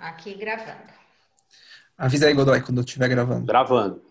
aqui 0.00 0.34
gravando. 0.34 0.92
Avisa 1.96 2.26
aí, 2.26 2.34
Godoy, 2.34 2.60
quando 2.60 2.78
eu 2.78 2.84
estiver 2.84 3.08
gravando. 3.08 3.46
Gravando. 3.46 4.02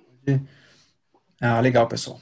Ah, 1.42 1.60
legal, 1.60 1.88
pessoal. 1.88 2.22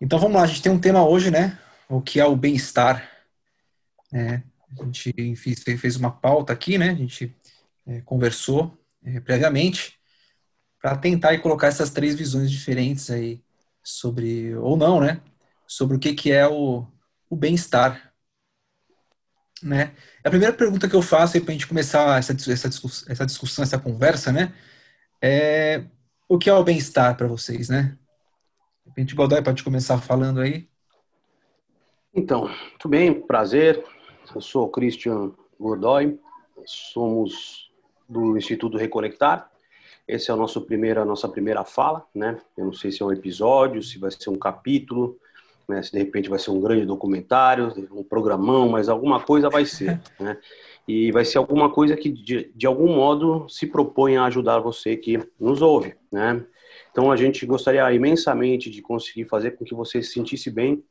Então 0.00 0.18
vamos 0.18 0.36
lá, 0.36 0.42
a 0.42 0.46
gente 0.46 0.62
tem 0.62 0.70
um 0.70 0.80
tema 0.80 1.06
hoje, 1.06 1.30
né? 1.30 1.58
O 1.88 2.00
que 2.00 2.20
é 2.20 2.24
o 2.24 2.36
bem-estar. 2.36 3.08
É, 4.12 4.42
a 4.80 4.84
gente 4.84 5.36
fez 5.76 5.96
uma 5.96 6.10
pauta 6.10 6.52
aqui, 6.52 6.78
né? 6.78 6.90
A 6.90 6.94
gente 6.94 7.34
é, 7.86 8.00
conversou 8.02 8.78
é, 9.04 9.20
previamente 9.20 9.98
para 10.80 10.96
tentar 10.96 11.38
colocar 11.38 11.68
essas 11.68 11.90
três 11.90 12.14
visões 12.14 12.50
diferentes 12.50 13.10
aí 13.10 13.40
sobre, 13.82 14.54
ou 14.56 14.76
não, 14.76 15.00
né? 15.00 15.20
Sobre 15.66 15.96
o 15.96 16.00
que, 16.00 16.14
que 16.14 16.32
é 16.32 16.46
o, 16.46 16.86
o 17.28 17.36
bem-estar 17.36 18.11
né? 19.62 19.92
A 20.24 20.30
primeira 20.30 20.54
pergunta 20.54 20.88
que 20.88 20.94
eu 20.94 21.02
faço 21.02 21.40
para 21.40 21.50
a 21.50 21.52
gente 21.52 21.66
começar 21.66 22.18
essa, 22.18 22.32
essa, 22.32 22.68
essa 23.08 23.26
discussão, 23.26 23.62
essa 23.62 23.78
conversa, 23.78 24.32
né? 24.32 24.52
É 25.20 25.84
o 26.28 26.38
que 26.38 26.48
é 26.48 26.54
o 26.54 26.64
bem-estar 26.64 27.16
para 27.16 27.26
vocês, 27.26 27.68
né? 27.68 27.96
De 28.82 28.88
repente, 28.88 29.14
Godoy, 29.14 29.42
pode 29.42 29.62
começar 29.62 29.98
falando 29.98 30.40
aí. 30.40 30.68
Então, 32.14 32.50
tudo 32.78 32.90
bem, 32.90 33.20
prazer. 33.20 33.84
Eu 34.34 34.40
sou 34.40 34.68
Christian 34.70 35.32
Godoy, 35.58 36.18
somos 36.64 37.70
do 38.08 38.36
Instituto 38.36 38.76
Reconectar. 38.76 39.50
Esse 40.06 40.30
é 40.30 40.34
o 40.34 40.36
nosso 40.36 40.60
primeiro, 40.62 41.00
a 41.00 41.04
nossa 41.04 41.28
primeira 41.28 41.64
fala, 41.64 42.06
né? 42.14 42.40
Eu 42.56 42.66
não 42.66 42.72
sei 42.72 42.90
se 42.90 43.02
é 43.02 43.06
um 43.06 43.12
episódio, 43.12 43.82
se 43.82 43.98
vai 43.98 44.10
ser 44.10 44.30
um 44.30 44.38
capítulo, 44.38 45.18
né? 45.68 45.82
Se 45.82 45.92
de 45.92 45.98
repente 45.98 46.28
vai 46.28 46.38
ser 46.38 46.50
um 46.50 46.60
grande 46.60 46.84
documentário, 46.84 47.72
um 47.92 48.04
programão, 48.04 48.68
mas 48.68 48.88
alguma 48.88 49.20
coisa 49.20 49.48
vai 49.48 49.64
ser, 49.64 50.00
né? 50.18 50.36
E 50.86 51.12
vai 51.12 51.24
ser 51.24 51.38
alguma 51.38 51.70
coisa 51.70 51.96
que 51.96 52.10
de, 52.10 52.52
de 52.54 52.66
algum 52.66 52.94
modo 52.94 53.48
se 53.48 53.66
propõe 53.66 54.16
a 54.16 54.24
ajudar 54.24 54.58
você 54.58 54.96
que 54.96 55.18
nos 55.38 55.62
ouve, 55.62 55.94
né? 56.10 56.44
Então 56.90 57.10
a 57.10 57.16
gente 57.16 57.44
gostaria 57.46 57.90
imensamente 57.92 58.70
de 58.70 58.82
conseguir 58.82 59.24
fazer 59.24 59.52
com 59.52 59.64
que 59.64 59.74
você 59.74 60.02
se 60.02 60.12
sentisse 60.12 60.50
bem 60.50 60.84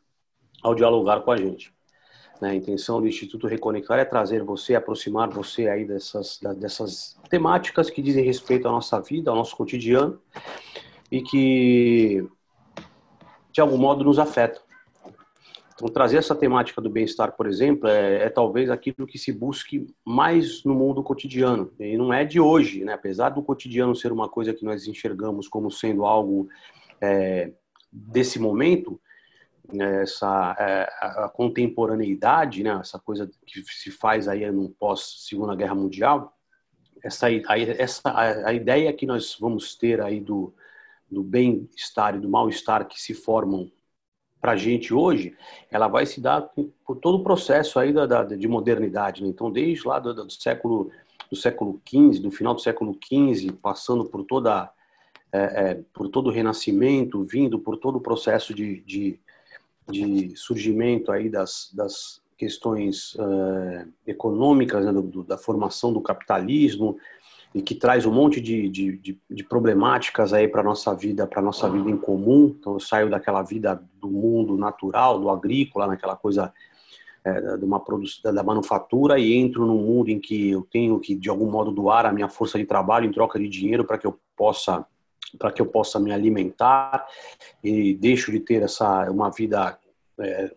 ao 0.64 0.76
dialogar 0.76 1.22
com 1.22 1.31
a 1.31 1.38
gente. 1.38 1.74
Né? 2.42 2.50
A 2.50 2.56
intenção 2.56 3.00
do 3.00 3.08
Instituto 3.08 3.48
Reconectar 3.48 4.00
é 4.00 4.06
trazer 4.06 4.44
você, 4.44 4.74
aproximar 4.74 5.30
você 5.30 5.68
aí 5.68 5.86
dessas, 5.86 6.40
dessas 6.58 7.18
temáticas 7.30 7.90
que 7.90 8.02
dizem 8.02 8.26
respeito 8.26 8.68
à 8.68 8.72
nossa 8.72 9.00
vida, 9.00 9.30
ao 9.30 9.38
nosso 9.38 9.56
cotidiano 9.56 10.20
e 11.12 11.22
que 11.22 12.28
de 13.52 13.62
algum 13.62 13.78
modo 13.78 14.04
nos 14.04 14.20
afetam. 14.20 14.62
Então, 15.82 15.90
trazer 15.90 16.18
essa 16.18 16.36
temática 16.36 16.80
do 16.80 16.92
bem-estar, 16.92 17.32
por 17.32 17.48
exemplo, 17.48 17.88
é, 17.90 18.26
é, 18.26 18.30
talvez 18.30 18.70
aquilo 18.70 19.08
que 19.08 19.18
se 19.18 19.32
busque 19.32 19.88
mais 20.06 20.64
no 20.64 20.76
mundo 20.76 21.02
cotidiano. 21.02 21.74
E 21.80 21.98
não 21.98 22.14
é 22.14 22.24
de 22.24 22.40
hoje, 22.40 22.86
né? 22.86 22.94
Apesar 22.94 23.30
do 23.30 23.42
cotidiano 23.42 23.96
ser 23.96 24.12
uma 24.12 24.30
coisa 24.30 24.54
que 24.54 24.64
nós 24.64 24.86
enxergamos 24.86 25.48
como 25.48 25.72
sendo 25.72 26.06
algo 26.06 26.48
é, 27.02 27.52
desse 27.92 28.38
momento, 28.38 29.02
né? 29.74 30.04
essa 30.04 30.56
é, 30.60 30.88
a 31.24 31.30
contemporaneidade, 31.30 32.62
né? 32.62 32.78
Essa 32.80 33.00
coisa 33.00 33.28
que 33.48 33.64
se 33.64 33.90
faz 33.90 34.28
aí 34.28 34.50
no 34.52 34.70
pós 34.70 35.26
Segunda 35.28 35.56
Guerra 35.56 35.74
Mundial, 35.74 36.38
essa 37.04 37.26
a, 37.26 37.60
essa 37.60 38.10
a, 38.10 38.50
a 38.50 38.54
ideia 38.54 38.94
que 38.94 39.08
nós 39.08 39.36
vamos 39.40 39.76
ter 39.76 40.00
aí 40.00 40.20
do 40.20 40.54
do 41.12 41.22
bem-estar 41.22 42.16
e 42.16 42.20
do 42.20 42.30
mal-estar 42.30 42.88
que 42.88 43.00
se 43.00 43.14
formam 43.14 43.70
para 44.40 44.54
a 44.54 44.56
gente 44.56 44.94
hoje, 44.94 45.36
ela 45.70 45.88
vai 45.88 46.06
se 46.06 46.20
dar 46.20 46.50
por 46.84 46.95
todo 46.98 47.20
o 47.20 47.23
processo 47.23 47.78
aí 47.78 47.94
da, 47.94 48.08
da 48.08 48.23
de 48.23 48.48
modernidade. 48.48 49.22
Né? 49.22 49.30
Então, 49.30 49.52
desde 49.52 49.88
lá 49.88 50.00
do, 50.00 50.14
do, 50.14 50.31
século 50.31 50.90
do 51.30 51.36
século 51.36 51.80
XV, 51.88 52.20
do 52.20 52.31
final 52.31 52.56
do 52.56 52.62
século 52.62 52.98
XV, 53.03 53.52
passando 53.62 54.06
por 54.06 54.23
toda 54.23 54.72
é, 55.31 55.40
é, 55.40 55.84
por 55.94 56.09
todo 56.09 56.28
o 56.28 56.34
renascimento, 56.34 57.23
vindo 57.23 57.59
por 57.59 57.78
todo 57.78 57.98
o 57.98 58.02
processo 58.02 58.53
de, 58.53 58.81
de, 58.81 59.20
de 59.90 60.36
surgimento 60.36 61.12
aí 61.12 61.30
das, 61.30 61.72
das 61.74 62.22
questões 62.38 63.16
é, 63.18 63.86
econômicas, 64.07 64.84
né? 64.84 64.91
do, 64.91 65.24
da 65.24 65.38
formação 65.38 65.94
do 65.94 66.02
capitalismo, 66.02 66.97
e 67.53 67.62
que 67.62 67.75
traz 67.75 68.06
um 68.06 68.12
monte 68.12 68.39
de, 68.39 68.69
de, 68.69 68.97
de, 68.97 69.22
de 69.29 69.44
problemáticas 69.44 70.31
aí 70.31 70.47
para 70.47 70.63
nossa 70.63 70.95
vida, 70.95 71.28
para 71.28 71.41
nossa 71.41 71.69
vida 71.69 71.89
em 71.89 71.97
comum. 71.97 72.56
Então 72.57 72.73
eu 72.73 72.79
saio 72.79 73.09
daquela 73.09 73.41
vida 73.41 73.81
do 74.00 74.09
mundo 74.09 74.57
natural, 74.57 75.19
do 75.19 75.29
agrícola, 75.29 75.88
naquela 75.88 76.16
coisa 76.16 76.53
é, 77.23 77.57
de 77.57 77.66
uma 77.66 77.79
produção, 77.79 78.34
da 78.34 78.41
manufatura 78.41 79.19
e 79.19 79.34
entro 79.34 79.66
num 79.66 79.78
mundo 79.78 80.09
em 80.09 80.19
que 80.19 80.50
eu 80.50 80.66
tenho 80.72 81.00
que 81.00 81.13
de 81.13 81.29
algum 81.29 81.50
modo 81.50 81.72
doar 81.72 82.06
a 82.06 82.12
minha 82.12 82.29
força 82.29 82.57
de 82.57 82.66
trabalho 82.66 83.06
em 83.06 83.12
troca 83.12 83.38
de 83.38 83.47
dinheiro 83.47 83.85
para 83.85 83.97
que 83.97 84.07
eu 84.07 84.18
possa 84.35 84.85
para 85.38 85.51
que 85.51 85.62
eu 85.62 85.66
possa 85.66 86.00
me 86.00 86.12
alimentar 86.12 87.06
e 87.63 87.94
deixo 87.94 88.31
de 88.31 88.39
ter 88.39 88.63
essa 88.63 89.09
uma 89.12 89.29
vida 89.29 89.78
é, 90.19 90.51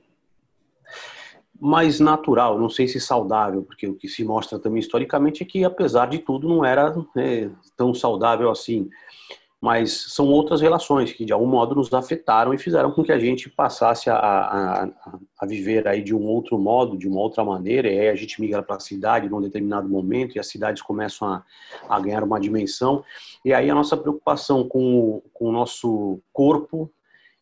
mais 1.61 2.01
natural, 2.01 2.59
não 2.59 2.69
sei 2.69 2.89
se 2.89 3.01
saudável, 3.01 3.63
porque 3.63 3.87
o 3.87 3.95
que 3.95 4.09
se 4.09 4.25
mostra 4.25 4.59
também 4.59 4.81
historicamente 4.81 5.43
é 5.43 5.47
que, 5.47 5.65
apesar 5.65 6.07
de 6.07 6.19
tudo, 6.19 6.49
não 6.49 6.65
era 6.65 6.95
né, 7.15 7.51
tão 7.77 7.95
saudável 7.95 8.51
assim. 8.51 8.89
Mas 9.61 10.13
são 10.13 10.27
outras 10.27 10.61
relações 10.61 11.11
que, 11.11 11.25
de 11.25 11.33
algum 11.33 11.47
modo, 11.47 11.75
nos 11.75 11.91
afetaram 11.95 12.53
e 12.53 12.59
fizeram 12.59 12.91
com 12.91 13.03
que 13.03 13.11
a 13.11 13.19
gente 13.19 13.49
passasse 13.49 14.11
a, 14.11 14.17
a, 14.17 14.89
a 15.39 15.47
viver 15.47 15.89
aí 15.89 16.03
de 16.03 16.15
um 16.15 16.23
outro 16.27 16.59
modo, 16.59 16.99
de 16.99 17.09
uma 17.09 17.19
outra 17.19 17.43
maneira. 17.43 17.89
E 17.91 17.99
aí 17.99 18.09
a 18.11 18.15
gente 18.15 18.39
migra 18.43 18.63
para 18.63 18.77
a 18.77 18.81
cidade 18.81 19.27
num 19.27 19.41
determinado 19.41 19.89
momento 19.89 20.37
e 20.37 20.39
as 20.39 20.49
cidades 20.49 20.83
começam 20.83 21.27
a, 21.29 21.43
a 21.89 21.99
ganhar 21.99 22.23
uma 22.23 22.39
dimensão. 22.39 23.03
E 23.43 23.55
aí 23.55 23.71
a 23.71 23.75
nossa 23.75 23.97
preocupação 23.97 24.69
com, 24.69 25.23
com 25.33 25.49
o 25.49 25.53
nosso 25.53 26.21
corpo 26.31 26.93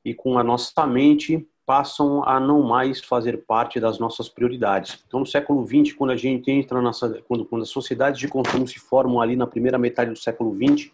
e 0.05 0.15
com 0.15 0.39
a 0.39 0.45
nossa 0.45 0.87
mente 0.87 1.45
passam 1.73 2.23
a 2.29 2.39
não 2.39 2.63
mais 2.63 3.01
fazer 3.01 3.47
parte 3.47 3.81
das 3.81 3.99
nossas 3.99 4.29
prioridades. 4.29 5.03
Então, 5.09 5.21
no 5.21 5.27
século 5.27 5.67
XX, 5.67 5.95
quando 5.97 6.11
a 6.11 6.17
gente 6.17 6.51
entra 6.51 6.83
nessa, 6.83 7.09
quando, 7.27 7.47
quando 7.47 7.63
as 7.63 7.71
sociedades 7.71 8.21
de 8.21 8.29
consumo 8.29 8.69
se 8.69 8.79
formam 8.79 9.23
ali 9.23 9.37
na 9.37 9.47
primeira 9.47 9.79
metade 9.79 10.11
do 10.11 10.19
século 10.19 10.55
XX, 10.55 10.91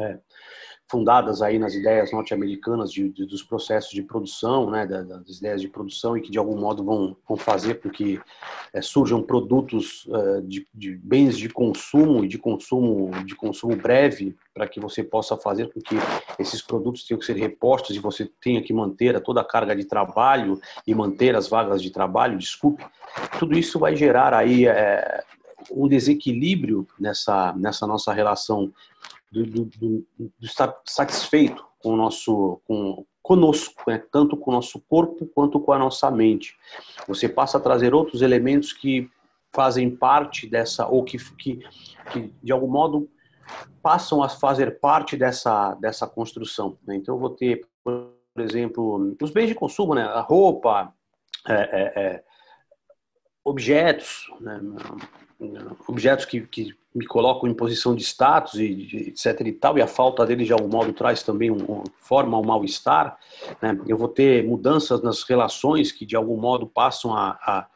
é, 0.00 0.18
fundadas 0.92 1.40
aí 1.40 1.58
nas 1.58 1.74
ideias 1.74 2.12
norte-americanas 2.12 2.90
dos 2.92 3.42
processos 3.42 3.90
de 3.92 4.02
produção, 4.02 4.68
né, 4.68 4.86
das 4.86 5.38
ideias 5.38 5.62
de 5.62 5.68
produção 5.68 6.18
e 6.18 6.20
que 6.20 6.30
de 6.30 6.38
algum 6.38 6.54
modo 6.54 6.84
vão, 6.84 7.16
vão 7.26 7.34
fazer 7.34 7.80
com 7.80 7.88
que 7.88 8.20
é, 8.74 8.82
surjam 8.82 9.22
produtos 9.22 10.06
é, 10.12 10.40
de, 10.42 10.68
de, 10.74 10.94
bens 10.98 11.38
de 11.38 11.48
consumo 11.48 12.22
e 12.22 12.28
de 12.28 12.36
consumo 12.36 13.10
de 13.24 13.34
consumo 13.34 13.74
breve 13.74 14.36
para 14.52 14.68
que 14.68 14.78
você 14.78 15.02
possa 15.02 15.34
fazer 15.34 15.72
com 15.72 15.80
que 15.80 15.96
esses 16.38 16.60
produtos 16.60 17.04
tenham 17.04 17.18
que 17.18 17.24
ser 17.24 17.38
repostos 17.38 17.96
e 17.96 17.98
você 17.98 18.30
tenha 18.42 18.62
que 18.62 18.74
manter 18.74 19.18
toda 19.22 19.40
a 19.40 19.44
carga 19.44 19.74
de 19.74 19.86
trabalho 19.86 20.60
e 20.86 20.94
manter 20.94 21.34
as 21.34 21.48
vagas 21.48 21.80
de 21.80 21.88
trabalho, 21.88 22.36
desculpe, 22.36 22.84
tudo 23.38 23.58
isso 23.58 23.78
vai 23.78 23.96
gerar 23.96 24.34
aí 24.34 24.66
é, 24.66 25.24
um 25.70 25.88
desequilíbrio 25.88 26.86
nessa, 27.00 27.54
nessa 27.56 27.86
nossa 27.86 28.12
relação 28.12 28.70
do, 29.32 29.46
do, 29.46 29.64
do, 29.64 30.06
do 30.18 30.32
estar 30.40 30.74
satisfeito 30.84 31.66
com 31.78 31.94
o 31.94 31.96
nosso, 31.96 32.60
com, 32.66 33.04
conosco, 33.22 33.82
né? 33.88 34.02
tanto 34.12 34.36
com 34.36 34.50
o 34.50 34.54
nosso 34.54 34.78
corpo 34.80 35.26
quanto 35.26 35.58
com 35.58 35.72
a 35.72 35.78
nossa 35.78 36.10
mente. 36.10 36.54
Você 37.08 37.28
passa 37.28 37.56
a 37.56 37.60
trazer 37.60 37.94
outros 37.94 38.20
elementos 38.20 38.72
que 38.72 39.10
fazem 39.54 39.94
parte 39.94 40.46
dessa, 40.46 40.86
ou 40.86 41.02
que, 41.02 41.18
que, 41.36 41.60
que 42.12 42.32
de 42.42 42.52
algum 42.52 42.68
modo 42.68 43.08
passam 43.82 44.22
a 44.22 44.28
fazer 44.28 44.78
parte 44.80 45.16
dessa, 45.16 45.74
dessa 45.74 46.06
construção. 46.06 46.78
Né? 46.86 46.96
Então, 46.96 47.14
eu 47.14 47.18
vou 47.18 47.30
ter, 47.30 47.66
por 47.82 48.14
exemplo, 48.38 49.16
os 49.20 49.30
bens 49.30 49.48
de 49.48 49.54
consumo, 49.54 49.94
né? 49.94 50.04
a 50.04 50.20
roupa, 50.20 50.94
é, 51.48 51.54
é, 51.54 52.02
é, 52.02 52.24
objetos, 53.44 54.30
né? 54.40 54.60
Objetos 55.86 56.24
que, 56.24 56.40
que 56.42 56.74
me 56.94 57.06
colocam 57.06 57.48
em 57.48 57.54
posição 57.54 57.94
de 57.94 58.02
status 58.02 58.54
e 58.54 59.08
etc 59.08 59.40
e 59.46 59.52
tal, 59.52 59.78
e 59.78 59.82
a 59.82 59.86
falta 59.86 60.26
dele 60.26 60.44
de 60.44 60.52
algum 60.52 60.68
modo 60.68 60.92
traz 60.92 61.22
também 61.22 61.50
um, 61.50 61.56
um 61.56 61.84
forma 61.98 62.38
um 62.38 62.44
mal-estar, 62.44 63.18
né? 63.60 63.78
eu 63.86 63.96
vou 63.96 64.08
ter 64.08 64.46
mudanças 64.46 65.02
nas 65.02 65.22
relações 65.22 65.90
que 65.90 66.04
de 66.04 66.16
algum 66.16 66.36
modo 66.36 66.66
passam 66.66 67.14
a, 67.14 67.30
a, 67.42 67.66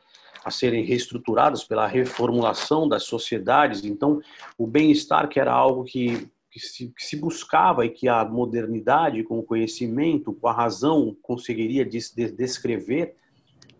a 0.45 0.51
serem 0.51 0.85
reestruturadas 0.85 1.65
pela 1.65 1.87
reformulação 1.87 2.87
das 2.87 3.05
sociedades, 3.05 3.85
então 3.85 4.21
o 4.59 4.67
bem-estar 4.67 5.29
que 5.29 5.41
era 5.41 5.53
algo 5.53 5.85
que, 5.85 6.29
que, 6.51 6.61
se, 6.61 6.89
que 6.89 7.05
se 7.05 7.17
buscava 7.17 7.87
e 7.87 7.91
que 7.91 8.09
a 8.09 8.23
modernidade 8.23 9.23
com 9.23 9.39
o 9.39 9.43
conhecimento, 9.43 10.35
com 10.35 10.47
a 10.47 10.53
razão 10.53 11.17
conseguiria 11.23 11.87
des, 11.87 12.13
descrever, 12.13 13.17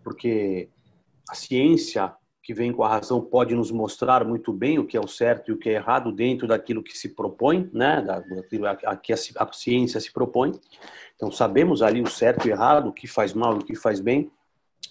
porque 0.03 0.67
a 1.29 1.35
ciência 1.35 2.11
que 2.47 2.53
vem 2.53 2.71
com 2.71 2.81
a 2.81 2.87
razão 2.87 3.19
pode 3.19 3.53
nos 3.53 3.71
mostrar 3.71 4.23
muito 4.23 4.53
bem 4.53 4.79
o 4.79 4.85
que 4.85 4.95
é 4.95 4.99
o 5.01 5.07
certo 5.07 5.51
e 5.51 5.53
o 5.53 5.57
que 5.57 5.67
é 5.67 5.73
errado 5.73 6.13
dentro 6.13 6.47
daquilo 6.47 6.81
que 6.81 6.97
se 6.97 7.09
propõe, 7.09 7.69
né, 7.73 8.01
daquilo 8.01 8.65
a 8.67 8.95
que 8.95 9.11
a 9.11 9.51
ciência 9.51 9.99
se 9.99 10.13
propõe. 10.13 10.53
Então 11.17 11.29
sabemos 11.29 11.81
ali 11.81 12.01
o 12.01 12.07
certo 12.07 12.47
e 12.47 12.49
o 12.49 12.53
errado, 12.53 12.87
o 12.87 12.93
que 12.93 13.05
faz 13.05 13.33
mal 13.33 13.55
e 13.55 13.57
o 13.57 13.65
que 13.65 13.75
faz 13.75 13.99
bem, 13.99 14.31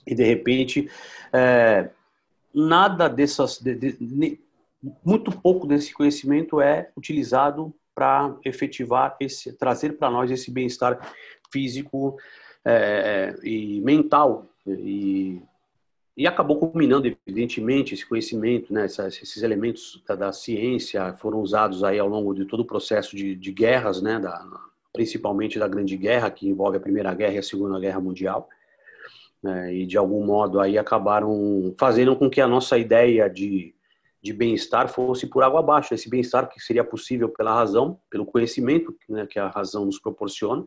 e 0.06 0.14
de 0.14 0.22
repente 0.22 0.90
é, 1.32 1.88
nada 2.52 3.08
dessas, 3.08 3.58
de, 3.58 3.74
de, 3.74 4.38
muito 5.02 5.30
pouco 5.32 5.66
desse 5.66 5.94
conhecimento 5.94 6.60
é 6.60 6.90
utilizado 6.94 7.74
para 7.94 8.36
efetivar 8.44 9.16
esse, 9.18 9.54
trazer 9.54 9.96
para 9.96 10.10
nós 10.10 10.30
esse 10.30 10.50
bem-estar 10.50 11.10
físico 11.50 12.18
é, 12.62 13.34
e 13.42 13.80
mental. 13.80 14.44
E, 14.66 15.40
e 16.16 16.26
acabou 16.26 16.58
culminando 16.58 17.06
evidentemente 17.26 17.92
esse 17.92 18.06
conhecimento, 18.06 18.72
né, 18.72 18.86
esses 18.86 19.42
elementos 19.42 20.02
da, 20.06 20.14
da, 20.14 20.32
ciência 20.32 21.14
foram 21.18 21.40
usados 21.40 21.84
aí 21.84 21.98
ao 21.98 22.08
longo 22.08 22.34
de 22.34 22.46
todo 22.46 22.60
o 22.60 22.64
processo 22.64 23.14
de, 23.14 23.34
de 23.34 23.52
guerras, 23.52 24.00
né, 24.00 24.18
da, 24.18 24.46
principalmente 24.92 25.58
da 25.58 25.68
Grande 25.68 25.96
Guerra 25.96 26.30
que 26.30 26.48
envolve 26.48 26.78
a 26.78 26.80
Primeira 26.80 27.12
Guerra 27.12 27.34
e 27.34 27.38
a 27.38 27.42
Segunda 27.42 27.78
Guerra 27.78 28.00
Mundial. 28.00 28.48
Né, 29.42 29.74
e 29.74 29.86
de 29.86 29.98
algum 29.98 30.24
modo 30.24 30.58
aí 30.58 30.78
acabaram 30.78 31.74
fazendo 31.78 32.16
com 32.16 32.30
que 32.30 32.40
a 32.40 32.48
nossa 32.48 32.78
ideia 32.78 33.28
de 33.28 33.76
de 34.26 34.32
bem-estar 34.32 34.88
fosse 34.88 35.26
por 35.26 35.44
água 35.44 35.60
abaixo. 35.60 35.94
Esse 35.94 36.10
bem-estar 36.10 36.48
que 36.48 36.58
seria 36.58 36.82
possível 36.82 37.28
pela 37.28 37.54
razão, 37.54 38.00
pelo 38.10 38.26
conhecimento 38.26 38.92
né, 39.08 39.24
que 39.24 39.38
a 39.38 39.48
razão 39.48 39.84
nos 39.84 40.00
proporciona, 40.00 40.66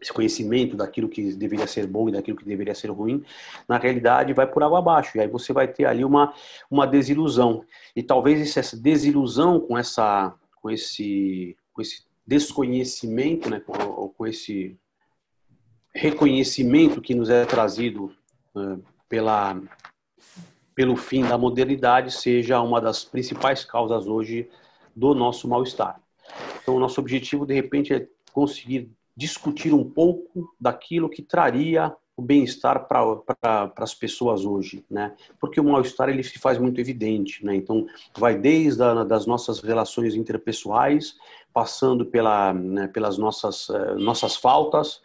esse 0.00 0.12
conhecimento 0.12 0.76
daquilo 0.76 1.08
que 1.08 1.32
deveria 1.34 1.66
ser 1.66 1.86
bom 1.86 2.08
e 2.08 2.12
daquilo 2.12 2.36
que 2.36 2.44
deveria 2.44 2.74
ser 2.74 2.90
ruim, 2.90 3.24
na 3.68 3.78
realidade 3.78 4.32
vai 4.32 4.46
por 4.46 4.62
água 4.62 4.78
abaixo. 4.78 5.16
E 5.16 5.20
aí 5.20 5.28
você 5.28 5.52
vai 5.52 5.68
ter 5.68 5.86
ali 5.86 6.04
uma, 6.04 6.34
uma 6.70 6.86
desilusão. 6.86 7.64
E 7.94 8.02
talvez 8.02 8.56
essa 8.56 8.76
desilusão 8.76 9.60
com 9.60 9.76
essa 9.76 10.34
com 10.60 10.70
esse 10.70 11.56
com 11.72 11.82
esse 11.82 12.04
desconhecimento, 12.26 13.48
né, 13.48 13.60
com, 13.60 14.08
com 14.08 14.26
esse 14.26 14.76
reconhecimento 15.94 17.00
que 17.00 17.14
nos 17.14 17.30
é 17.30 17.44
trazido 17.44 18.12
uh, 18.54 18.82
pela 19.08 19.60
pelo 20.74 20.94
fim 20.94 21.22
da 21.22 21.38
modernidade 21.38 22.12
seja 22.12 22.60
uma 22.60 22.80
das 22.80 23.02
principais 23.02 23.64
causas 23.64 24.06
hoje 24.06 24.50
do 24.94 25.14
nosso 25.14 25.48
mal-estar. 25.48 25.98
Então, 26.62 26.76
o 26.76 26.80
nosso 26.80 27.00
objetivo, 27.00 27.46
de 27.46 27.54
repente, 27.54 27.94
é 27.94 28.06
conseguir 28.32 28.90
discutir 29.16 29.72
um 29.72 29.84
pouco 29.84 30.54
daquilo 30.60 31.08
que 31.08 31.22
traria 31.22 31.94
o 32.16 32.22
bem-estar 32.22 32.88
para 32.88 33.72
as 33.76 33.94
pessoas 33.94 34.44
hoje, 34.44 34.84
né? 34.90 35.14
Porque 35.38 35.60
o 35.60 35.64
mal-estar 35.64 36.08
ele 36.08 36.22
se 36.22 36.38
faz 36.38 36.58
muito 36.58 36.80
evidente, 36.80 37.44
né? 37.44 37.54
Então 37.54 37.86
vai 38.16 38.38
desde 38.38 38.82
a, 38.82 39.04
das 39.04 39.26
nossas 39.26 39.60
relações 39.60 40.14
interpessoais, 40.14 41.16
passando 41.52 42.06
pela, 42.06 42.54
né, 42.54 42.88
pelas 42.88 43.18
nossas 43.18 43.68
uh, 43.68 43.98
nossas 43.98 44.34
faltas, 44.34 45.02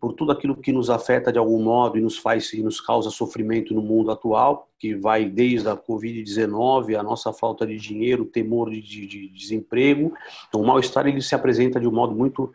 por 0.00 0.14
tudo 0.14 0.32
aquilo 0.32 0.56
que 0.56 0.72
nos 0.72 0.88
afeta 0.88 1.30
de 1.30 1.38
algum 1.38 1.62
modo 1.62 1.98
e 1.98 2.00
nos 2.00 2.16
faz 2.16 2.52
e 2.54 2.62
nos 2.62 2.80
causa 2.80 3.10
sofrimento 3.10 3.74
no 3.74 3.82
mundo 3.82 4.10
atual, 4.10 4.68
que 4.78 4.94
vai 4.94 5.26
desde 5.26 5.68
a 5.68 5.76
Covid-19, 5.76 6.98
a 6.98 7.02
nossa 7.02 7.32
falta 7.32 7.66
de 7.66 7.76
dinheiro, 7.76 8.22
o 8.24 8.26
temor 8.26 8.70
de, 8.70 8.80
de, 8.80 9.06
de 9.06 9.28
desemprego. 9.28 10.14
Então, 10.48 10.62
o 10.62 10.66
mal-estar 10.66 11.06
ele 11.06 11.20
se 11.20 11.34
apresenta 11.34 11.78
de 11.78 11.88
um 11.88 11.92
modo 11.92 12.14
muito 12.14 12.52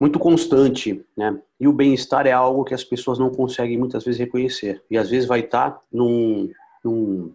muito 0.00 0.18
constante, 0.18 1.04
né? 1.14 1.38
E 1.60 1.68
o 1.68 1.72
bem-estar 1.72 2.26
é 2.26 2.32
algo 2.32 2.64
que 2.64 2.72
as 2.72 2.82
pessoas 2.82 3.18
não 3.18 3.28
conseguem 3.30 3.76
muitas 3.76 4.02
vezes 4.02 4.18
reconhecer. 4.18 4.82
E 4.90 4.96
às 4.96 5.10
vezes 5.10 5.28
vai 5.28 5.40
estar 5.40 5.78
num, 5.92 6.50
num, 6.82 7.34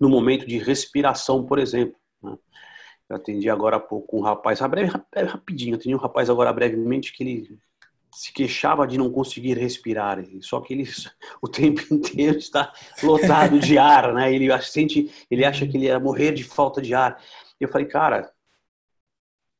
num 0.00 0.08
momento 0.08 0.46
de 0.46 0.56
respiração, 0.56 1.44
por 1.44 1.58
exemplo. 1.58 1.94
Né? 2.22 2.38
Eu 3.10 3.16
atendi 3.16 3.50
agora 3.50 3.76
há 3.76 3.80
pouco 3.80 4.16
um 4.16 4.22
rapaz, 4.22 4.60
rapidinho, 4.60 5.74
atendi 5.74 5.94
um 5.94 5.98
rapaz 5.98 6.30
agora 6.30 6.50
brevemente 6.50 7.12
que 7.12 7.22
ele 7.22 7.58
se 8.14 8.32
queixava 8.32 8.86
de 8.86 8.98
não 8.98 9.10
conseguir 9.10 9.58
respirar, 9.58 10.22
só 10.40 10.60
que 10.60 10.74
ele 10.74 10.84
o 11.40 11.48
tempo 11.48 11.82
inteiro 11.90 12.38
está 12.38 12.72
lotado 13.02 13.58
de 13.58 13.76
ar, 13.76 14.14
né? 14.14 14.32
Ele 14.32 14.48
sente, 14.62 15.10
ele 15.30 15.44
acha 15.44 15.66
que 15.66 15.76
ele 15.76 15.86
ia 15.86 16.00
morrer 16.00 16.32
de 16.32 16.44
falta 16.44 16.80
de 16.80 16.94
ar. 16.94 17.22
Eu 17.60 17.68
falei, 17.68 17.86
cara, 17.86 18.31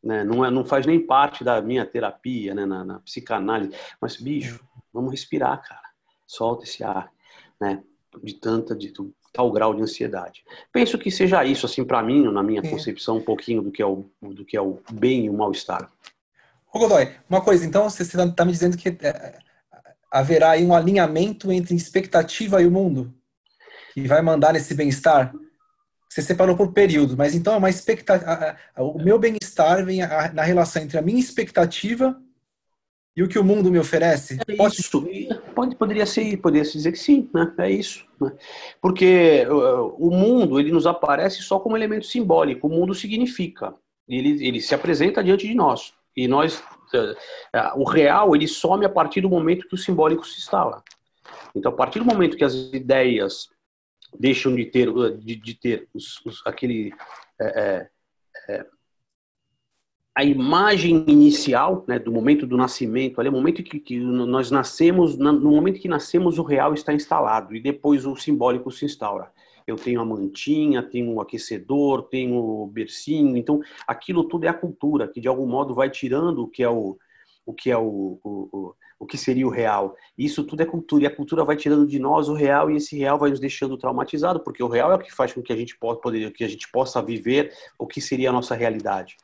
né, 0.03 0.25
não, 0.25 0.45
é, 0.45 0.51
não 0.51 0.65
faz 0.65 0.87
nem 0.87 0.99
parte 0.99 1.45
da 1.45 1.61
minha 1.63 1.87
terapia, 1.87 2.55
né, 2.55 2.67
na, 2.67 2.85
na 2.85 2.99
psicanálise, 3.01 3.75
mas 4.01 4.17
bicho, 4.17 4.65
vamos 4.93 5.11
respirar, 5.11 5.63
cara, 5.63 5.83
solta 6.27 6.65
esse 6.65 6.83
ar, 6.83 7.11
né? 7.61 7.83
De 8.23 8.35
tanta, 8.35 8.75
de 8.75 8.93
tal 9.33 9.51
grau 9.51 9.75
de 9.75 9.83
ansiedade. 9.83 10.45
Penso 10.71 10.99
que 10.99 11.11
seja 11.11 11.45
isso, 11.45 11.65
assim, 11.65 11.85
para 11.85 12.03
mim, 12.03 12.31
na 12.31 12.43
minha 12.43 12.61
concepção, 12.63 13.17
um 13.17 13.23
pouquinho 13.23 13.63
do 13.63 13.71
que 13.71 13.81
é 13.81 13.87
o, 13.87 14.05
do 14.21 14.45
que 14.45 14.57
é 14.57 14.61
o 14.61 14.81
bem 14.93 15.27
e 15.27 15.31
o 15.31 15.33
mal-estar. 15.33 15.91
Ô 16.73 16.79
Godoy, 16.79 17.11
uma 17.29 17.41
coisa, 17.41 17.65
então 17.65 17.89
você 17.89 18.03
está 18.03 18.31
tá 18.31 18.45
me 18.45 18.53
dizendo 18.53 18.77
que 18.77 18.91
é, 18.91 19.39
haverá 20.11 20.51
aí 20.51 20.65
um 20.65 20.75
alinhamento 20.75 21.51
entre 21.51 21.75
expectativa 21.75 22.61
e 22.61 22.67
o 22.67 22.71
mundo, 22.71 23.15
que 23.95 24.07
vai 24.07 24.21
mandar 24.21 24.53
nesse 24.53 24.75
bem-estar? 24.75 25.35
Você 26.13 26.21
separou 26.21 26.55
por 26.55 26.75
período, 26.75 27.17
mas 27.17 27.35
então 27.35 27.55
é 27.55 27.57
uma 27.57 27.71
expectativa. 27.71 28.55
O 28.77 29.03
meu 29.03 29.19
bem-estar 29.19 29.83
vem 29.83 30.01
na 30.35 30.43
relação 30.43 30.83
entre 30.83 30.99
a 30.99 31.03
minha 31.03 31.19
expectativa 31.19 32.21
e 33.17 33.23
o 33.23 33.29
que 33.29 33.39
o 33.39 33.45
mundo 33.45 33.71
me 33.71 33.79
oferece? 33.79 34.39
É 34.47 34.55
Pode... 34.55 34.79
isso. 34.79 35.09
Pode, 35.55 35.75
poderia 35.75 36.05
ser, 36.05 36.37
poderia 36.37 36.67
se 36.67 36.75
dizer 36.75 36.93
que 36.93 36.99
sim, 36.99 37.31
né? 37.33 37.55
É 37.57 37.71
isso. 37.71 38.05
Né? 38.21 38.31
Porque 38.79 39.47
o 39.97 40.11
mundo 40.11 40.61
ele 40.61 40.71
nos 40.71 40.87
aparece 40.87 41.41
só 41.41 41.59
como 41.59 41.79
elemento 41.79 42.05
simbólico. 42.05 42.67
O 42.67 42.71
mundo 42.71 42.95
significa. 42.95 43.73
Ele, 44.07 44.47
ele 44.47 44.61
se 44.61 44.75
apresenta 44.75 45.25
diante 45.25 45.49
de 45.49 45.55
nós. 45.55 45.95
E 46.15 46.29
nós, 46.29 46.63
eh, 46.93 47.17
eh, 47.55 47.73
o 47.75 47.85
real, 47.85 48.37
ele 48.37 48.47
some 48.47 48.85
a 48.85 48.91
partir 48.91 49.23
do 49.23 49.31
momento 49.31 49.67
que 49.67 49.75
o 49.75 49.79
simbólico 49.79 50.27
se 50.27 50.41
instala. 50.41 50.83
Então, 51.57 51.73
a 51.73 51.75
partir 51.75 52.01
do 52.01 52.05
momento 52.05 52.37
que 52.37 52.45
as 52.45 52.55
ideias 52.55 53.49
deixam 54.19 54.55
de 54.55 54.65
ter, 54.67 54.89
eh, 54.89 55.11
de, 55.19 55.37
de 55.37 55.55
ter 55.55 55.89
os, 55.95 56.25
os, 56.25 56.43
aquele 56.47 56.93
é, 57.41 57.89
é, 58.49 58.67
a 60.15 60.25
imagem 60.25 61.05
inicial, 61.09 61.85
né, 61.89 61.99
do 61.99 62.13
momento 62.13 62.47
do 62.47 62.57
nascimento, 62.57 63.19
ali, 63.19 63.31
o 63.31 63.33
momento 63.33 63.63
que, 63.63 63.81
que 63.81 63.99
nós 63.99 64.51
nascemos, 64.51 65.17
no 65.17 65.51
momento 65.51 65.81
que 65.81 65.89
nascemos, 65.89 66.39
o 66.39 66.43
real 66.43 66.75
está 66.75 66.93
instalado 66.93 67.57
e 67.57 67.61
depois 67.61 68.05
o 68.05 68.15
simbólico 68.15 68.71
se 68.71 68.85
instaura 68.85 69.33
eu 69.67 69.77
tenho 69.77 70.01
a 70.01 70.05
mantinha, 70.05 70.83
tenho 70.83 71.13
o 71.13 71.21
aquecedor, 71.21 72.03
tenho 72.05 72.35
o 72.37 72.67
bercinho. 72.67 73.37
Então, 73.37 73.61
aquilo 73.87 74.25
tudo 74.25 74.45
é 74.45 74.49
a 74.49 74.55
cultura, 74.55 75.09
que 75.09 75.21
de 75.21 75.29
algum 75.29 75.47
modo 75.47 75.75
vai 75.75 75.91
tirando 75.91 76.43
o 76.43 76.49
que 76.49 76.63
é 76.63 76.69
o, 76.69 76.99
o 77.47 77.53
que 77.53 77.71
é 77.71 77.77
o, 77.77 78.19
o, 78.23 78.75
que 79.07 79.19
seria 79.19 79.47
o 79.47 79.51
real. 79.51 79.97
Isso 80.17 80.45
tudo 80.45 80.63
é 80.63 80.67
cultura, 80.67 81.05
e 81.05 81.07
a 81.07 81.15
cultura 81.15 81.45
vai 81.45 81.57
tirando 81.57 81.87
de 81.87 81.99
nós 81.99 82.29
o 82.29 82.35
real, 82.35 82.71
e 82.71 82.77
esse 82.77 82.97
real 82.97 83.19
vai 83.19 83.31
nos 83.31 83.41
deixando 83.41 83.77
traumatizado, 83.77 84.41
porque 84.41 84.63
o 84.63 84.69
real 84.69 84.93
é 84.93 84.95
o 84.95 84.99
que 84.99 85.13
faz 85.13 85.33
com 85.33 85.43
que 85.43 85.53
a 85.53 85.57
gente 85.57 85.77
possa, 85.77 86.01
poder, 86.01 86.33
que 86.33 86.45
a 86.45 86.49
gente 86.49 86.71
possa 86.71 87.03
viver 87.03 87.53
o 87.79 87.87
que 87.87 88.01
seria 88.01 88.31
a 88.31 88.33
nossa 88.33 88.55
realidade. 88.55 89.17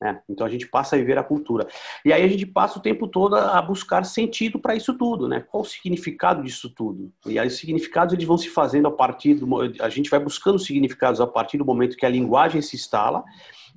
Né? 0.00 0.20
Então 0.28 0.46
a 0.46 0.50
gente 0.50 0.66
passa 0.66 0.96
a 0.96 0.98
viver 0.98 1.18
a 1.18 1.22
cultura. 1.22 1.66
E 2.04 2.12
aí 2.12 2.22
a 2.22 2.28
gente 2.28 2.46
passa 2.46 2.78
o 2.78 2.82
tempo 2.82 3.06
todo 3.06 3.36
a 3.36 3.60
buscar 3.60 4.04
sentido 4.04 4.58
para 4.58 4.74
isso 4.74 4.96
tudo, 4.96 5.28
né? 5.28 5.40
Qual 5.40 5.62
o 5.62 5.66
significado 5.66 6.42
disso 6.42 6.70
tudo? 6.74 7.12
E 7.26 7.38
aí 7.38 7.46
os 7.46 7.56
significados 7.56 8.14
eles 8.14 8.26
vão 8.26 8.38
se 8.38 8.48
fazendo 8.48 8.88
a 8.88 8.90
partir 8.90 9.34
do 9.34 9.46
a 9.80 9.88
gente 9.88 10.10
vai 10.10 10.18
buscando 10.18 10.58
significados 10.58 11.20
a 11.20 11.26
partir 11.26 11.58
do 11.58 11.64
momento 11.64 11.96
que 11.96 12.04
a 12.04 12.08
linguagem 12.08 12.60
se 12.60 12.76
instala, 12.76 13.24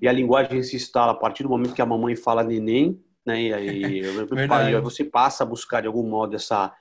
e 0.02 0.08
a 0.08 0.12
linguagem 0.12 0.64
se 0.64 0.76
instala 0.76 1.12
a 1.12 1.16
partir 1.16 1.44
do 1.44 1.50
momento 1.50 1.74
que 1.74 1.82
a 1.82 1.86
mamãe 1.86 2.16
fala 2.16 2.44
neném, 2.44 3.00
né? 3.30 3.42
E 3.42 3.54
aí, 3.54 4.02
aí 4.52 4.82
você 4.82 5.04
passa 5.04 5.44
a 5.44 5.46
buscar 5.48 5.82
de 5.82 5.88
algum 5.88 6.04
modo 6.04 6.36
essa 6.36 6.74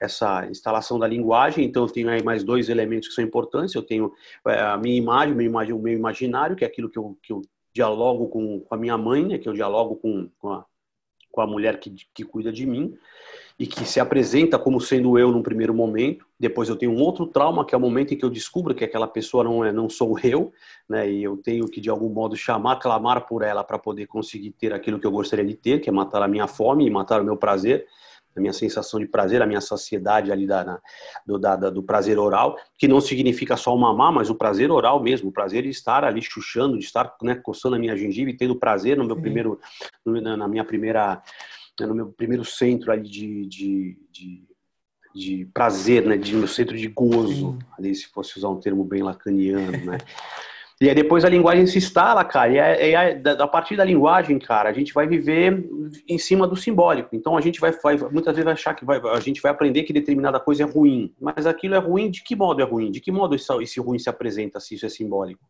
essa 0.00 0.44
instalação 0.50 0.98
da 0.98 1.06
linguagem. 1.06 1.64
Então, 1.64 1.84
eu 1.84 1.88
tenho 1.88 2.10
aí 2.10 2.24
mais 2.24 2.42
dois 2.42 2.68
elementos 2.68 3.08
que 3.08 3.14
são 3.14 3.22
importantes. 3.22 3.72
Eu 3.72 3.84
tenho 3.84 4.12
é, 4.48 4.60
a 4.60 4.76
minha 4.76 4.96
imagem, 4.96 5.32
o 5.72 5.78
meu 5.78 5.92
imaginário, 5.92 6.56
que 6.56 6.64
é 6.64 6.66
aquilo 6.66 6.90
que 6.90 6.98
eu, 6.98 7.16
que 7.22 7.32
eu 7.32 7.40
dialogo 7.72 8.26
com, 8.26 8.58
com 8.60 8.74
a 8.74 8.76
minha 8.76 8.98
mãe, 8.98 9.24
né, 9.24 9.38
que 9.38 9.48
eu 9.48 9.52
dialogo 9.52 9.94
com, 9.94 10.28
com, 10.40 10.52
a, 10.54 10.66
com 11.30 11.40
a 11.40 11.46
mulher 11.46 11.78
que, 11.78 11.94
que 12.12 12.24
cuida 12.24 12.52
de 12.52 12.66
mim 12.66 12.98
e 13.62 13.66
que 13.68 13.84
se 13.84 14.00
apresenta 14.00 14.58
como 14.58 14.80
sendo 14.80 15.16
eu 15.16 15.30
num 15.30 15.40
primeiro 15.40 15.72
momento. 15.72 16.26
Depois 16.36 16.68
eu 16.68 16.74
tenho 16.74 16.90
um 16.90 17.00
outro 17.00 17.28
trauma, 17.28 17.64
que 17.64 17.72
é 17.72 17.78
o 17.78 17.80
momento 17.80 18.12
em 18.12 18.16
que 18.16 18.24
eu 18.24 18.28
descubro 18.28 18.74
que 18.74 18.82
aquela 18.82 19.06
pessoa 19.06 19.44
não 19.44 19.64
é, 19.64 19.70
não 19.70 19.88
sou 19.88 20.18
eu, 20.18 20.52
né? 20.88 21.08
E 21.08 21.22
eu 21.22 21.36
tenho 21.36 21.68
que 21.68 21.80
de 21.80 21.88
algum 21.88 22.08
modo 22.08 22.34
chamar, 22.34 22.80
clamar 22.80 23.24
por 23.24 23.40
ela 23.40 23.62
para 23.62 23.78
poder 23.78 24.08
conseguir 24.08 24.50
ter 24.50 24.72
aquilo 24.72 24.98
que 24.98 25.06
eu 25.06 25.12
gostaria 25.12 25.44
de 25.44 25.54
ter, 25.54 25.78
que 25.78 25.88
é 25.88 25.92
matar 25.92 26.20
a 26.24 26.26
minha 26.26 26.48
fome 26.48 26.84
e 26.84 26.90
matar 26.90 27.20
o 27.20 27.24
meu 27.24 27.36
prazer 27.36 27.86
a 28.34 28.40
minha 28.40 28.52
sensação 28.54 28.98
de 28.98 29.06
prazer, 29.06 29.42
a 29.42 29.46
minha 29.46 29.60
saciedade 29.60 30.32
ali 30.32 30.46
da, 30.46 30.64
na, 30.64 30.80
do, 31.26 31.38
da, 31.38 31.54
do 31.54 31.82
prazer 31.82 32.18
oral, 32.18 32.56
que 32.78 32.88
não 32.88 32.98
significa 32.98 33.58
só 33.58 33.74
o 33.74 33.78
mamar, 33.78 34.10
mas 34.10 34.30
o 34.30 34.34
prazer 34.34 34.70
oral 34.70 35.02
mesmo, 35.02 35.28
o 35.28 35.32
prazer 35.32 35.64
de 35.64 35.68
estar 35.68 36.02
ali 36.02 36.22
chuchando, 36.22 36.78
de 36.78 36.84
estar 36.86 37.14
né, 37.22 37.34
coçando 37.34 37.76
a 37.76 37.78
minha 37.78 37.94
gengiva 37.94 38.30
e 38.30 38.36
tendo 38.36 38.56
prazer 38.56 38.96
no 38.96 39.04
meu 39.04 39.16
Sim. 39.16 39.20
primeiro, 39.20 39.60
na 40.06 40.48
minha 40.48 40.64
primeira, 40.64 41.22
no 41.80 41.94
meu 41.94 42.06
primeiro 42.06 42.44
centro 42.44 42.92
ali 42.92 43.08
de, 43.08 43.46
de, 43.46 43.98
de, 44.10 44.44
de 45.14 45.44
prazer, 45.52 46.04
né, 46.04 46.16
de 46.16 46.34
meu 46.34 46.48
centro 46.48 46.76
de 46.76 46.88
gozo, 46.88 47.52
Sim. 47.52 47.58
ali 47.78 47.94
se 47.94 48.06
fosse 48.08 48.36
usar 48.38 48.48
um 48.48 48.60
termo 48.60 48.84
bem 48.84 49.02
lacaniano, 49.02 49.84
né. 49.84 49.98
E 50.82 50.88
aí 50.88 50.96
depois 50.96 51.24
a 51.24 51.28
linguagem 51.28 51.64
se 51.64 51.78
instala, 51.78 52.24
cara, 52.24 52.52
e, 52.52 52.58
é, 52.58 52.90
é, 52.90 53.22
a 53.38 53.46
partir 53.46 53.76
da 53.76 53.84
linguagem, 53.84 54.36
cara, 54.36 54.68
a 54.68 54.72
gente 54.72 54.92
vai 54.92 55.06
viver 55.06 55.64
em 56.08 56.18
cima 56.18 56.44
do 56.44 56.56
simbólico. 56.56 57.14
Então 57.14 57.36
a 57.36 57.40
gente 57.40 57.60
vai, 57.60 57.70
vai 57.70 57.96
muitas 58.10 58.34
vezes 58.34 58.44
vai 58.44 58.54
achar 58.54 58.74
que 58.74 58.84
vai, 58.84 59.00
a 59.00 59.20
gente 59.20 59.40
vai 59.40 59.52
aprender 59.52 59.84
que 59.84 59.92
determinada 59.92 60.40
coisa 60.40 60.64
é 60.64 60.66
ruim, 60.66 61.14
mas 61.20 61.46
aquilo 61.46 61.76
é 61.76 61.78
ruim 61.78 62.10
de 62.10 62.24
que 62.24 62.34
modo 62.34 62.60
é 62.60 62.64
ruim? 62.64 62.90
De 62.90 63.00
que 63.00 63.12
modo 63.12 63.36
esse, 63.36 63.46
esse 63.62 63.78
ruim 63.78 63.96
se 63.96 64.10
apresenta 64.10 64.58
se 64.58 64.74
isso 64.74 64.84
é 64.84 64.88
simbólico? 64.88 65.44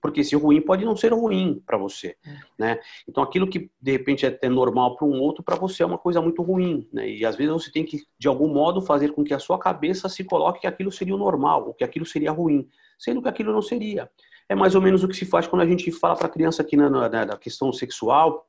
Porque 0.00 0.20
esse 0.20 0.36
ruim 0.36 0.60
pode 0.60 0.84
não 0.84 0.96
ser 0.96 1.12
ruim 1.12 1.62
para 1.66 1.76
você, 1.76 2.16
é. 2.24 2.38
né? 2.58 2.80
Então 3.08 3.22
aquilo 3.22 3.48
que 3.48 3.70
de 3.80 3.92
repente 3.92 4.24
é 4.24 4.28
até 4.28 4.48
normal 4.48 4.96
para 4.96 5.06
um 5.06 5.20
outro, 5.20 5.42
para 5.42 5.56
você 5.56 5.82
é 5.82 5.86
uma 5.86 5.98
coisa 5.98 6.20
muito 6.20 6.42
ruim, 6.42 6.88
né? 6.92 7.08
E 7.08 7.24
às 7.24 7.36
vezes 7.36 7.52
você 7.52 7.70
tem 7.70 7.84
que 7.84 8.04
de 8.18 8.28
algum 8.28 8.48
modo 8.48 8.80
fazer 8.80 9.12
com 9.12 9.24
que 9.24 9.34
a 9.34 9.38
sua 9.38 9.58
cabeça 9.58 10.08
se 10.08 10.24
coloque 10.24 10.60
que 10.60 10.66
aquilo 10.66 10.92
seria 10.92 11.14
o 11.14 11.18
normal, 11.18 11.68
ou 11.68 11.74
que 11.74 11.84
aquilo 11.84 12.06
seria 12.06 12.30
ruim, 12.30 12.68
sendo 12.98 13.22
que 13.22 13.28
aquilo 13.28 13.52
não 13.52 13.62
seria. 13.62 14.10
É 14.48 14.54
mais 14.54 14.74
ou 14.74 14.82
menos 14.82 15.02
o 15.02 15.08
que 15.08 15.16
se 15.16 15.26
faz 15.26 15.46
quando 15.46 15.62
a 15.62 15.66
gente 15.66 15.90
fala 15.90 16.14
para 16.14 16.26
a 16.26 16.30
criança 16.30 16.62
aqui 16.62 16.76
na, 16.76 16.88
na, 16.88 17.08
na 17.08 17.36
questão 17.36 17.72
sexual, 17.72 18.46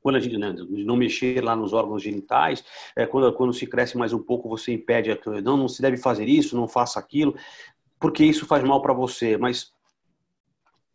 quando 0.00 0.16
a 0.16 0.20
gente 0.20 0.36
né, 0.38 0.54
não 0.68 0.96
mexer 0.96 1.42
lá 1.42 1.54
nos 1.54 1.72
órgãos 1.72 2.02
genitais, 2.02 2.64
é, 2.96 3.06
quando, 3.06 3.32
quando 3.32 3.52
se 3.52 3.66
cresce 3.66 3.98
mais 3.98 4.12
um 4.12 4.18
pouco, 4.18 4.48
você 4.48 4.72
impede, 4.72 5.18
não, 5.42 5.56
não 5.56 5.68
se 5.68 5.82
deve 5.82 5.96
fazer 5.96 6.28
isso, 6.28 6.56
não 6.56 6.68
faça 6.68 6.98
aquilo, 6.98 7.34
porque 7.98 8.24
isso 8.24 8.46
faz 8.46 8.64
mal 8.64 8.80
para 8.80 8.94
você. 8.94 9.36
Mas 9.36 9.72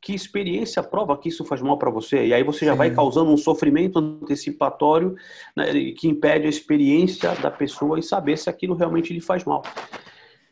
que 0.06 0.14
experiência 0.14 0.84
prova 0.84 1.18
que 1.18 1.30
isso 1.30 1.44
faz 1.44 1.64
mal 1.64 1.80
para 1.80 1.90
você? 1.90 2.28
E 2.28 2.34
aí 2.34 2.44
você 2.44 2.64
já 2.64 2.74
Sim. 2.74 2.78
vai 2.78 2.92
causando 2.92 3.32
um 3.32 3.38
sofrimento 3.38 3.98
antecipatório 3.98 5.16
né, 5.58 5.66
que 5.98 6.08
impede 6.08 6.46
a 6.46 6.50
experiência 6.50 7.34
da 7.34 7.50
pessoa 7.50 7.98
em 7.98 8.04
saber 8.04 8.38
se 8.38 8.48
aquilo 8.48 8.76
realmente 8.76 9.12
lhe 9.12 9.20
faz 9.20 9.44
mal. 9.44 9.64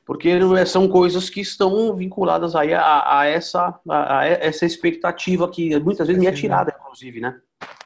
Porque 0.04 0.40
são 0.66 0.88
coisas 0.90 1.30
que 1.30 1.40
estão 1.40 1.96
vinculadas 1.96 2.56
aí 2.56 2.74
a, 2.74 3.20
a 3.20 3.26
essa, 3.28 3.80
a, 3.88 4.20
a, 4.22 4.26
essa 4.26 4.66
expectativa 4.66 5.48
que 5.48 5.80
muitas 5.80 6.08
vezes 6.08 6.24
é 6.24 6.32
tirada, 6.32 6.76
inclusive, 6.82 7.22
né? 7.22 7.40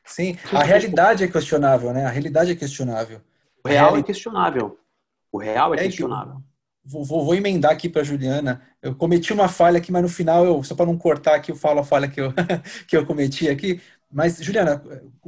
Sim, 0.06 0.38
a 0.54 0.64
realidade 0.64 1.26
é 1.26 1.28
questionável, 1.28 1.92
né? 1.92 2.06
A 2.06 2.10
realidade 2.10 2.50
é 2.50 2.56
questionável. 2.56 3.20
O 3.62 3.68
real 3.68 3.98
é 3.98 4.02
questionável. 4.02 4.80
O 5.30 5.38
real 5.38 5.76
é, 5.76 5.80
é 5.80 5.84
questionável. 5.84 6.42
Vou, 6.90 7.04
vou, 7.04 7.26
vou, 7.26 7.36
emendar 7.36 7.72
aqui 7.72 7.90
para 7.90 8.04
Juliana. 8.04 8.62
Eu 8.82 8.96
cometi 8.96 9.34
uma 9.34 9.50
falha 9.50 9.78
aqui, 9.78 9.92
mas 9.92 10.02
no 10.02 10.08
final, 10.08 10.46
eu, 10.46 10.64
só 10.64 10.74
para 10.74 10.86
não 10.86 10.98
cortar 10.98 11.36
aqui, 11.36 11.52
eu 11.52 11.56
falo 11.56 11.82
a 11.82 11.84
falha 11.84 12.08
que 12.08 12.22
eu, 12.22 12.34
que 12.88 12.96
eu 12.96 13.06
cometi 13.06 13.50
aqui. 13.50 13.82
Mas, 14.10 14.42
Juliana, 14.42 14.82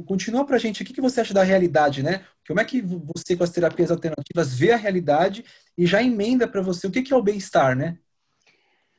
continua 0.06 0.46
para 0.46 0.56
a 0.56 0.58
gente 0.58 0.82
o 0.82 0.86
que, 0.86 0.94
que 0.94 1.02
você 1.02 1.20
acha 1.20 1.34
da 1.34 1.42
realidade, 1.42 2.02
né? 2.02 2.24
Como 2.46 2.60
é 2.60 2.64
que 2.64 2.80
você, 2.80 3.36
com 3.36 3.44
as 3.44 3.50
terapias 3.50 3.90
alternativas, 3.90 4.54
vê 4.54 4.72
a 4.72 4.76
realidade 4.76 5.44
e 5.76 5.86
já 5.86 6.02
emenda 6.02 6.48
para 6.48 6.62
você 6.62 6.86
o 6.86 6.90
que, 6.90 7.02
que 7.02 7.12
é 7.12 7.16
o 7.16 7.22
bem-estar, 7.22 7.76
né? 7.76 7.98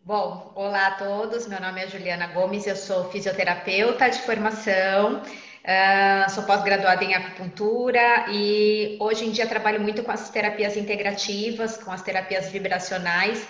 Bom, 0.04 0.52
olá 0.56 0.88
a 0.88 0.96
todos. 0.96 1.48
Meu 1.48 1.60
nome 1.60 1.82
é 1.82 1.88
Juliana 1.88 2.28
Gomes, 2.28 2.68
eu 2.68 2.76
sou 2.76 3.10
fisioterapeuta 3.12 4.08
de 4.08 4.20
formação. 4.22 5.24
Uh, 5.62 6.28
sou 6.32 6.44
pós-graduada 6.44 7.04
em 7.04 7.14
acupuntura 7.14 8.26
e 8.32 8.98
hoje 9.00 9.26
em 9.26 9.32
dia 9.32 9.46
trabalho 9.46 9.80
muito 9.80 10.04
com 10.04 10.12
as 10.12 10.28
terapias 10.32 10.76
integrativas, 10.76 11.78
com 11.78 11.92
as 11.92 12.02
terapias 12.02 12.50
vibracionais. 12.50 13.48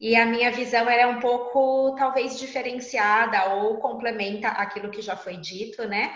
E 0.00 0.16
a 0.16 0.26
minha 0.26 0.50
visão 0.50 0.90
é 0.90 1.06
um 1.06 1.20
pouco, 1.20 1.94
talvez, 1.96 2.40
diferenciada 2.40 3.54
ou 3.54 3.78
complementa 3.78 4.48
aquilo 4.48 4.90
que 4.90 5.00
já 5.00 5.16
foi 5.16 5.36
dito, 5.36 5.86
né? 5.86 6.12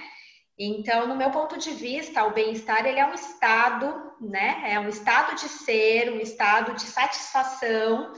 Então, 0.59 1.07
no 1.07 1.15
meu 1.15 1.31
ponto 1.31 1.57
de 1.57 1.71
vista, 1.71 2.25
o 2.25 2.33
bem-estar 2.33 2.85
ele 2.85 2.99
é 2.99 3.07
um 3.07 3.15
estado, 3.15 3.95
né? 4.21 4.65
É 4.67 4.81
um 4.81 4.89
estado 4.89 5.37
de 5.37 5.49
ser, 5.49 6.13
um 6.13 6.19
estado 6.19 6.75
de 6.75 6.83
satisfação 6.83 8.13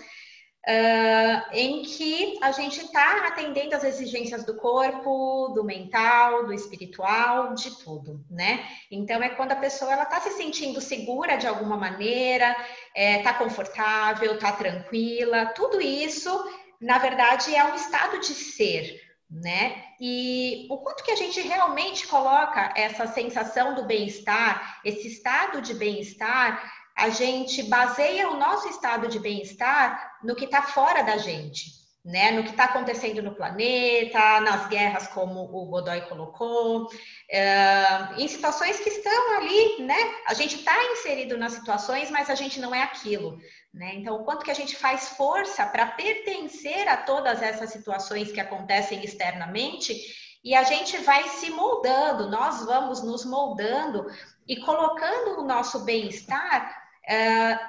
Uh, 0.68 1.54
em 1.54 1.82
que 1.82 2.38
a 2.42 2.52
gente 2.52 2.80
está 2.80 3.26
atendendo 3.26 3.74
as 3.74 3.82
exigências 3.82 4.44
do 4.44 4.56
corpo, 4.56 5.52
do 5.54 5.64
mental, 5.64 6.44
do 6.44 6.52
espiritual, 6.52 7.54
de 7.54 7.82
tudo, 7.82 8.22
né? 8.30 8.62
Então 8.90 9.22
é 9.22 9.30
quando 9.30 9.52
a 9.52 9.56
pessoa 9.56 9.90
ela 9.90 10.02
está 10.02 10.20
se 10.20 10.32
sentindo 10.32 10.78
segura 10.78 11.36
de 11.36 11.46
alguma 11.46 11.78
maneira, 11.78 12.50
está 12.50 12.60
é, 12.94 13.22
tá 13.22 13.32
confortável, 13.32 14.34
está 14.34 14.52
tranquila, 14.52 15.46
tudo 15.46 15.80
isso, 15.80 16.30
na 16.78 16.98
verdade, 16.98 17.54
é 17.54 17.64
um 17.64 17.74
estado 17.74 18.20
de 18.20 18.34
ser, 18.34 19.00
né? 19.30 19.82
E 19.98 20.66
o 20.70 20.76
quanto 20.78 21.04
que 21.04 21.10
a 21.10 21.16
gente 21.16 21.40
realmente 21.40 22.06
coloca 22.06 22.74
essa 22.76 23.06
sensação 23.06 23.74
do 23.74 23.84
bem-estar, 23.84 24.80
esse 24.84 25.08
estado 25.08 25.62
de 25.62 25.72
bem-estar 25.72 26.79
a 26.96 27.08
gente 27.08 27.62
baseia 27.64 28.28
o 28.28 28.36
nosso 28.36 28.68
estado 28.68 29.08
de 29.08 29.18
bem-estar 29.18 30.18
no 30.22 30.34
que 30.34 30.44
está 30.44 30.62
fora 30.62 31.02
da 31.02 31.16
gente, 31.16 31.80
né? 32.04 32.30
No 32.30 32.42
que 32.42 32.50
está 32.50 32.64
acontecendo 32.64 33.22
no 33.22 33.34
planeta, 33.34 34.40
nas 34.40 34.66
guerras, 34.68 35.06
como 35.08 35.44
o 35.44 35.66
Godoy 35.66 36.00
colocou, 36.02 36.84
uh, 36.84 38.14
em 38.18 38.28
situações 38.28 38.80
que 38.80 38.88
estão 38.88 39.36
ali, 39.36 39.82
né? 39.82 39.96
A 40.26 40.34
gente 40.34 40.56
está 40.56 40.74
inserido 40.92 41.36
nas 41.36 41.52
situações, 41.52 42.10
mas 42.10 42.30
a 42.30 42.34
gente 42.34 42.60
não 42.60 42.74
é 42.74 42.82
aquilo. 42.82 43.38
Né? 43.72 43.94
Então, 43.94 44.16
o 44.16 44.24
quanto 44.24 44.44
que 44.44 44.50
a 44.50 44.54
gente 44.54 44.76
faz 44.76 45.10
força 45.10 45.64
para 45.64 45.86
pertencer 45.86 46.88
a 46.88 46.96
todas 46.96 47.40
essas 47.40 47.70
situações 47.70 48.32
que 48.32 48.40
acontecem 48.40 49.04
externamente 49.04 49.94
e 50.42 50.54
a 50.54 50.64
gente 50.64 50.96
vai 50.98 51.28
se 51.28 51.50
moldando, 51.50 52.28
nós 52.28 52.64
vamos 52.64 53.02
nos 53.02 53.24
moldando 53.24 54.06
e 54.48 54.56
colocando 54.56 55.38
o 55.38 55.44
nosso 55.44 55.80
bem-estar 55.80 56.79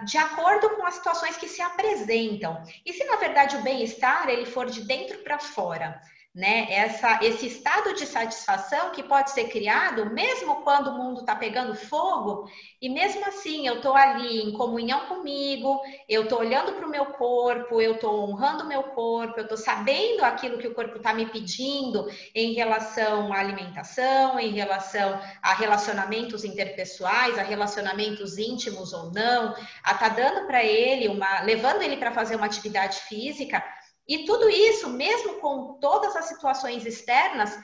de 0.05 0.17
acordo 0.17 0.69
com 0.71 0.85
as 0.85 0.95
situações 0.95 1.37
que 1.37 1.47
se 1.47 1.61
apresentam. 1.61 2.63
E 2.85 2.93
se 2.93 3.03
na 3.05 3.15
verdade 3.15 3.55
o 3.55 3.63
bem-estar 3.63 4.29
ele 4.29 4.45
for 4.45 4.67
de 4.67 4.81
dentro 4.81 5.17
para 5.19 5.39
fora, 5.39 5.99
né? 6.33 6.71
Essa, 6.71 7.19
esse 7.21 7.45
estado 7.45 7.93
de 7.93 8.05
satisfação 8.05 8.91
que 8.91 9.03
pode 9.03 9.31
ser 9.31 9.49
criado 9.49 10.09
mesmo 10.13 10.61
quando 10.61 10.87
o 10.87 10.97
mundo 10.97 11.19
está 11.19 11.35
pegando 11.35 11.75
fogo, 11.75 12.49
e 12.81 12.87
mesmo 12.87 13.25
assim 13.27 13.67
eu 13.67 13.77
estou 13.77 13.95
ali 13.95 14.41
em 14.41 14.53
comunhão 14.53 15.07
comigo, 15.07 15.81
eu 16.07 16.23
estou 16.23 16.39
olhando 16.39 16.71
para 16.73 16.87
o 16.87 16.89
meu 16.89 17.07
corpo, 17.07 17.81
eu 17.81 17.95
estou 17.95 18.29
honrando 18.29 18.63
o 18.63 18.67
meu 18.67 18.81
corpo, 18.83 19.39
eu 19.39 19.43
estou 19.43 19.57
sabendo 19.57 20.23
aquilo 20.23 20.57
que 20.57 20.67
o 20.67 20.73
corpo 20.73 20.97
está 20.97 21.13
me 21.13 21.25
pedindo 21.25 22.09
em 22.33 22.53
relação 22.53 23.33
à 23.33 23.39
alimentação, 23.39 24.39
em 24.39 24.51
relação 24.51 25.19
a 25.41 25.53
relacionamentos 25.53 26.45
interpessoais, 26.45 27.37
a 27.37 27.43
relacionamentos 27.43 28.37
íntimos 28.37 28.93
ou 28.93 29.11
não, 29.11 29.53
a 29.83 29.93
tá 29.95 30.07
dando 30.07 30.47
para 30.47 30.63
ele 30.63 31.09
uma, 31.09 31.41
levando 31.41 31.81
ele 31.81 31.97
para 31.97 32.13
fazer 32.13 32.37
uma 32.37 32.45
atividade 32.45 33.01
física 33.01 33.61
e 34.07 34.25
tudo 34.25 34.49
isso, 34.49 34.89
mesmo 34.89 35.35
com 35.35 35.77
todas 35.79 36.15
as 36.15 36.25
situações 36.25 36.85
externas, 36.85 37.57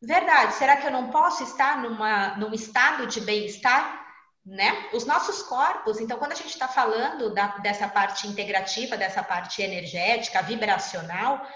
verdade, 0.00 0.54
será 0.54 0.76
que 0.76 0.86
eu 0.86 0.90
não 0.90 1.10
posso 1.10 1.42
estar 1.42 1.82
numa, 1.82 2.36
num 2.36 2.54
estado 2.54 3.06
de 3.06 3.20
bem-estar? 3.20 4.00
Né? 4.44 4.88
Os 4.94 5.04
nossos 5.04 5.42
corpos, 5.42 6.00
então, 6.00 6.18
quando 6.18 6.32
a 6.32 6.36
gente 6.36 6.48
está 6.48 6.66
falando 6.66 7.34
da, 7.34 7.58
dessa 7.58 7.86
parte 7.86 8.26
integrativa, 8.26 8.96
dessa 8.96 9.22
parte 9.22 9.60
energética, 9.60 10.42
vibracional, 10.42 11.46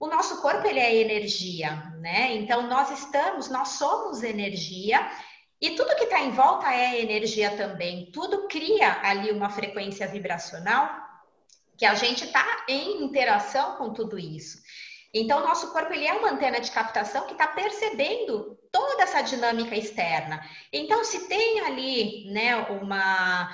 o 0.00 0.08
nosso 0.08 0.42
corpo 0.42 0.66
ele 0.66 0.80
é 0.80 0.96
energia, 0.96 1.76
né? 2.00 2.34
Então, 2.34 2.62
nós 2.62 2.90
estamos, 2.90 3.48
nós 3.48 3.68
somos 3.68 4.24
energia 4.24 5.08
e 5.60 5.76
tudo 5.76 5.94
que 5.94 6.04
está 6.04 6.18
em 6.18 6.32
volta 6.32 6.74
é 6.74 7.00
energia 7.00 7.56
também. 7.56 8.10
Tudo 8.10 8.48
cria 8.48 8.98
ali 9.00 9.30
uma 9.30 9.48
frequência 9.48 10.08
vibracional 10.08 11.01
que 11.82 11.86
a 11.86 11.94
gente 11.96 12.26
está 12.26 12.64
em 12.68 13.02
interação 13.02 13.74
com 13.74 13.92
tudo 13.92 14.16
isso. 14.16 14.62
Então, 15.12 15.40
nosso 15.40 15.72
corpo 15.72 15.92
ele 15.92 16.06
é 16.06 16.12
uma 16.12 16.30
antena 16.30 16.60
de 16.60 16.70
captação 16.70 17.26
que 17.26 17.32
está 17.32 17.48
percebendo 17.48 18.56
toda 18.70 19.02
essa 19.02 19.20
dinâmica 19.20 19.74
externa. 19.74 20.48
Então, 20.72 21.02
se 21.02 21.26
tem 21.26 21.58
ali 21.58 22.30
né, 22.32 22.54
uma, 22.80 23.50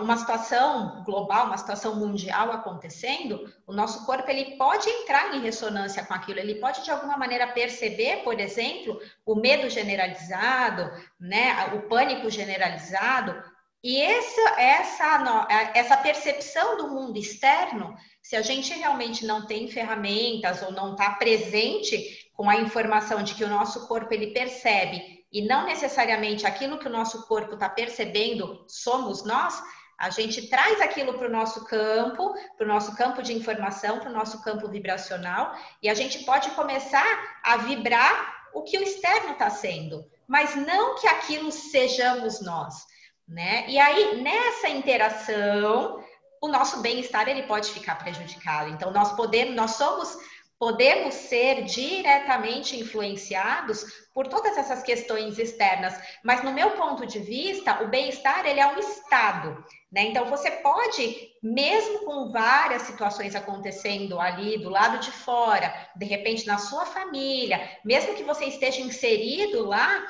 uma 0.00 0.16
situação 0.16 1.04
global, 1.04 1.44
uma 1.44 1.58
situação 1.58 1.94
mundial 1.96 2.50
acontecendo, 2.52 3.52
o 3.66 3.72
nosso 3.74 4.06
corpo 4.06 4.30
ele 4.30 4.56
pode 4.56 4.88
entrar 4.88 5.34
em 5.34 5.40
ressonância 5.42 6.02
com 6.06 6.14
aquilo, 6.14 6.38
ele 6.38 6.54
pode 6.54 6.82
de 6.82 6.90
alguma 6.90 7.18
maneira 7.18 7.48
perceber, 7.48 8.22
por 8.24 8.40
exemplo, 8.40 8.98
o 9.26 9.34
medo 9.34 9.68
generalizado, 9.68 10.90
né, 11.20 11.70
o 11.74 11.82
pânico 11.82 12.30
generalizado, 12.30 13.42
e 13.82 14.00
essa, 14.00 14.60
essa, 14.60 15.46
essa 15.72 15.96
percepção 15.96 16.76
do 16.76 16.88
mundo 16.88 17.16
externo, 17.16 17.94
se 18.20 18.34
a 18.34 18.42
gente 18.42 18.74
realmente 18.74 19.24
não 19.24 19.46
tem 19.46 19.68
ferramentas 19.68 20.62
ou 20.62 20.72
não 20.72 20.92
está 20.92 21.10
presente 21.10 22.28
com 22.34 22.50
a 22.50 22.56
informação 22.56 23.22
de 23.22 23.34
que 23.34 23.44
o 23.44 23.48
nosso 23.48 23.86
corpo 23.86 24.12
ele 24.12 24.32
percebe 24.32 25.24
e 25.30 25.42
não 25.42 25.64
necessariamente 25.64 26.44
aquilo 26.44 26.78
que 26.78 26.88
o 26.88 26.92
nosso 26.92 27.26
corpo 27.28 27.54
está 27.54 27.68
percebendo 27.68 28.64
somos 28.66 29.24
nós, 29.24 29.62
a 29.96 30.10
gente 30.10 30.48
traz 30.48 30.80
aquilo 30.80 31.14
para 31.14 31.28
o 31.28 31.32
nosso 31.32 31.64
campo, 31.64 32.34
para 32.56 32.64
o 32.64 32.68
nosso 32.68 32.96
campo 32.96 33.22
de 33.22 33.32
informação, 33.32 34.00
para 34.00 34.10
o 34.10 34.14
nosso 34.14 34.42
campo 34.42 34.68
vibracional, 34.68 35.54
e 35.82 35.88
a 35.88 35.94
gente 35.94 36.24
pode 36.24 36.50
começar 36.50 37.06
a 37.44 37.56
vibrar 37.58 38.48
o 38.54 38.62
que 38.62 38.78
o 38.78 38.82
externo 38.82 39.32
está 39.32 39.50
sendo, 39.50 40.04
mas 40.26 40.56
não 40.56 40.96
que 40.96 41.06
aquilo 41.06 41.52
sejamos 41.52 42.40
nós 42.40 42.86
né? 43.28 43.64
E 43.68 43.78
aí, 43.78 44.22
nessa 44.22 44.68
interação, 44.68 46.02
o 46.40 46.48
nosso 46.48 46.80
bem-estar 46.80 47.28
ele 47.28 47.42
pode 47.42 47.70
ficar 47.70 47.96
prejudicado. 47.96 48.70
Então, 48.70 48.90
nós 48.90 49.12
podemos, 49.14 49.54
nós 49.54 49.72
somos 49.72 50.16
podemos 50.58 51.14
ser 51.14 51.62
diretamente 51.62 52.78
influenciados 52.78 53.84
por 54.12 54.26
todas 54.26 54.58
essas 54.58 54.82
questões 54.82 55.38
externas, 55.38 55.94
mas 56.24 56.42
no 56.42 56.52
meu 56.52 56.72
ponto 56.72 57.06
de 57.06 57.20
vista, 57.20 57.82
o 57.84 57.88
bem-estar 57.88 58.44
ele 58.44 58.58
é 58.58 58.66
um 58.66 58.78
estado, 58.78 59.64
né? 59.92 60.02
Então 60.02 60.24
você 60.24 60.50
pode 60.50 61.28
mesmo 61.40 62.00
com 62.00 62.32
várias 62.32 62.82
situações 62.82 63.36
acontecendo 63.36 64.18
ali 64.18 64.58
do 64.58 64.68
lado 64.68 64.98
de 64.98 65.12
fora, 65.12 65.72
de 65.94 66.04
repente 66.04 66.44
na 66.44 66.58
sua 66.58 66.84
família, 66.84 67.60
mesmo 67.84 68.16
que 68.16 68.24
você 68.24 68.46
esteja 68.46 68.80
inserido 68.80 69.64
lá, 69.64 70.04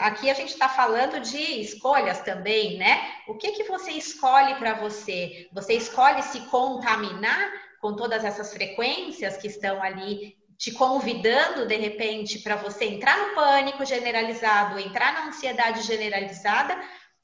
aqui 0.00 0.28
a 0.28 0.34
gente 0.34 0.50
está 0.50 0.68
falando 0.68 1.20
de 1.20 1.60
escolhas 1.60 2.20
também, 2.20 2.76
né? 2.78 3.12
O 3.28 3.36
que 3.36 3.52
que 3.52 3.64
você 3.64 3.92
escolhe 3.92 4.56
para 4.56 4.74
você? 4.74 5.48
Você 5.52 5.74
escolhe 5.74 6.22
se 6.22 6.40
contaminar 6.46 7.50
com 7.80 7.94
todas 7.94 8.24
essas 8.24 8.52
frequências 8.52 9.36
que 9.36 9.46
estão 9.46 9.80
ali 9.82 10.36
te 10.56 10.72
convidando 10.72 11.66
de 11.66 11.76
repente 11.76 12.40
para 12.40 12.56
você 12.56 12.86
entrar 12.86 13.16
no 13.16 13.34
pânico 13.36 13.84
generalizado, 13.84 14.80
entrar 14.80 15.12
na 15.12 15.28
ansiedade 15.28 15.82
generalizada, 15.82 16.76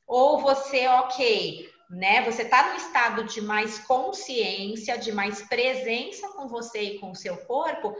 ou 0.06 0.38
você, 0.38 0.87
ok, 0.87 1.68
né? 1.90 2.23
Você 2.23 2.42
está 2.42 2.70
no 2.70 2.76
estado 2.76 3.25
de 3.25 3.40
mais 3.40 3.80
consciência, 3.80 4.96
de 4.96 5.11
mais 5.11 5.42
presença 5.42 6.28
com 6.28 6.46
você 6.46 6.82
e 6.82 6.99
com 7.00 7.11
o 7.11 7.16
seu 7.16 7.37
corpo 7.38 7.96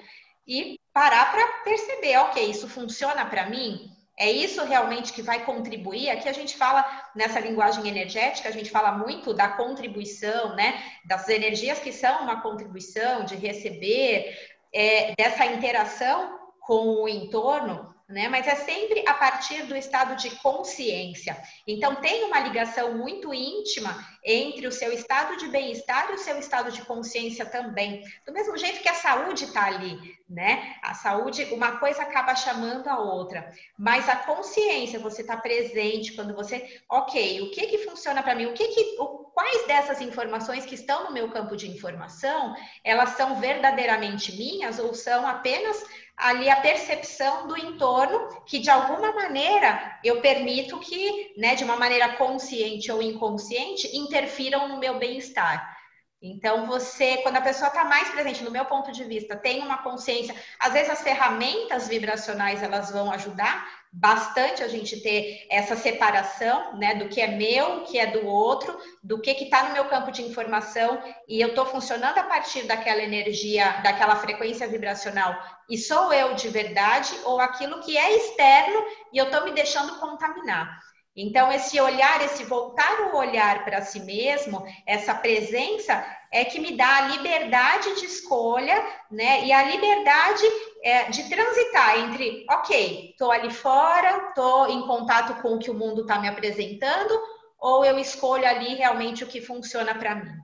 e 0.47 0.79
parar 0.93 1.33
para 1.33 1.47
perceber, 1.65 2.19
ok, 2.19 2.49
isso 2.49 2.69
funciona 2.69 3.25
para 3.27 3.51
mim? 3.51 3.91
É 4.17 4.31
isso 4.31 4.65
realmente 4.65 5.13
que 5.13 5.23
vai 5.23 5.45
contribuir? 5.45 6.11
Aqui 6.11 6.29
a 6.29 6.33
gente 6.33 6.57
fala 6.57 6.85
nessa 7.15 7.41
linguagem 7.41 7.87
energética, 7.89 8.49
a 8.49 8.53
gente 8.53 8.71
fala 8.71 8.93
muito 8.93 9.35
da 9.35 9.49
contribuição, 9.49 10.55
né? 10.55 10.83
Das 11.05 11.29
energias 11.29 11.81
que 11.81 11.93
são 11.93 12.23
uma 12.23 12.41
contribuição, 12.41 13.25
de 13.25 13.35
receber, 13.35 14.37
é, 14.73 15.15
dessa 15.17 15.47
interação 15.47 16.39
com 16.61 17.03
o 17.03 17.09
entorno, 17.09 17.94
né? 18.09 18.29
Mas 18.29 18.47
é 18.47 18.55
sempre 18.55 19.03
a 19.07 19.15
partir 19.15 19.63
do 19.65 19.77
estado 19.77 20.17
de 20.17 20.31
consciência. 20.37 21.37
Então 21.67 21.97
tem 21.97 22.25
uma 22.25 22.41
ligação 22.41 22.99
muito 22.99 23.33
íntima 23.33 23.97
entre 24.23 24.67
o 24.67 24.73
seu 24.73 24.93
estado 24.93 25.37
de 25.37 25.49
bem-estar 25.49 26.11
e 26.11 26.15
o 26.15 26.19
seu 26.19 26.39
estado 26.39 26.71
de 26.71 26.83
consciência 26.83 27.47
também. 27.47 28.03
Do 28.27 28.33
mesmo 28.33 28.57
jeito 28.59 28.81
que 28.81 28.89
a 28.89 28.95
saúde 28.95 29.45
está 29.45 29.67
ali, 29.67 29.99
né? 30.29 30.77
A 30.83 30.95
saúde, 30.95 31.45
uma 31.53 31.79
coisa 31.79 32.03
acaba 32.03 32.35
chamando 32.35 32.89
a 32.89 32.99
outra. 32.99 33.51
Mas 33.79 34.09
a 34.09 34.17
consciência, 34.17 34.99
você 34.99 35.23
está 35.23 35.37
presente 35.37 36.13
quando 36.13 36.35
você, 36.35 36.81
ok, 36.91 37.41
o 37.43 37.51
que 37.51 37.67
que 37.67 37.79
funciona 37.79 38.23
para 38.23 38.35
mim? 38.35 38.47
O 38.47 38.55
que 38.55 38.69
que, 38.69 38.97
o, 38.99 39.25
quais 39.33 39.67
dessas 39.67 40.01
informações 40.01 40.65
que 40.65 40.75
estão 40.75 41.05
no 41.05 41.13
meu 41.13 41.31
campo 41.31 41.57
de 41.57 41.71
informação, 41.71 42.55
elas 42.83 43.11
são 43.11 43.41
verdadeiramente 43.41 44.37
minhas 44.37 44.79
ou 44.79 44.95
são 44.95 45.27
apenas 45.27 45.85
ali 46.17 46.49
a 46.49 46.61
percepção 46.61 47.47
do 47.47 47.57
entorno, 47.57 48.43
que 48.47 48.59
de 48.59 48.71
alguma 48.71 49.13
maneira 49.13 49.99
eu 50.05 50.21
permito 50.21 50.79
que, 50.79 51.35
né, 51.37 51.55
de 51.55 51.65
uma 51.65 51.77
maneira 51.77 52.17
consciente 52.17 52.91
ou 52.91 53.03
inconsciente, 53.03 53.97
interfiram 53.97 54.69
no 54.69 54.79
meu 54.79 54.99
bem-estar. 54.99 55.75
Então, 56.23 56.67
você, 56.67 57.19
quando 57.19 57.37
a 57.37 57.43
pessoa 57.43 57.69
está 57.69 57.85
mais 57.85 58.09
presente, 58.09 58.43
no 58.43 58.51
meu 58.51 58.65
ponto 58.65 58.91
de 58.91 59.05
vista, 59.05 59.37
tem 59.37 59.61
uma 59.61 59.83
consciência, 59.83 60.35
às 60.59 60.73
vezes 60.73 60.89
as 60.89 61.03
ferramentas 61.03 61.87
vibracionais 61.87 62.63
elas 62.63 62.91
vão 62.91 63.13
ajudar 63.13 63.84
bastante 63.97 64.61
a 64.63 64.67
gente 64.67 65.01
ter 65.01 65.47
essa 65.49 65.77
separação, 65.77 66.77
né, 66.77 66.97
do 66.97 67.09
que 67.09 67.21
é 67.21 67.29
meu, 67.29 67.77
o 67.77 67.85
que 67.85 67.97
é 67.97 68.09
do 68.09 68.27
outro, 68.27 68.77
do 69.01 69.21
que 69.21 69.33
que 69.35 69.45
está 69.45 69.69
no 69.69 69.73
meu 69.73 69.85
campo 69.85 70.11
de 70.11 70.23
informação 70.23 71.01
e 71.29 71.41
eu 71.41 71.51
estou 71.51 71.65
funcionando 71.65 72.19
a 72.19 72.25
partir 72.25 72.65
daquela 72.65 73.01
energia, 73.01 73.81
daquela 73.85 74.17
frequência 74.17 74.67
vibracional 74.67 75.41
e 75.71 75.79
sou 75.79 76.13
eu 76.13 76.35
de 76.35 76.49
verdade 76.49 77.15
ou 77.25 77.41
aquilo 77.41 77.81
que 77.83 77.97
é 77.97 78.17
externo 78.17 78.85
e 79.13 79.19
eu 79.19 79.27
estou 79.27 79.45
me 79.45 79.53
deixando 79.53 80.01
contaminar. 80.01 80.77
Então, 81.17 81.53
esse 81.53 81.81
olhar, 81.81 82.21
esse 82.23 82.43
voltar 82.43 83.13
o 83.13 83.17
olhar 83.17 83.65
para 83.65 83.83
si 83.83 84.01
mesmo, 84.01 84.67
essa 84.85 85.15
presença, 85.15 86.05
é 86.33 86.45
que 86.45 86.59
me 86.59 86.77
dá 86.77 86.97
a 86.97 87.01
liberdade 87.03 88.01
de 88.01 88.07
escolha, 88.07 88.85
né? 89.09 89.45
E 89.45 89.53
a 89.53 89.63
liberdade 89.63 90.43
é, 90.85 91.11
de 91.11 91.27
transitar 91.31 91.99
entre, 91.99 92.45
ok, 92.49 93.11
estou 93.11 93.33
ali 93.33 93.51
fora, 93.51 94.29
estou 94.29 94.69
em 94.69 94.87
contato 94.87 95.41
com 95.41 95.55
o 95.55 95.59
que 95.59 95.71
o 95.71 95.75
mundo 95.75 96.03
está 96.03 96.21
me 96.21 96.29
apresentando, 96.29 97.19
ou 97.59 97.83
eu 97.87 97.99
escolho 97.99 98.47
ali 98.47 98.75
realmente 98.75 99.25
o 99.25 99.27
que 99.27 99.41
funciona 99.41 99.95
para 99.95 100.15
mim. 100.17 100.37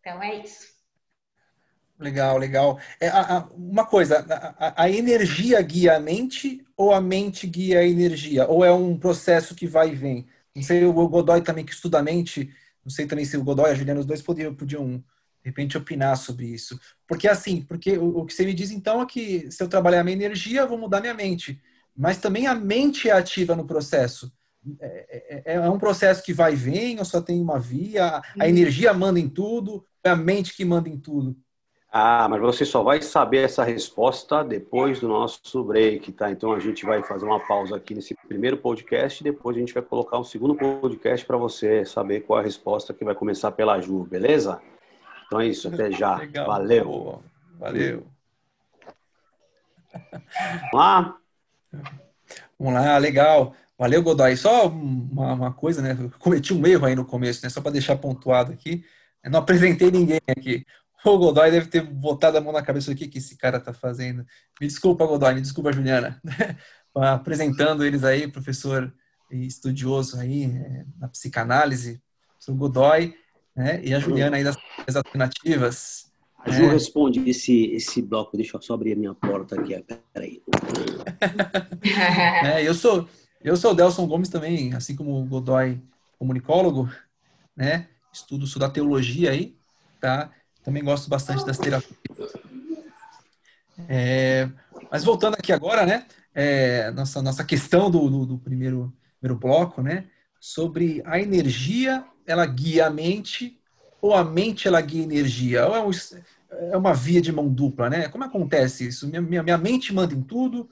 Então, 0.00 0.22
é 0.22 0.36
isso. 0.36 0.72
Legal, 1.98 2.38
legal. 2.38 2.80
É, 2.98 3.08
a, 3.08 3.36
a, 3.36 3.38
uma 3.50 3.84
coisa, 3.84 4.26
a, 4.58 4.84
a, 4.84 4.90
energia 4.90 5.60
guia 5.60 5.96
a 5.96 6.00
mente 6.00 6.66
ou 6.74 6.92
a 6.92 7.00
mente 7.00 7.46
guia 7.46 7.80
a 7.80 7.86
energia? 7.86 8.48
Ou 8.48 8.64
é 8.64 8.72
um 8.72 8.98
processo 8.98 9.54
que 9.54 9.66
vai 9.66 9.90
e 9.90 9.94
vem? 9.94 10.26
Não 10.54 10.62
sei, 10.62 10.84
o 10.86 10.92
Godoy 10.92 11.42
também 11.42 11.66
que 11.66 11.72
estuda 11.72 11.98
a 11.98 12.02
mente, 12.02 12.50
não 12.82 12.90
sei 12.90 13.06
também 13.06 13.26
se 13.26 13.36
o 13.36 13.44
Godoy 13.44 13.68
e 13.68 13.72
a 13.72 13.74
Juliana, 13.74 14.00
os 14.00 14.06
dois 14.06 14.22
podiam, 14.22 14.54
podiam 14.54 15.04
de 15.42 15.50
repente, 15.50 15.76
opinar 15.76 16.16
sobre 16.16 16.46
isso. 16.46 16.78
Porque 17.06 17.26
assim, 17.28 17.62
porque 17.62 17.98
o, 17.98 18.18
o 18.18 18.26
que 18.26 18.32
você 18.32 18.44
me 18.44 18.54
diz 18.54 18.70
então 18.70 19.02
é 19.02 19.06
que 19.06 19.50
se 19.50 19.62
eu 19.62 19.68
trabalhar 19.68 20.00
a 20.00 20.04
minha 20.04 20.16
energia, 20.16 20.60
eu 20.60 20.68
vou 20.68 20.78
mudar 20.78 21.00
minha 21.00 21.14
mente. 21.14 21.60
Mas 21.96 22.18
também 22.18 22.46
a 22.46 22.54
mente 22.54 23.08
é 23.08 23.12
ativa 23.12 23.56
no 23.56 23.66
processo. 23.66 24.32
É, 24.80 25.42
é, 25.44 25.54
é, 25.54 25.70
um 25.70 25.78
processo 25.78 26.22
que 26.22 26.32
vai 26.32 26.52
e 26.52 26.56
vem, 26.56 26.98
ou 26.98 27.04
só 27.04 27.20
tem 27.20 27.40
uma 27.40 27.58
via, 27.58 28.22
a 28.38 28.48
energia 28.48 28.94
manda 28.94 29.18
em 29.18 29.28
tudo, 29.28 29.84
é 30.04 30.10
a 30.10 30.16
mente 30.16 30.54
que 30.54 30.64
manda 30.64 30.88
em 30.88 30.98
tudo. 30.98 31.36
Ah, 31.94 32.26
mas 32.26 32.40
você 32.40 32.64
só 32.64 32.82
vai 32.82 33.02
saber 33.02 33.44
essa 33.44 33.62
resposta 33.62 34.42
depois 34.42 35.00
do 35.00 35.08
nosso 35.08 35.62
break, 35.62 36.10
tá? 36.12 36.30
Então 36.30 36.52
a 36.52 36.58
gente 36.58 36.86
vai 36.86 37.02
fazer 37.02 37.26
uma 37.26 37.38
pausa 37.38 37.76
aqui 37.76 37.94
nesse 37.94 38.14
primeiro 38.26 38.56
podcast 38.56 39.20
e 39.20 39.24
depois 39.24 39.54
a 39.54 39.60
gente 39.60 39.74
vai 39.74 39.82
colocar 39.82 40.18
um 40.18 40.24
segundo 40.24 40.54
podcast 40.54 41.26
para 41.26 41.36
você 41.36 41.84
saber 41.84 42.20
qual 42.20 42.38
é 42.38 42.42
a 42.42 42.44
resposta 42.46 42.94
que 42.94 43.04
vai 43.04 43.14
começar 43.14 43.52
pela 43.52 43.78
Ju, 43.78 44.04
beleza? 44.04 44.58
Então 45.32 45.40
é 45.40 45.46
isso, 45.46 45.66
até 45.68 45.90
já. 45.90 46.16
Legal. 46.16 46.46
Valeu. 46.46 46.84
Boa. 46.84 47.22
Valeu. 47.58 48.06
Vamos 49.90 50.74
lá? 50.74 51.16
Vamos 52.58 52.74
lá, 52.74 52.98
legal. 52.98 53.56
Valeu, 53.78 54.02
Godoy. 54.02 54.36
Só 54.36 54.68
uma, 54.68 55.32
uma 55.32 55.52
coisa, 55.54 55.80
né? 55.80 55.96
Eu 55.98 56.10
cometi 56.18 56.52
um 56.52 56.66
erro 56.66 56.84
aí 56.84 56.94
no 56.94 57.06
começo, 57.06 57.42
né? 57.42 57.48
Só 57.48 57.62
para 57.62 57.70
deixar 57.70 57.96
pontuado 57.96 58.52
aqui. 58.52 58.84
Eu 59.24 59.30
não 59.30 59.38
apresentei 59.38 59.90
ninguém 59.90 60.20
aqui. 60.28 60.66
O 61.02 61.16
Godoy 61.16 61.50
deve 61.50 61.66
ter 61.68 61.80
botado 61.80 62.36
a 62.36 62.40
mão 62.42 62.52
na 62.52 62.60
cabeça 62.60 62.90
do 62.90 62.96
que, 62.96 63.08
que 63.08 63.16
esse 63.16 63.38
cara 63.38 63.58
tá 63.58 63.72
fazendo. 63.72 64.26
Me 64.60 64.66
desculpa, 64.66 65.06
Godoy, 65.06 65.34
me 65.34 65.40
desculpa, 65.40 65.72
Juliana. 65.72 66.20
Apresentando 66.94 67.86
eles 67.86 68.04
aí, 68.04 68.28
professor 68.28 68.92
estudioso 69.30 70.20
aí 70.20 70.44
é, 70.44 70.84
na 70.98 71.08
psicanálise, 71.08 72.02
o 72.46 72.54
Godoy, 72.54 73.14
né? 73.54 73.80
E 73.84 73.94
a 73.94 73.98
Juliana 73.98 74.36
aí 74.36 74.44
das 74.44 74.56
alternativas. 74.96 76.10
A 76.38 76.50
Ju 76.50 76.64
é. 76.64 76.72
responde 76.72 77.28
esse, 77.28 77.66
esse 77.66 78.02
bloco, 78.02 78.36
deixa 78.36 78.56
eu 78.56 78.62
só 78.62 78.74
abrir 78.74 78.94
a 78.94 78.96
minha 78.96 79.14
porta 79.14 79.60
aqui, 79.60 79.84
peraí. 80.12 80.42
é, 82.44 82.66
eu 82.66 82.74
sou 82.74 83.08
eu 83.44 83.56
sou 83.56 83.72
o 83.72 83.74
Delson 83.74 84.06
Gomes 84.06 84.28
também, 84.28 84.72
assim 84.72 84.94
como 84.94 85.20
o 85.20 85.24
Godoy, 85.24 85.80
comunicólogo, 86.16 86.88
né? 87.56 87.88
Estudo, 88.12 88.46
sou 88.46 88.60
da 88.60 88.70
teologia 88.70 89.32
aí, 89.32 89.56
tá? 90.00 90.30
Também 90.62 90.84
gosto 90.84 91.10
bastante 91.10 91.44
das 91.44 91.58
terapias. 91.58 91.98
É, 93.88 94.48
mas 94.90 95.02
voltando 95.02 95.34
aqui 95.34 95.52
agora, 95.52 95.84
né? 95.84 96.06
É, 96.32 96.92
nossa, 96.92 97.20
nossa 97.20 97.44
questão 97.44 97.90
do, 97.90 98.08
do, 98.08 98.26
do, 98.26 98.38
primeiro, 98.38 98.96
primeiro 99.18 99.40
bloco, 99.40 99.82
né? 99.82 100.06
Sobre 100.38 101.02
a 101.04 101.18
energia, 101.18 102.04
ela 102.26 102.46
guia 102.46 102.86
a 102.86 102.90
mente 102.90 103.58
ou 104.00 104.14
a 104.14 104.24
mente 104.24 104.66
ela 104.66 104.80
guia 104.80 105.02
a 105.02 105.04
energia? 105.04 105.66
Ou 105.66 105.76
é, 105.76 105.82
um, 105.82 105.90
é 106.72 106.76
uma 106.76 106.92
via 106.92 107.20
de 107.20 107.32
mão 107.32 107.48
dupla, 107.48 107.88
né? 107.88 108.08
Como 108.08 108.24
acontece 108.24 108.88
isso? 108.88 109.06
Minha, 109.06 109.22
minha, 109.22 109.42
minha 109.42 109.58
mente 109.58 109.92
manda 109.92 110.14
em 110.14 110.22
tudo 110.22 110.68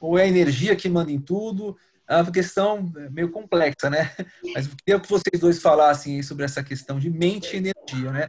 ou 0.00 0.18
é 0.18 0.22
a 0.22 0.28
energia 0.28 0.74
que 0.74 0.88
manda 0.88 1.12
em 1.12 1.20
tudo? 1.20 1.76
É 2.08 2.16
uma 2.16 2.32
questão 2.32 2.90
meio 3.10 3.30
complexa, 3.30 3.88
né? 3.90 4.10
Mas 4.54 4.66
eu 4.66 4.72
queria 4.84 5.00
que 5.00 5.08
vocês 5.08 5.38
dois 5.38 5.60
falassem 5.60 6.22
sobre 6.22 6.44
essa 6.44 6.64
questão 6.64 6.98
de 6.98 7.10
mente 7.10 7.54
e 7.54 7.58
energia, 7.58 8.10
né? 8.10 8.28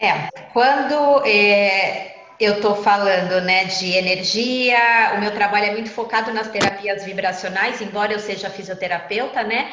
É, 0.00 0.28
quando 0.52 1.24
é, 1.24 2.22
eu 2.40 2.54
estou 2.56 2.74
falando 2.74 3.40
né, 3.42 3.66
de 3.66 3.92
energia, 3.92 5.12
o 5.14 5.20
meu 5.20 5.30
trabalho 5.30 5.66
é 5.66 5.70
muito 5.70 5.90
focado 5.90 6.32
nas 6.32 6.48
terapias 6.48 7.04
vibracionais, 7.04 7.80
embora 7.80 8.12
eu 8.12 8.18
seja 8.18 8.50
fisioterapeuta, 8.50 9.44
né? 9.44 9.72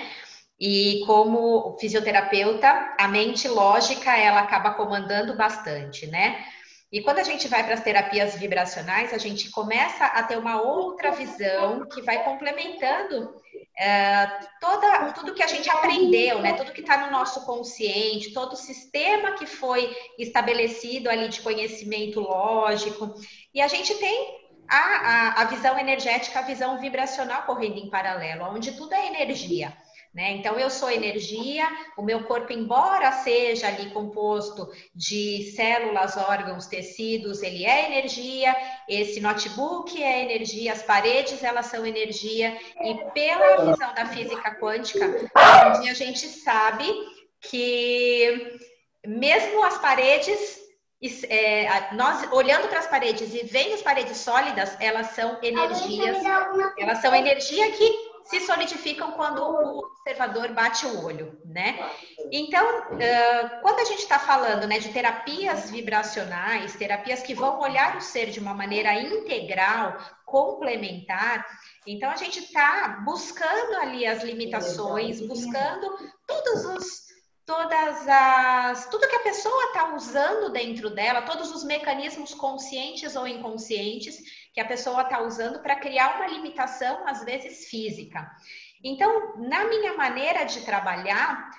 E 0.59 1.03
como 1.05 1.77
fisioterapeuta, 1.79 2.95
a 2.99 3.07
mente 3.07 3.47
lógica 3.47 4.17
ela 4.17 4.41
acaba 4.41 4.73
comandando 4.73 5.35
bastante, 5.35 6.05
né? 6.07 6.43
E 6.91 7.01
quando 7.01 7.19
a 7.19 7.23
gente 7.23 7.47
vai 7.47 7.63
para 7.63 7.75
as 7.75 7.83
terapias 7.83 8.35
vibracionais, 8.35 9.13
a 9.13 9.17
gente 9.19 9.51
começa 9.51 10.05
a 10.05 10.23
ter 10.23 10.37
uma 10.37 10.59
outra 10.59 11.11
visão 11.11 11.87
que 11.87 12.01
vai 12.01 12.23
complementando 12.23 13.31
é, 13.79 14.27
toda, 14.59 15.13
tudo 15.13 15.35
que 15.35 15.43
a 15.43 15.47
gente 15.47 15.69
aprendeu, 15.69 16.39
né? 16.41 16.53
Tudo 16.53 16.73
que 16.73 16.81
está 16.81 17.05
no 17.05 17.11
nosso 17.11 17.45
consciente, 17.45 18.33
todo 18.33 18.53
o 18.53 18.57
sistema 18.57 19.33
que 19.33 19.45
foi 19.45 19.95
estabelecido 20.17 21.09
ali 21.09 21.29
de 21.29 21.41
conhecimento 21.41 22.19
lógico. 22.19 23.13
E 23.53 23.61
a 23.61 23.67
gente 23.67 23.93
tem 23.93 24.49
a, 24.67 24.77
a, 24.77 25.41
a 25.41 25.45
visão 25.45 25.77
energética, 25.77 26.39
a 26.39 26.43
visão 26.43 26.79
vibracional 26.79 27.43
correndo 27.43 27.77
em 27.77 27.89
paralelo, 27.89 28.45
onde 28.45 28.71
tudo 28.71 28.93
é 28.93 29.07
energia. 29.07 29.77
Né? 30.13 30.31
Então, 30.31 30.59
eu 30.59 30.71
sou 30.71 30.89
energia, 30.89 31.67
o 31.95 32.01
meu 32.01 32.23
corpo, 32.23 32.51
embora 32.51 33.11
seja 33.11 33.67
ali 33.67 33.91
composto 33.91 34.67
de 34.93 35.51
células, 35.55 36.17
órgãos, 36.17 36.65
tecidos, 36.65 37.43
ele 37.43 37.63
é 37.63 37.85
energia, 37.85 38.55
esse 38.87 39.19
notebook 39.19 40.01
é 40.01 40.23
energia, 40.23 40.73
as 40.73 40.81
paredes, 40.81 41.43
elas 41.43 41.67
são 41.67 41.85
energia, 41.85 42.57
e 42.81 42.95
pela 43.11 43.71
visão 43.71 43.93
da 43.93 44.07
física 44.07 44.55
quântica, 44.55 45.05
hoje 45.05 45.77
em 45.77 45.81
dia 45.81 45.91
a 45.91 45.95
gente 45.95 46.27
sabe 46.27 46.91
que 47.39 48.59
mesmo 49.05 49.63
as 49.63 49.77
paredes 49.77 50.59
é, 51.29 51.93
nós 51.93 52.29
olhando 52.33 52.67
para 52.67 52.79
as 52.79 52.87
paredes 52.87 53.33
e 53.33 53.45
vendo 53.45 53.75
as 53.75 53.81
paredes 53.81 54.17
sólidas, 54.17 54.75
elas 54.81 55.11
são 55.11 55.37
energias, 55.41 56.17
elas 56.77 56.97
são 56.97 57.15
energia 57.15 57.71
que 57.71 58.08
se 58.29 58.39
solidificam 58.41 59.13
quando 59.13 59.41
o 59.41 59.79
observador 59.79 60.49
bate 60.49 60.85
o 60.85 61.03
olho, 61.03 61.41
né? 61.43 61.79
Então, 62.31 62.63
quando 63.63 63.79
a 63.79 63.85
gente 63.85 64.03
está 64.03 64.19
falando 64.19 64.67
né, 64.67 64.77
de 64.77 64.89
terapias 64.89 65.71
vibracionais, 65.71 66.75
terapias 66.75 67.23
que 67.23 67.33
vão 67.33 67.59
olhar 67.59 67.97
o 67.97 68.01
ser 68.01 68.29
de 68.29 68.39
uma 68.39 68.53
maneira 68.53 68.93
integral, 68.93 69.97
complementar, 70.27 71.43
então 71.87 72.11
a 72.11 72.15
gente 72.17 72.37
está 72.37 73.01
buscando 73.03 73.77
ali 73.77 74.05
as 74.05 74.23
limitações, 74.23 75.19
buscando 75.21 75.97
todos 76.27 76.65
os 76.65 77.09
todas 77.47 78.07
as 78.07 78.89
tudo 78.91 79.07
que 79.07 79.15
a 79.15 79.23
pessoa 79.23 79.63
está 79.63 79.95
usando 79.95 80.51
dentro 80.51 80.91
dela, 80.91 81.23
todos 81.23 81.51
os 81.51 81.63
mecanismos 81.63 82.31
conscientes 82.35 83.15
ou 83.15 83.27
inconscientes 83.27 84.19
que 84.53 84.59
a 84.59 84.65
pessoa 84.65 85.01
está 85.01 85.21
usando 85.21 85.59
para 85.59 85.75
criar 85.75 86.15
uma 86.15 86.27
limitação, 86.27 87.07
às 87.07 87.23
vezes 87.23 87.69
física. 87.69 88.29
Então, 88.83 89.37
na 89.37 89.65
minha 89.65 89.95
maneira 89.95 90.43
de 90.43 90.61
trabalhar, 90.61 91.49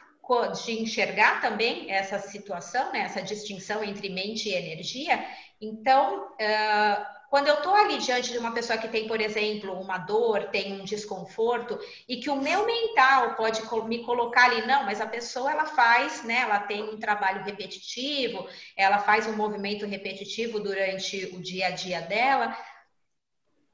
de 0.64 0.80
enxergar 0.80 1.40
também 1.40 1.90
essa 1.90 2.18
situação, 2.18 2.92
né, 2.92 3.00
essa 3.00 3.20
distinção 3.20 3.82
entre 3.82 4.08
mente 4.08 4.48
e 4.48 4.54
energia, 4.54 5.26
então 5.60 6.28
uh, 6.28 7.20
quando 7.30 7.46
eu 7.46 7.54
estou 7.54 7.72
ali 7.72 7.98
diante 7.98 8.32
de 8.32 8.38
uma 8.38 8.52
pessoa 8.52 8.76
que 8.76 8.88
tem, 8.88 9.06
por 9.06 9.20
exemplo, 9.20 9.72
uma 9.80 9.98
dor, 9.98 10.48
tem 10.50 10.80
um 10.80 10.84
desconforto, 10.84 11.78
e 12.08 12.16
que 12.16 12.28
o 12.28 12.34
meu 12.34 12.66
mental 12.66 13.36
pode 13.36 13.62
me 13.86 14.02
colocar 14.02 14.46
ali, 14.46 14.66
não, 14.66 14.84
mas 14.84 15.00
a 15.00 15.06
pessoa 15.06 15.52
ela 15.52 15.64
faz, 15.64 16.24
né? 16.24 16.40
Ela 16.40 16.58
tem 16.58 16.82
um 16.82 16.98
trabalho 16.98 17.44
repetitivo, 17.44 18.48
ela 18.76 18.98
faz 18.98 19.28
um 19.28 19.36
movimento 19.36 19.86
repetitivo 19.86 20.58
durante 20.58 21.26
o 21.32 21.40
dia 21.40 21.68
a 21.68 21.70
dia 21.70 22.00
dela. 22.00 22.56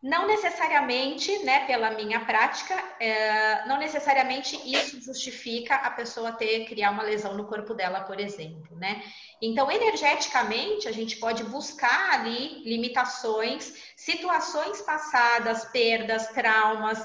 Não 0.06 0.24
necessariamente, 0.24 1.36
né, 1.40 1.66
pela 1.66 1.90
minha 1.90 2.20
prática, 2.20 2.76
é, 3.00 3.66
não 3.66 3.76
necessariamente 3.76 4.56
isso 4.64 5.00
justifica 5.00 5.74
a 5.74 5.90
pessoa 5.90 6.30
ter 6.30 6.64
criar 6.66 6.92
uma 6.92 7.02
lesão 7.02 7.34
no 7.34 7.44
corpo 7.44 7.74
dela, 7.74 8.02
por 8.02 8.20
exemplo, 8.20 8.76
né? 8.76 9.02
Então, 9.42 9.68
energeticamente, 9.68 10.86
a 10.86 10.92
gente 10.92 11.16
pode 11.16 11.42
buscar 11.42 12.12
ali 12.12 12.62
limitações, 12.62 13.74
situações 13.96 14.80
passadas, 14.80 15.64
perdas, 15.72 16.28
traumas, 16.28 17.04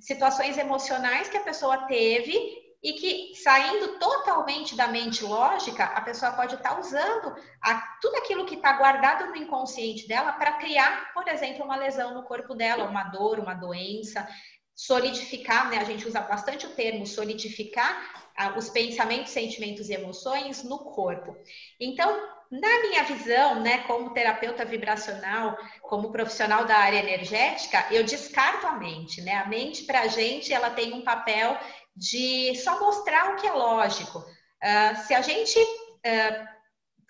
situações 0.00 0.58
emocionais 0.58 1.28
que 1.28 1.36
a 1.36 1.44
pessoa 1.44 1.86
teve 1.86 2.65
e 2.86 2.92
que 2.92 3.34
saindo 3.34 3.98
totalmente 3.98 4.76
da 4.76 4.86
mente 4.86 5.24
lógica, 5.24 5.82
a 5.86 6.00
pessoa 6.02 6.30
pode 6.30 6.54
estar 6.54 6.78
usando 6.78 7.34
a, 7.60 7.80
tudo 8.00 8.14
aquilo 8.14 8.46
que 8.46 8.54
está 8.54 8.74
guardado 8.74 9.26
no 9.26 9.34
inconsciente 9.34 10.06
dela 10.06 10.34
para 10.34 10.52
criar, 10.52 11.12
por 11.12 11.26
exemplo, 11.26 11.64
uma 11.64 11.74
lesão 11.74 12.14
no 12.14 12.22
corpo 12.22 12.54
dela, 12.54 12.84
uma 12.84 13.02
dor, 13.02 13.40
uma 13.40 13.54
doença, 13.54 14.28
solidificar, 14.72 15.68
né? 15.68 15.78
A 15.78 15.84
gente 15.84 16.06
usa 16.06 16.20
bastante 16.20 16.64
o 16.64 16.76
termo 16.76 17.04
solidificar 17.04 18.24
os 18.56 18.68
pensamentos, 18.68 19.32
sentimentos 19.32 19.88
e 19.88 19.94
emoções 19.94 20.62
no 20.62 20.78
corpo. 20.78 21.36
Então, 21.80 22.08
na 22.52 22.82
minha 22.82 23.02
visão, 23.02 23.62
né, 23.62 23.78
como 23.78 24.12
terapeuta 24.12 24.64
vibracional, 24.64 25.56
como 25.82 26.12
profissional 26.12 26.64
da 26.64 26.76
área 26.76 26.98
energética, 26.98 27.84
eu 27.90 28.04
descarto 28.04 28.64
a 28.64 28.72
mente, 28.72 29.20
né? 29.22 29.34
A 29.38 29.48
mente 29.48 29.82
para 29.82 30.02
a 30.02 30.06
gente, 30.06 30.52
ela 30.52 30.70
tem 30.70 30.92
um 30.92 31.02
papel 31.02 31.58
de 31.96 32.54
só 32.56 32.78
mostrar 32.78 33.32
o 33.32 33.36
que 33.36 33.46
é 33.46 33.52
lógico. 33.52 34.18
Uh, 34.18 35.06
se 35.06 35.14
a 35.14 35.22
gente 35.22 35.58
uh, 35.58 36.56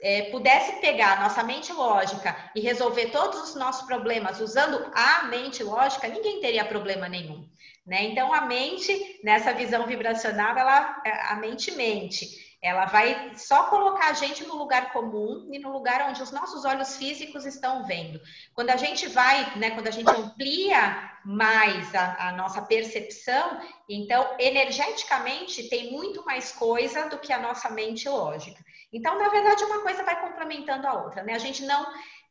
é, 0.01 0.23
pudesse 0.31 0.81
pegar 0.81 1.21
nossa 1.21 1.43
mente 1.43 1.73
lógica 1.73 2.37
e 2.55 2.61
resolver 2.61 3.07
todos 3.07 3.51
os 3.51 3.55
nossos 3.55 3.87
problemas 3.87 4.41
usando 4.41 4.91
a 4.95 5.25
mente 5.25 5.63
lógica, 5.63 6.09
ninguém 6.09 6.41
teria 6.41 6.65
problema 6.65 7.09
nenhum. 7.09 7.49
Né? 7.87 8.05
Então, 8.05 8.33
a 8.33 8.43
mente, 8.43 9.21
nessa 9.23 9.53
visão 9.53 9.87
vibracional, 9.87 10.57
ela, 10.57 11.03
a 11.29 11.37
mente 11.37 11.71
mente. 11.73 12.46
Ela 12.63 12.87
vai 12.87 13.33
só 13.37 13.65
colocar 13.65 14.09
a 14.09 14.13
gente 14.13 14.45
no 14.45 14.57
lugar 14.57 14.93
comum 14.93 15.49
e 15.53 15.59
no 15.59 15.71
lugar 15.71 16.09
onde 16.09 16.23
os 16.23 16.31
nossos 16.31 16.65
olhos 16.65 16.97
físicos 16.97 17.45
estão 17.45 17.85
vendo. 17.85 18.21
Quando 18.55 18.71
a 18.71 18.77
gente 18.77 19.07
vai, 19.09 19.57
né, 19.57 19.71
quando 19.71 19.89
a 19.89 19.93
gente 19.93 20.11
amplia 20.11 21.13
mais 21.25 21.95
a, 21.95 22.29
a 22.29 22.33
nossa 22.33 22.63
percepção, 22.63 23.61
então, 23.89 24.37
energeticamente, 24.39 25.69
tem 25.69 25.93
muito 25.93 26.25
mais 26.25 26.53
coisa 26.53 27.09
do 27.09 27.19
que 27.19 27.33
a 27.33 27.39
nossa 27.39 27.69
mente 27.71 28.09
lógica. 28.09 28.65
Então, 28.93 29.19
na 29.19 29.29
verdade, 29.29 29.65
uma 29.65 29.83
coisa 29.83 30.03
vai 30.03 30.21
complementando 30.21 30.87
a 30.87 30.95
outra, 31.05 31.23
né? 31.23 31.35
A 31.35 31.39
gente 31.39 31.65
não 31.65 31.87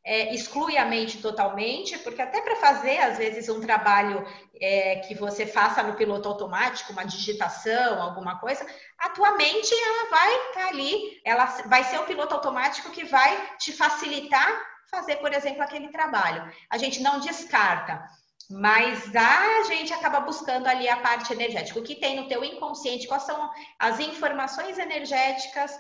é, 0.06 0.34
exclui 0.36 0.78
a 0.78 0.86
mente 0.86 1.18
totalmente, 1.20 1.98
porque 2.00 2.22
até 2.22 2.40
para 2.40 2.56
fazer, 2.58 3.00
às 3.00 3.18
vezes, 3.18 3.50
um 3.50 3.60
trabalho 3.60 4.24
é, 4.62 4.98
que 4.98 5.16
você 5.16 5.48
faça 5.48 5.82
no 5.82 5.96
piloto 5.96 6.30
automático, 6.30 6.94
uma 6.94 7.04
digitação, 7.04 8.00
alguma 8.00 8.40
coisa, 8.40 8.64
a 9.00 9.10
tua 9.10 9.32
mente 9.32 9.74
ela 9.74 10.10
vai 10.12 10.36
estar 10.36 10.62
tá 10.62 10.68
ali, 10.68 11.22
ela 11.26 11.46
vai 11.66 11.84
ser 11.84 11.98
o 12.00 12.06
piloto 12.06 12.36
automático 12.36 12.92
que 12.92 13.04
vai 13.06 13.56
te 13.58 13.74
facilitar 13.74 14.76
fazer, 14.92 15.16
por 15.18 15.34
exemplo, 15.34 15.64
aquele 15.64 15.90
trabalho. 15.90 16.50
A 16.70 16.78
gente 16.78 17.02
não 17.02 17.20
descarta, 17.20 18.08
mas 18.50 19.14
a 19.16 19.64
gente 19.64 19.92
acaba 19.92 20.20
buscando 20.20 20.68
ali 20.68 20.88
a 20.88 20.98
parte 20.98 21.34
energética. 21.34 21.80
O 21.80 21.84
que 21.84 21.96
tem 21.96 22.16
no 22.16 22.28
teu 22.28 22.44
inconsciente, 22.44 23.08
quais 23.08 23.24
são 23.24 23.50
as 23.80 24.00
informações 24.00 24.78
energéticas, 24.78 25.78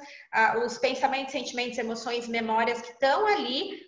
os 0.66 0.78
pensamentos, 0.78 1.32
sentimentos, 1.32 1.78
emoções, 1.78 2.28
memórias 2.28 2.82
que 2.82 2.92
estão 2.92 3.28
ali 3.28 3.85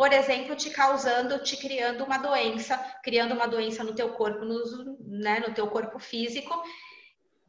por 0.00 0.14
exemplo, 0.14 0.56
te 0.56 0.70
causando, 0.70 1.40
te 1.40 1.58
criando 1.58 2.04
uma 2.04 2.16
doença, 2.16 2.78
criando 3.04 3.34
uma 3.34 3.46
doença 3.46 3.84
no 3.84 3.94
teu 3.94 4.08
corpo, 4.08 4.46
no, 4.46 4.96
né, 4.98 5.40
no 5.46 5.52
teu 5.52 5.66
corpo 5.66 5.98
físico. 5.98 6.54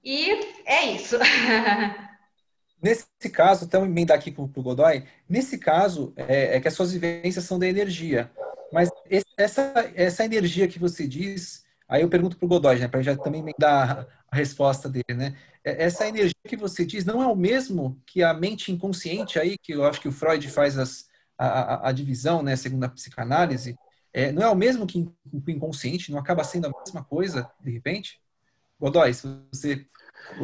E 0.04 0.32
é 0.66 0.88
isso. 0.88 1.16
Nesse 2.84 3.08
caso, 3.32 3.64
então, 3.64 3.86
emendar 3.86 4.18
aqui 4.18 4.32
para 4.32 4.44
o 4.44 4.48
Godoy, 4.48 5.06
nesse 5.30 5.58
caso, 5.58 6.12
é, 6.18 6.58
é, 6.58 6.60
que 6.60 6.68
as 6.68 6.74
suas 6.74 6.92
vivências 6.92 7.46
são 7.46 7.58
da 7.58 7.68
energia. 7.68 8.30
Mas 8.74 8.90
esse, 9.10 9.28
essa, 9.38 9.90
essa 9.96 10.26
energia 10.26 10.68
que 10.68 10.78
você 10.80 11.08
diz, 11.08 11.64
aí 11.88 12.02
eu 12.02 12.10
pergunto 12.10 12.36
para 12.36 12.46
o 12.46 12.50
Godoy, 12.50 12.80
né, 12.80 12.88
para 12.90 13.02
já 13.02 13.16
também 13.16 13.40
emendar 13.40 14.06
a 14.30 14.36
resposta 14.36 14.90
dele, 14.90 15.14
né? 15.16 15.38
É, 15.64 15.86
essa 15.86 16.06
energia 16.06 16.36
que 16.46 16.58
você 16.58 16.84
diz 16.86 17.06
não 17.06 17.24
é 17.24 17.28
o 17.28 17.36
mesmo 17.36 18.02
que 18.06 18.22
a 18.22 18.34
mente 18.34 18.74
inconsciente 18.74 19.40
aí, 19.40 19.58
que 19.58 19.72
eu 19.72 19.86
acho 19.86 20.02
que 20.02 20.10
o 20.10 20.12
Freud 20.12 20.50
faz 20.50 20.78
as, 20.78 21.11
a, 21.46 21.90
a, 21.90 21.92
divisão, 21.92 22.44
né, 22.44 22.56
segundo 22.56 22.84
a 22.84 22.90
psicanálise, 22.90 23.78
é, 24.14 24.32
não 24.32 24.44
é 24.44 24.50
o 24.50 24.56
mesmo 24.56 24.86
que 24.86 25.00
o 25.00 25.50
inconsciente, 25.50 26.12
não 26.12 26.20
acaba 26.20 26.44
sendo 26.44 26.68
a 26.68 26.80
mesma 26.80 27.04
coisa, 27.04 27.50
de 27.60 27.72
repente? 27.72 28.20
Godoy, 28.80 29.14
se 29.14 29.28
você 29.52 29.86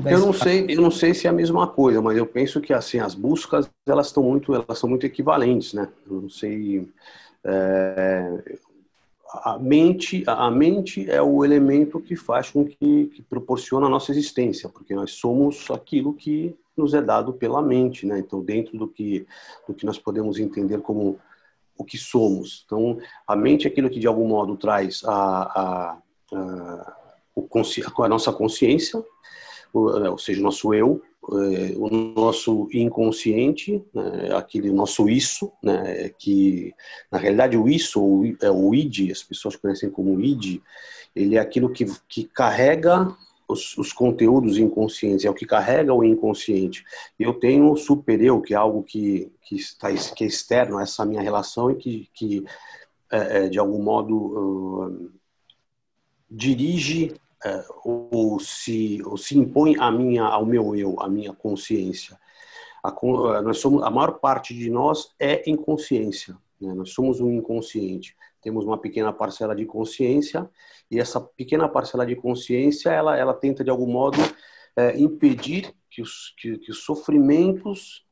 eu 0.06 0.20
não 0.20 0.34
sei, 0.34 0.66
eu 0.70 0.82
não 0.82 0.92
sei 0.92 1.14
se 1.14 1.28
é 1.28 1.30
a 1.30 1.34
mesma 1.34 1.68
coisa, 1.68 2.02
mas 2.02 2.18
eu 2.18 2.26
penso 2.26 2.60
que 2.60 2.74
assim 2.74 3.00
as 3.00 3.14
buscas 3.14 3.70
elas 3.86 4.08
estão 4.08 4.24
muito, 4.24 4.54
elas 4.54 4.78
são 4.80 4.90
muito 4.90 5.06
equivalentes, 5.06 5.74
né? 5.74 5.88
Eu 6.06 6.22
não 6.22 6.30
sei. 6.30 6.92
É, 7.44 8.60
a 9.34 9.58
mente, 9.60 10.24
a 10.26 10.50
mente 10.50 11.10
é 11.10 11.22
o 11.22 11.44
elemento 11.44 12.00
que 12.00 12.16
faz 12.16 12.50
com 12.50 12.66
que, 12.66 13.08
que 13.08 13.22
proporciona 13.22 13.88
a 13.88 13.90
nossa 13.90 14.12
existência, 14.12 14.70
porque 14.70 14.96
nós 14.96 15.12
somos 15.12 15.70
aquilo 15.70 16.13
que 16.13 16.56
nos 16.76 16.94
é 16.94 17.02
dado 17.02 17.34
pela 17.34 17.62
mente, 17.62 18.06
né? 18.06 18.20
Então, 18.20 18.42
dentro 18.42 18.78
do 18.78 18.88
que, 18.88 19.26
do 19.68 19.74
que 19.74 19.86
nós 19.86 19.98
podemos 19.98 20.40
entender 20.40 20.80
como 20.80 21.20
o 21.78 21.84
que 21.84 21.98
somos. 21.98 22.63
Então, 22.66 22.98
a 23.28 23.36
mente 23.36 23.68
é 23.68 23.70
aquilo 23.70 23.90
que 23.90 24.00
de 24.00 24.08
algum 24.08 24.28
modo 24.28 24.56
traz 24.56 25.04
a, 25.04 25.12
a, 25.13 25.98
a, 26.34 28.06
a 28.06 28.10
nossa 28.10 28.32
consciência, 28.32 29.04
ou 29.74 30.18
seja, 30.18 30.40
o 30.40 30.44
nosso 30.44 30.74
eu, 30.74 31.02
é, 31.30 31.74
o 31.76 31.90
nosso 31.90 32.70
inconsciente, 32.72 33.84
né, 33.94 34.30
aquele 34.34 34.72
nosso 34.72 35.10
isso, 35.10 35.52
né, 35.62 36.10
que 36.18 36.74
na 37.12 37.18
realidade 37.18 37.58
o 37.58 37.68
isso, 37.68 38.00
é 38.42 38.50
o 38.50 38.74
id, 38.74 39.12
as 39.12 39.24
pessoas 39.24 39.56
conhecem 39.56 39.90
como 39.90 40.22
id, 40.22 40.62
ele 41.16 41.36
é 41.36 41.40
aquilo 41.40 41.70
que, 41.70 41.86
que 42.08 42.24
carrega 42.24 43.13
os, 43.48 43.78
os, 43.78 43.92
conteúdos 43.92 44.58
inconscientes, 44.58 45.26
é 45.26 45.30
o 45.30 45.34
que 45.34 45.46
carrega 45.46 45.94
o 45.94 46.04
inconsciente. 46.04 46.84
Eu 47.18 47.34
tenho 47.34 47.72
o 47.72 47.78
super 47.78 48.22
eu, 48.22 48.42
que 48.42 48.54
é 48.54 48.58
algo 48.58 48.84
que, 48.84 49.32
que, 49.42 49.56
está, 49.56 49.92
que 49.94 50.24
é 50.24 50.28
externo 50.28 50.78
a 50.78 50.84
essa 50.84 51.06
minha 51.06 51.22
relação 51.22 51.72
e 51.72 51.76
que, 51.76 52.10
que 52.13 52.46
é, 53.12 53.46
é 53.46 53.50
de 53.50 53.58
algum 53.58 53.82
modo, 53.82 54.16
uh, 54.16 55.12
dirige 56.30 57.13
ou, 57.84 58.39
se, 58.39 59.02
ou 59.06 59.17
se 59.17 59.38
impõe 59.38 59.76
a 59.80 59.91
minha, 59.91 60.23
ao 60.23 60.45
meu 60.45 60.76
eu, 60.76 61.00
à 61.00 61.10
minha 61.10 61.34
consciência. 61.34 62.19
A, 62.84 62.91
nós 63.41 63.60
somos, 63.60 63.84
a 63.84 63.89
maior 63.89 64.19
parte 64.19 64.54
de 64.54 64.69
nós 64.69 65.13
é 65.19 65.50
inconsciência. 65.50 66.38
Né? 66.60 66.73
Nós 66.73 66.91
somos 66.91 67.19
um 67.21 67.32
inconsciente. 67.32 68.15
Temos 68.41 68.65
uma 68.65 68.78
pequena 68.78 69.12
parcela 69.12 69.56
de 69.56 69.65
consciência 69.65 70.50
e 70.89 71.00
essa 71.00 71.19
pequena 71.19 71.67
parcela 71.67 72.06
de 72.06 72.15
consciência 72.15 72.89
ela, 72.89 73.17
ela 73.17 73.34
tenta 73.34 73.63
de 73.63 73.69
algum 73.69 73.88
modo 73.88 74.17
é, 74.76 74.97
impedir 74.97 75.73
que 75.89 76.02
os, 76.02 76.34
que, 76.38 76.58
que 76.60 76.71
os 76.71 76.84
sofrimentos, 76.84 78.06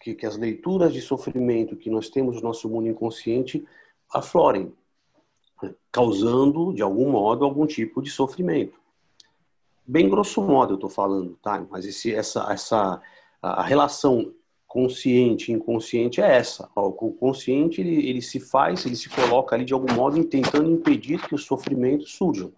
que, 0.00 0.14
que 0.14 0.26
as 0.26 0.36
leituras 0.36 0.92
de 0.92 1.00
sofrimento 1.00 1.76
que 1.76 1.90
nós 1.90 2.10
temos 2.10 2.36
no 2.36 2.42
nosso 2.42 2.68
mundo 2.68 2.88
inconsciente 2.88 3.64
aflorem, 4.12 4.72
causando 5.90 6.72
de 6.72 6.82
algum 6.82 7.10
modo 7.10 7.44
algum 7.44 7.66
tipo 7.66 8.02
de 8.02 8.10
sofrimento. 8.10 8.78
Bem 9.86 10.08
grosso 10.08 10.42
modo 10.42 10.72
eu 10.72 10.76
estou 10.76 10.90
falando, 10.90 11.38
tá? 11.42 11.64
Mas 11.70 11.86
esse, 11.86 12.14
essa, 12.14 12.52
essa 12.52 13.00
a 13.40 13.62
relação 13.62 14.32
consciente 14.66 15.50
e 15.50 15.54
inconsciente 15.54 16.20
é 16.20 16.36
essa. 16.36 16.68
O 16.76 16.92
consciente 16.92 17.80
ele, 17.80 18.06
ele 18.06 18.20
se 18.20 18.38
faz, 18.38 18.84
ele 18.84 18.96
se 18.96 19.08
coloca 19.08 19.56
ali 19.56 19.64
de 19.64 19.72
algum 19.72 19.92
modo 19.94 20.22
tentando 20.24 20.70
impedir 20.70 21.26
que 21.26 21.34
os 21.34 21.44
sofrimentos 21.44 22.12
surjam. 22.12 22.52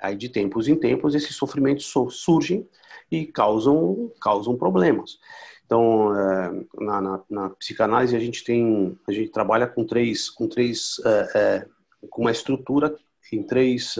Aí 0.00 0.16
de 0.16 0.30
tempos 0.30 0.68
em 0.68 0.74
tempos 0.74 1.14
esses 1.14 1.36
sofrimentos 1.36 1.92
surgem 2.08 2.66
e 3.10 3.26
causam 3.26 4.10
causam 4.20 4.56
problemas. 4.56 5.18
Então 5.66 6.16
é, 6.16 6.64
na, 6.80 7.00
na, 7.00 7.20
na, 7.28 7.50
psicanálise 7.50 8.16
a 8.16 8.20
gente 8.20 8.42
tem 8.42 8.98
a 9.06 9.12
gente 9.12 9.30
trabalha 9.30 9.66
com 9.66 9.84
três 9.84 10.30
com 10.30 10.48
três 10.48 10.96
é, 11.04 11.30
é, 11.34 11.66
com 12.08 12.22
uma 12.22 12.30
estrutura 12.30 12.96
em 13.32 13.42
três 13.42 13.96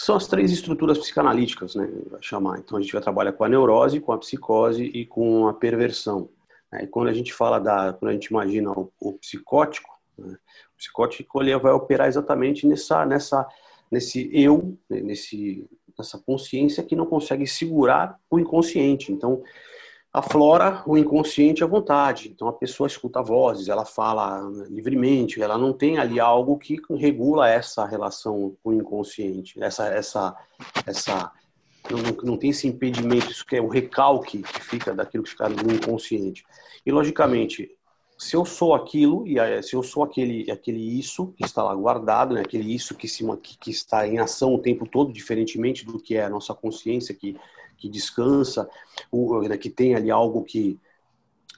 são 0.00 0.16
as 0.16 0.26
três 0.26 0.50
estruturas 0.50 0.96
psicanalíticas, 0.96 1.74
né, 1.74 1.86
vai 2.10 2.22
chamar. 2.22 2.58
Então 2.58 2.78
a 2.78 2.80
gente 2.80 2.92
vai 2.92 3.02
trabalhar 3.02 3.34
com 3.34 3.44
a 3.44 3.48
neurose, 3.50 4.00
com 4.00 4.12
a 4.12 4.18
psicose 4.18 4.82
e 4.82 5.04
com 5.04 5.46
a 5.46 5.52
perversão. 5.52 6.30
Né? 6.72 6.84
E 6.84 6.86
quando 6.86 7.08
a 7.08 7.12
gente 7.12 7.34
fala 7.34 7.58
da, 7.58 7.92
quando 7.92 8.08
a 8.08 8.14
gente 8.14 8.26
imagina 8.26 8.72
o, 8.72 8.90
o 8.98 9.12
psicótico, 9.18 9.90
né, 10.16 10.38
o 10.72 10.78
psicótico 10.78 11.42
ele 11.42 11.54
vai 11.58 11.72
operar 11.72 12.08
exatamente 12.08 12.66
nessa, 12.66 13.04
nessa, 13.04 13.46
nesse 13.90 14.30
eu, 14.32 14.74
né, 14.88 15.02
nesse, 15.02 15.68
nessa 15.98 16.18
consciência 16.18 16.82
que 16.82 16.96
não 16.96 17.04
consegue 17.04 17.46
segurar 17.46 18.18
o 18.30 18.38
inconsciente. 18.38 19.12
Então 19.12 19.42
aflora 20.12 20.82
o 20.86 20.98
inconsciente 20.98 21.62
à 21.62 21.66
vontade. 21.66 22.28
Então 22.28 22.48
a 22.48 22.52
pessoa 22.52 22.86
escuta 22.86 23.22
vozes, 23.22 23.68
ela 23.68 23.84
fala 23.84 24.40
livremente, 24.68 25.40
ela 25.40 25.56
não 25.56 25.72
tem 25.72 25.98
ali 25.98 26.18
algo 26.18 26.58
que 26.58 26.80
regula 26.90 27.48
essa 27.48 27.84
relação 27.84 28.56
com 28.62 28.70
o 28.70 28.74
inconsciente, 28.74 29.62
essa 29.62 29.86
essa 29.86 30.36
essa 30.84 31.32
não, 31.88 32.32
não 32.32 32.36
tem 32.36 32.50
esse 32.50 32.66
impedimento, 32.66 33.30
isso 33.30 33.46
que 33.46 33.56
é 33.56 33.60
o 33.60 33.68
recalque 33.68 34.42
que 34.42 34.60
fica 34.62 34.92
daquilo 34.92 35.24
que 35.24 35.30
fica 35.30 35.48
no 35.48 35.72
inconsciente. 35.72 36.44
E 36.84 36.90
logicamente, 36.90 37.70
se 38.18 38.34
eu 38.36 38.44
sou 38.44 38.74
aquilo 38.74 39.26
e 39.26 39.62
se 39.62 39.74
eu 39.74 39.82
sou 39.82 40.02
aquele 40.02 40.50
aquele 40.50 40.98
isso 40.98 41.32
que 41.36 41.44
está 41.44 41.62
lá 41.62 41.74
guardado, 41.74 42.34
né, 42.34 42.40
aquele 42.40 42.74
isso 42.74 42.96
que, 42.96 43.06
se, 43.08 43.24
que, 43.38 43.56
que 43.58 43.70
está 43.70 44.06
em 44.06 44.18
ação 44.18 44.54
o 44.54 44.58
tempo 44.58 44.86
todo, 44.86 45.12
diferentemente 45.12 45.86
do 45.86 46.00
que 46.00 46.16
é 46.16 46.24
a 46.24 46.28
nossa 46.28 46.52
consciência 46.52 47.14
que 47.14 47.36
que 47.80 47.88
descansa, 47.88 48.68
né, 49.48 49.56
que 49.56 49.70
tem 49.70 49.94
ali 49.94 50.10
algo 50.10 50.44
que, 50.44 50.78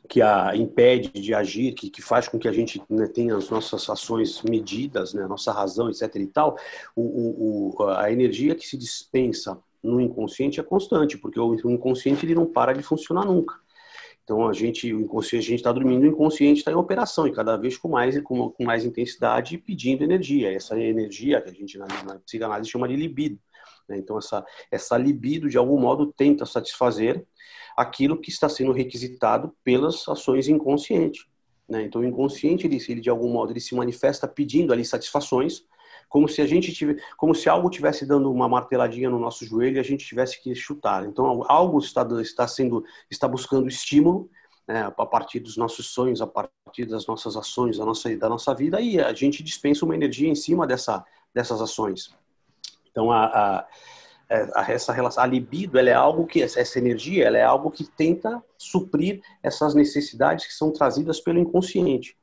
que 0.08 0.22
a 0.22 0.56
impede 0.56 1.08
de 1.08 1.34
agir, 1.34 1.74
que, 1.74 1.90
que 1.90 2.00
faz 2.00 2.28
com 2.28 2.38
que 2.38 2.48
a 2.48 2.52
gente 2.52 2.82
né, 2.88 3.06
tenha 3.08 3.36
as 3.36 3.50
nossas 3.50 3.90
ações 3.90 4.40
medidas, 4.42 5.12
né, 5.12 5.26
nossa 5.26 5.52
razão, 5.52 5.90
etc. 5.90 6.14
e 6.16 6.26
tal, 6.26 6.56
o, 6.96 7.74
o, 7.76 7.88
a 7.88 8.10
energia 8.10 8.54
que 8.54 8.66
se 8.66 8.76
dispensa 8.78 9.58
no 9.82 10.00
inconsciente 10.00 10.60
é 10.60 10.62
constante, 10.62 11.18
porque 11.18 11.40
o 11.40 11.54
inconsciente 11.68 12.24
ele 12.24 12.36
não 12.36 12.46
para 12.46 12.72
de 12.72 12.82
funcionar 12.82 13.26
nunca. 13.26 13.60
Então 14.24 14.48
a 14.48 14.52
gente, 14.52 14.92
o 14.94 15.00
inconsciente, 15.00 15.46
a 15.46 15.48
gente 15.50 15.58
está 15.58 15.72
dormindo, 15.72 16.04
o 16.04 16.06
inconsciente 16.06 16.60
está 16.60 16.70
em 16.70 16.76
operação 16.76 17.26
e 17.26 17.32
cada 17.32 17.56
vez 17.56 17.76
com 17.76 17.88
mais, 17.88 18.20
com, 18.22 18.50
com 18.50 18.64
mais 18.64 18.84
intensidade, 18.84 19.58
pedindo 19.58 20.04
energia. 20.04 20.52
Essa 20.52 20.78
energia 20.78 21.40
que 21.40 21.50
a 21.50 21.52
gente 21.52 21.76
na, 21.76 21.86
na 22.04 22.14
psicanálise 22.20 22.70
chama 22.70 22.86
de 22.86 22.94
libido. 22.94 23.38
Né? 23.92 23.98
Então, 23.98 24.18
essa, 24.18 24.44
essa 24.70 24.96
libido, 24.96 25.48
de 25.48 25.58
algum 25.58 25.78
modo, 25.78 26.12
tenta 26.16 26.46
satisfazer 26.46 27.24
aquilo 27.76 28.18
que 28.18 28.30
está 28.30 28.48
sendo 28.48 28.72
requisitado 28.72 29.54
pelas 29.62 30.08
ações 30.08 30.48
inconscientes. 30.48 31.26
Né? 31.68 31.82
Então, 31.82 32.00
o 32.00 32.04
inconsciente, 32.04 32.66
ele, 32.66 32.78
ele, 32.88 33.00
de 33.00 33.10
algum 33.10 33.30
modo, 33.30 33.52
ele 33.52 33.60
se 33.60 33.74
manifesta 33.74 34.26
pedindo 34.26 34.72
ali 34.72 34.84
satisfações, 34.84 35.64
como 36.08 36.28
se 36.28 36.42
a 36.42 36.46
gente 36.46 36.72
tivesse, 36.72 37.02
como 37.16 37.34
se 37.34 37.48
algo 37.48 37.70
tivesse 37.70 38.04
dando 38.04 38.30
uma 38.30 38.48
marteladinha 38.48 39.08
no 39.08 39.18
nosso 39.18 39.46
joelho 39.46 39.76
e 39.76 39.80
a 39.80 39.84
gente 39.84 40.06
tivesse 40.06 40.42
que 40.42 40.54
chutar. 40.54 41.06
Então, 41.06 41.44
algo 41.48 41.78
está, 41.78 42.06
está 42.20 42.48
sendo, 42.48 42.84
está 43.10 43.28
buscando 43.28 43.68
estímulo, 43.68 44.28
né, 44.66 44.82
a 44.82 45.06
partir 45.06 45.40
dos 45.40 45.56
nossos 45.56 45.86
sonhos, 45.88 46.20
a 46.20 46.26
partir 46.26 46.86
das 46.86 47.06
nossas 47.06 47.36
ações, 47.36 47.78
da 47.78 47.84
nossa, 47.84 48.14
da 48.16 48.28
nossa 48.28 48.54
vida, 48.54 48.80
e 48.80 49.00
a 49.00 49.12
gente 49.12 49.42
dispensa 49.42 49.84
uma 49.84 49.94
energia 49.94 50.28
em 50.28 50.34
cima 50.34 50.66
dessa, 50.66 51.04
dessas 51.34 51.60
ações. 51.60 52.14
Então, 52.92 53.10
a, 53.10 53.24
a, 53.24 53.66
é, 54.28 54.48
a, 54.54 54.72
essa 54.72 54.92
relação, 54.92 55.22
a 55.22 55.26
libido, 55.26 55.78
ela 55.78 55.90
é 55.90 55.94
algo 55.94 56.26
que, 56.26 56.42
essa 56.42 56.78
energia, 56.78 57.26
ela 57.26 57.36
é 57.36 57.42
algo 57.42 57.70
que 57.70 57.84
tenta 57.84 58.42
suprir 58.56 59.20
essas 59.42 59.74
necessidades 59.74 60.46
que 60.46 60.54
são 60.54 60.70
trazidas 60.70 61.20
pelo 61.20 61.38
inconsciente. 61.38 62.16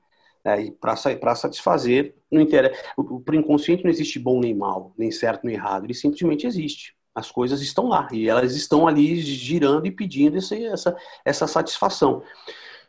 É, 0.43 0.61
e 0.61 0.71
para 0.71 1.35
satisfazer, 1.35 2.15
não 2.31 2.41
interessa. 2.41 2.81
Para 2.95 3.35
o 3.35 3.37
inconsciente 3.37 3.83
não 3.83 3.91
existe 3.91 4.17
bom 4.17 4.39
nem 4.39 4.55
mal, 4.55 4.93
nem 4.97 5.11
certo 5.11 5.45
nem 5.45 5.55
errado, 5.55 5.85
ele 5.85 5.93
simplesmente 5.93 6.47
existe. 6.47 6.95
As 7.13 7.29
coisas 7.29 7.61
estão 7.61 7.89
lá 7.89 8.07
e 8.11 8.29
elas 8.29 8.55
estão 8.55 8.87
ali 8.87 9.17
girando 9.17 9.85
e 9.85 9.91
pedindo 9.91 10.37
essa, 10.37 10.55
essa, 10.55 10.97
essa 11.25 11.47
satisfação. 11.47 12.23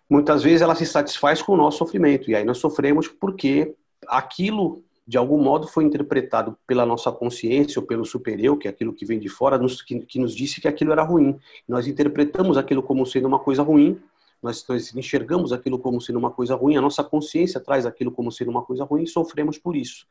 Muitas 0.09 0.43
vezes 0.43 0.63
ela 0.63 0.75
se 0.75 0.87
satisfaz 0.87 1.43
com 1.43 1.53
o 1.53 1.57
nosso 1.57 1.79
sofrimento, 1.79 2.31
e 2.31 2.37
aí 2.37 2.45
nós 2.45 2.59
sofremos 2.59 3.09
porque 3.09 3.75
aquilo 4.07 4.85
de 5.07 5.19
algum 5.19 5.43
modo 5.43 5.67
foi 5.67 5.85
interpretado 5.85 6.57
pela 6.67 6.87
nossa 6.87 7.11
consciência 7.11 7.81
ou 7.81 7.87
pelo 7.87 8.05
superior, 8.05 8.57
que 8.57 8.69
é 8.69 8.71
aquilo 8.71 8.93
que 8.93 9.05
vem 9.05 9.19
de 9.19 9.29
fora, 9.29 9.59
nos, 9.59 9.83
que, 9.83 10.01
que, 10.01 10.19
nos 10.19 10.35
disse 10.35 10.61
que 10.61 10.69
aquilo 10.69 10.93
era 10.93 11.03
ruim. 11.03 11.39
Nós 11.67 11.87
interpretamos 11.87 12.57
aquilo 12.57 12.83
como 12.83 13.05
sendo 13.05 13.27
uma 13.27 13.39
coisa 13.39 13.63
ruim, 13.63 14.01
nós, 14.43 14.65
nós, 14.67 14.95
enxergamos 14.95 15.53
aquilo 15.53 15.79
como 15.79 16.01
sendo 16.01 16.19
uma 16.19 16.31
coisa 16.31 16.55
ruim, 16.55 16.77
a 16.77 16.81
nossa 16.81 17.05
consciência 17.05 17.61
traz 17.61 17.85
aquilo 17.85 18.11
como 18.11 18.33
sendo 18.33 18.51
uma 18.51 18.63
coisa 18.63 18.85
ruim 18.85 19.03
e 19.03 19.07
sofremos 19.07 19.59
por 19.59 19.77
isso. 19.77 20.07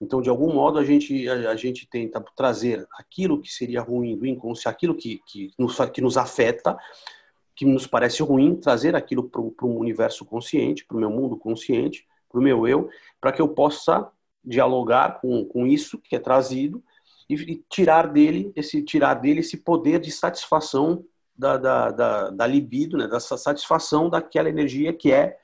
Então, 0.00 0.20
de 0.20 0.28
algum 0.28 0.52
modo, 0.52 0.78
a 0.78 0.84
gente, 0.84 1.26
a, 1.28 1.50
a 1.50 1.56
gente 1.56 1.88
tenta 1.88 2.22
trazer 2.36 2.86
aquilo 2.98 3.40
que 3.40 3.50
seria 3.50 3.80
ruim 3.80 4.16
do 4.16 4.26
inconsciente, 4.26 4.68
aquilo 4.68 4.94
que, 4.94 5.20
que, 5.26 5.52
nos, 5.58 5.78
que 5.90 6.02
nos 6.02 6.18
afeta, 6.18 6.76
que 7.54 7.64
nos 7.64 7.86
parece 7.86 8.22
ruim, 8.22 8.56
trazer 8.56 8.94
aquilo 8.94 9.28
para 9.28 9.40
o 9.40 9.78
universo 9.78 10.24
consciente, 10.24 10.84
para 10.84 10.96
o 10.96 11.00
meu 11.00 11.10
mundo 11.10 11.36
consciente, 11.36 12.06
para 12.30 12.40
o 12.40 12.42
meu 12.42 12.66
eu, 12.66 12.90
para 13.20 13.32
que 13.32 13.40
eu 13.40 13.48
possa 13.48 14.10
dialogar 14.44 15.20
com, 15.20 15.44
com 15.44 15.66
isso 15.66 15.98
que 15.98 16.16
é 16.16 16.18
trazido 16.18 16.82
e, 17.28 17.34
e, 17.34 17.64
tirar 17.68 18.08
dele 18.08 18.52
esse 18.56 18.82
tirar 18.82 19.14
dele 19.14 19.40
esse 19.40 19.56
poder 19.56 20.00
de 20.00 20.10
satisfação 20.10 21.04
da, 21.36 21.56
da, 21.56 21.90
da, 21.90 22.30
da 22.30 22.46
libido, 22.46 22.96
né, 22.96 23.08
dessa 23.08 23.36
satisfação 23.36 24.10
daquela 24.10 24.48
energia 24.48 24.92
que 24.92 25.12
é 25.12 25.38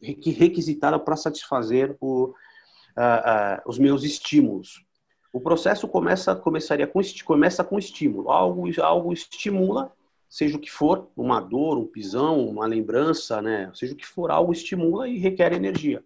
que 0.00 0.30
requisitada 0.30 0.98
para 0.98 1.16
satisfazer 1.16 1.96
o, 2.00 2.26
uh, 2.26 2.30
uh, 2.30 3.62
os 3.66 3.78
meus 3.78 4.04
estímulos. 4.04 4.84
O 5.32 5.40
processo 5.40 5.88
começa 5.88 6.36
começaria 6.36 6.86
com 6.86 7.00
começa 7.24 7.64
com 7.64 7.78
estímulo. 7.78 8.30
Algo 8.30 8.64
algo 8.82 9.12
estimula, 9.12 9.90
seja 10.28 10.56
o 10.56 10.60
que 10.60 10.70
for, 10.70 11.08
uma 11.16 11.40
dor, 11.40 11.78
um 11.78 11.86
pisão, 11.86 12.46
uma 12.46 12.66
lembrança, 12.66 13.40
né, 13.40 13.70
seja 13.74 13.94
o 13.94 13.96
que 13.96 14.06
for, 14.06 14.30
algo 14.30 14.52
estimula 14.52 15.08
e 15.08 15.18
requer 15.18 15.52
energia. 15.52 16.04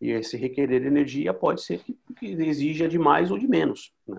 E 0.00 0.10
esse 0.10 0.36
requerer 0.36 0.86
energia 0.86 1.34
pode 1.34 1.62
ser 1.62 1.82
que, 1.82 1.98
exija 2.20 2.88
de 2.88 2.98
mais 2.98 3.30
ou 3.30 3.38
de 3.38 3.46
menos. 3.46 3.92
Né? 4.08 4.18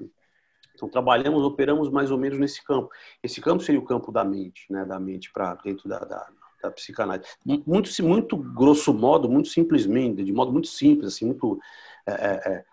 Então, 0.75 0.87
trabalhamos, 0.87 1.43
operamos 1.43 1.89
mais 1.89 2.11
ou 2.11 2.17
menos 2.17 2.39
nesse 2.39 2.63
campo. 2.63 2.89
Esse 3.23 3.41
campo 3.41 3.63
seria 3.63 3.79
o 3.79 3.85
campo 3.85 4.11
da 4.11 4.23
mente, 4.23 4.65
né? 4.69 4.85
da 4.85 4.99
mente 4.99 5.31
para 5.31 5.55
dentro 5.55 5.89
da, 5.89 5.99
da, 5.99 6.29
da, 6.61 6.71
psicanálise. 6.71 7.27
Muito, 7.65 7.89
muito 8.03 8.37
grosso 8.37 8.93
modo, 8.93 9.29
muito 9.29 9.49
simplesmente, 9.49 10.23
de 10.23 10.31
modo 10.31 10.51
muito 10.51 10.67
simples, 10.67 11.15
assim, 11.15 11.25
muito 11.25 11.59
é, 12.05 12.11
é, 12.11 12.51
é 12.51 12.65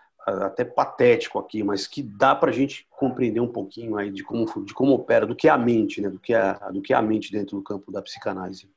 até 0.44 0.64
patético 0.64 1.38
aqui, 1.38 1.62
mas 1.62 1.86
que 1.86 2.02
dá 2.02 2.34
para 2.34 2.50
a 2.50 2.52
gente 2.52 2.86
compreender 2.90 3.40
um 3.40 3.50
pouquinho 3.50 3.96
aí 3.96 4.10
de 4.10 4.22
como, 4.22 4.44
de 4.64 4.74
como 4.74 4.92
opera, 4.92 5.26
do 5.26 5.34
que 5.34 5.48
é 5.48 5.50
a 5.50 5.58
mente, 5.58 6.02
né? 6.02 6.10
do, 6.10 6.18
que 6.18 6.34
é, 6.34 6.58
do 6.70 6.82
que 6.82 6.92
é 6.92 6.96
a 6.96 7.02
mente 7.02 7.32
dentro 7.32 7.56
do 7.56 7.62
campo 7.62 7.90
da 7.90 8.02
psicanálise. 8.02 8.70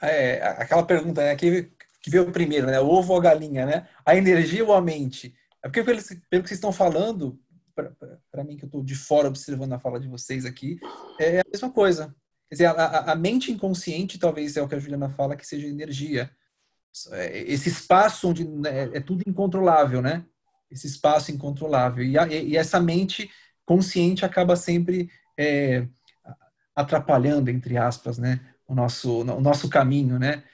É, 0.00 0.40
aquela 0.62 0.84
pergunta 0.84 1.22
né, 1.22 1.34
que 1.34 1.68
que 2.08 2.12
veio 2.12 2.32
primeiro, 2.32 2.66
né? 2.66 2.80
O 2.80 2.88
ovo 2.88 3.12
ou 3.12 3.18
a 3.18 3.22
galinha, 3.22 3.66
né? 3.66 3.88
A 4.04 4.16
energia 4.16 4.64
ou 4.64 4.72
a 4.72 4.80
mente? 4.80 5.34
É 5.62 5.68
porque 5.68 5.82
pelo, 5.82 6.00
pelo 6.30 6.42
que 6.42 6.48
vocês 6.48 6.58
estão 6.58 6.72
falando, 6.72 7.38
para 8.30 8.44
mim 8.44 8.56
que 8.56 8.64
eu 8.64 8.68
estou 8.68 8.82
de 8.82 8.94
fora 8.94 9.28
observando 9.28 9.72
a 9.72 9.78
fala 9.78 10.00
de 10.00 10.08
vocês 10.08 10.44
aqui, 10.44 10.78
é 11.20 11.40
a 11.40 11.44
mesma 11.50 11.70
coisa. 11.70 12.14
Quer 12.48 12.54
dizer, 12.54 12.66
a, 12.66 13.12
a, 13.12 13.14
mente 13.14 13.52
inconsciente 13.52 14.18
talvez 14.18 14.56
é 14.56 14.62
o 14.62 14.68
que 14.68 14.74
a 14.74 14.78
Juliana 14.78 15.10
fala 15.10 15.36
que 15.36 15.46
seja 15.46 15.66
energia. 15.66 16.30
É, 17.12 17.42
esse 17.42 17.68
espaço 17.68 18.28
onde 18.28 18.48
né, 18.48 18.90
é 18.94 19.00
tudo 19.00 19.22
incontrolável, 19.26 20.00
né? 20.00 20.24
esse 20.70 20.86
espaço 20.86 21.32
incontrolável. 21.32 22.04
E, 22.04 22.18
a, 22.18 22.26
e 22.26 22.56
essa 22.56 22.80
mente 22.80 23.30
consciente 23.64 24.24
acaba 24.24 24.56
sempre 24.56 25.10
é, 25.36 25.86
atrapalhando, 26.74 27.50
entre 27.50 27.76
aspas, 27.76 28.18
né, 28.18 28.40
o 28.66 28.74
nosso, 28.74 29.22
o 29.22 29.40
nosso 29.40 29.68
caminho, 29.68 30.18
né? 30.18 30.44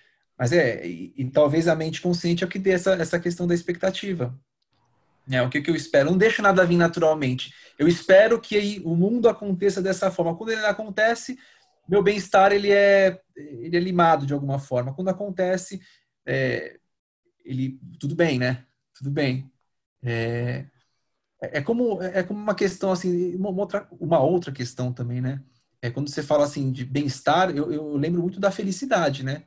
Mas 0.44 0.52
é, 0.52 0.86
e, 0.86 1.14
e, 1.16 1.24
talvez 1.30 1.66
a 1.66 1.74
mente 1.74 2.02
consciente 2.02 2.44
é 2.44 2.46
o 2.46 2.50
que 2.50 2.58
dê 2.58 2.72
essa, 2.72 2.92
essa 2.96 3.18
questão 3.18 3.46
da 3.46 3.54
expectativa. 3.54 4.38
É, 5.30 5.40
o 5.40 5.48
que, 5.48 5.62
que 5.62 5.70
eu 5.70 5.74
espero? 5.74 6.10
Não 6.10 6.18
deixo 6.18 6.42
nada 6.42 6.66
vir 6.66 6.76
naturalmente. 6.76 7.50
Eu 7.78 7.88
espero 7.88 8.38
que 8.38 8.54
aí, 8.54 8.82
o 8.84 8.94
mundo 8.94 9.26
aconteça 9.26 9.80
dessa 9.80 10.10
forma. 10.10 10.36
Quando 10.36 10.50
ele 10.50 10.66
acontece, 10.66 11.38
meu 11.88 12.02
bem-estar 12.02 12.52
ele 12.52 12.70
é, 12.70 13.18
ele 13.34 13.74
é 13.74 13.80
limado 13.80 14.26
de 14.26 14.34
alguma 14.34 14.58
forma. 14.58 14.92
Quando 14.92 15.08
acontece, 15.08 15.80
é, 16.26 16.78
ele 17.42 17.80
tudo 17.98 18.14
bem, 18.14 18.38
né? 18.38 18.66
Tudo 18.92 19.10
bem. 19.10 19.50
É, 20.02 20.66
é 21.40 21.62
como 21.62 22.02
é 22.02 22.22
como 22.22 22.38
uma 22.38 22.54
questão 22.54 22.92
assim, 22.92 23.34
uma 23.34 23.48
outra, 23.48 23.88
uma 23.92 24.20
outra 24.20 24.52
questão 24.52 24.92
também, 24.92 25.22
né? 25.22 25.42
É 25.80 25.90
quando 25.90 26.10
você 26.10 26.22
fala 26.22 26.44
assim 26.44 26.70
de 26.70 26.84
bem-estar, 26.84 27.48
eu, 27.56 27.72
eu 27.72 27.96
lembro 27.96 28.20
muito 28.20 28.38
da 28.38 28.50
felicidade, 28.50 29.24
né? 29.24 29.44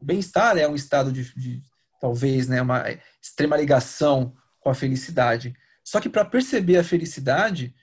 Bem-estar 0.00 0.56
é 0.56 0.66
um 0.66 0.74
estado 0.74 1.12
de, 1.12 1.34
de 1.34 1.62
talvez, 2.00 2.48
né, 2.48 2.62
uma 2.62 2.84
extrema 3.20 3.56
ligação 3.56 4.34
com 4.58 4.70
a 4.70 4.74
felicidade. 4.74 5.54
Só 5.84 6.00
que 6.00 6.08
para 6.08 6.24
perceber 6.24 6.78
a 6.78 6.84
felicidade, 6.84 7.74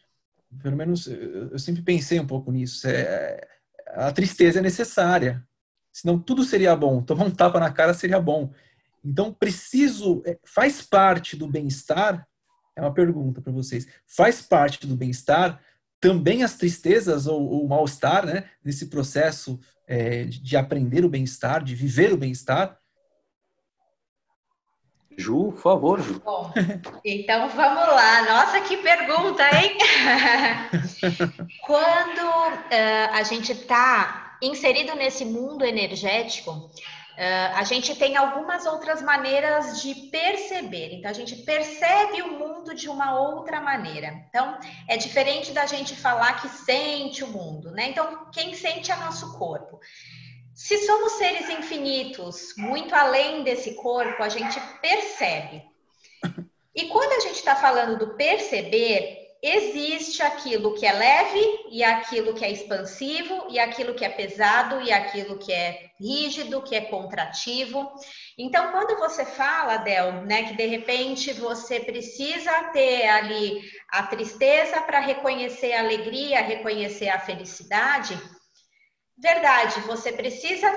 pelo 0.62 0.75
menos 0.75 1.08
eu, 1.08 1.51
eu 1.51 1.60
sempre 1.60 1.82
pensei 1.82 2.19
um 2.19 2.27
pouco 2.27 2.51
nisso. 2.51 2.88
É, 2.88 3.45
a 3.88 4.12
tristeza 4.12 4.60
é 4.60 4.62
necessária. 4.62 5.45
Senão 5.91 6.19
tudo 6.19 6.43
seria 6.43 6.75
bom. 6.75 7.01
Tomar 7.03 7.25
um 7.25 7.32
tapa 7.32 7.60
na 7.60 7.71
cara 7.71 7.93
seria 7.93 8.19
bom. 8.19 8.53
Então, 9.03 9.34
preciso. 9.34 10.21
É, 10.25 10.38
faz 10.43 10.82
parte 10.82 11.36
do 11.36 11.47
bem-estar? 11.47 12.27
É 12.75 12.82
uma 12.82 12.93
pergunta 12.93 13.41
para 13.41 13.51
vocês. 13.51 13.88
Faz 14.06 14.41
parte 14.41 14.86
do 14.86 14.95
bem-estar 14.95 15.60
também 15.99 16.43
as 16.43 16.55
tristezas 16.55 17.27
ou 17.27 17.63
o 17.63 17.67
mal-estar, 17.67 18.25
né? 18.25 18.49
Nesse 18.63 18.88
processo 18.88 19.60
é, 19.88 20.25
de 20.25 20.55
aprender 20.55 21.03
o 21.05 21.10
bem-estar, 21.10 21.63
de 21.63 21.75
viver 21.75 22.13
o 22.13 22.17
bem-estar? 22.17 22.77
Ju, 25.17 25.51
por 25.51 25.62
favor, 25.62 25.99
Ju. 25.99 26.21
Bom, 26.23 26.53
então 27.03 27.49
vamos 27.49 27.88
lá. 27.88 28.21
Nossa, 28.21 28.62
que 28.62 28.77
pergunta, 28.77 29.43
hein? 29.55 29.75
Quando 31.65 32.19
uh, 32.19 33.13
a 33.13 33.23
gente 33.23 33.51
está 33.51 34.38
inserido 34.43 34.95
nesse 34.95 35.25
mundo 35.25 35.65
energético, 35.65 36.69
uh, 37.17 37.56
a 37.56 37.63
gente 37.63 37.95
tem 37.95 38.15
algumas 38.15 38.65
outras 38.65 39.01
maneiras 39.01 39.82
de 39.82 39.93
perceber. 40.12 40.93
Então, 40.93 41.10
a 41.10 41.13
gente 41.13 41.36
percebe 41.38 42.21
o 42.21 42.38
mundo 42.38 42.75
de 42.75 42.88
uma 42.88 43.19
outra 43.19 43.60
maneira. 43.60 44.25
Então, 44.30 44.58
é 44.88 44.95
diferente 44.95 45.51
da 45.51 45.65
gente 45.65 45.95
falar 45.95 46.41
que 46.41 46.47
sente 46.47 47.23
o 47.23 47.27
mundo, 47.27 47.71
né? 47.71 47.89
Então, 47.89 48.30
quem 48.32 48.53
sente 48.53 48.91
é 48.91 48.95
nosso 48.95 49.38
corpo. 49.38 49.80
Se 50.53 50.86
somos 50.86 51.13
seres 51.13 51.49
infinitos, 51.49 52.53
muito 52.58 52.95
além 52.95 53.43
desse 53.43 53.75
corpo, 53.75 54.23
a 54.23 54.30
gente 54.30 54.60
percebe. 54.82 55.63
E 56.73 56.86
quando 56.89 57.12
a 57.12 57.19
gente 57.19 57.36
está 57.36 57.56
falando 57.56 57.97
do 57.97 58.15
perceber, 58.15 59.26
existe 59.47 60.21
aquilo 60.21 60.73
que 60.75 60.86
é 60.86 60.91
leve 60.91 61.65
e 61.71 61.83
aquilo 61.83 62.33
que 62.33 62.43
é 62.43 62.51
expansivo 62.51 63.47
e 63.49 63.60
aquilo 63.60 63.93
que 63.93 64.03
é 64.03 64.10
pesado 64.10 64.81
e 64.81 64.91
aquilo 64.91 65.38
que 65.38 65.51
é 65.51 65.91
rígido, 65.99 66.62
que 66.62 66.75
é 66.75 66.81
contrativo. 66.81 67.91
Então, 68.38 68.71
quando 68.71 68.97
você 68.97 69.25
fala, 69.25 69.77
Del, 69.77 70.25
né, 70.25 70.43
que 70.43 70.55
de 70.55 70.65
repente 70.65 71.33
você 71.33 71.79
precisa 71.79 72.51
ter 72.71 73.07
ali 73.07 73.62
a 73.89 74.03
tristeza 74.03 74.81
para 74.81 74.99
reconhecer 74.99 75.73
a 75.73 75.79
alegria, 75.79 76.41
reconhecer 76.41 77.10
a 77.10 77.19
felicidade, 77.19 78.19
Verdade, 79.17 79.81
você 79.81 80.12
precisa 80.12 80.71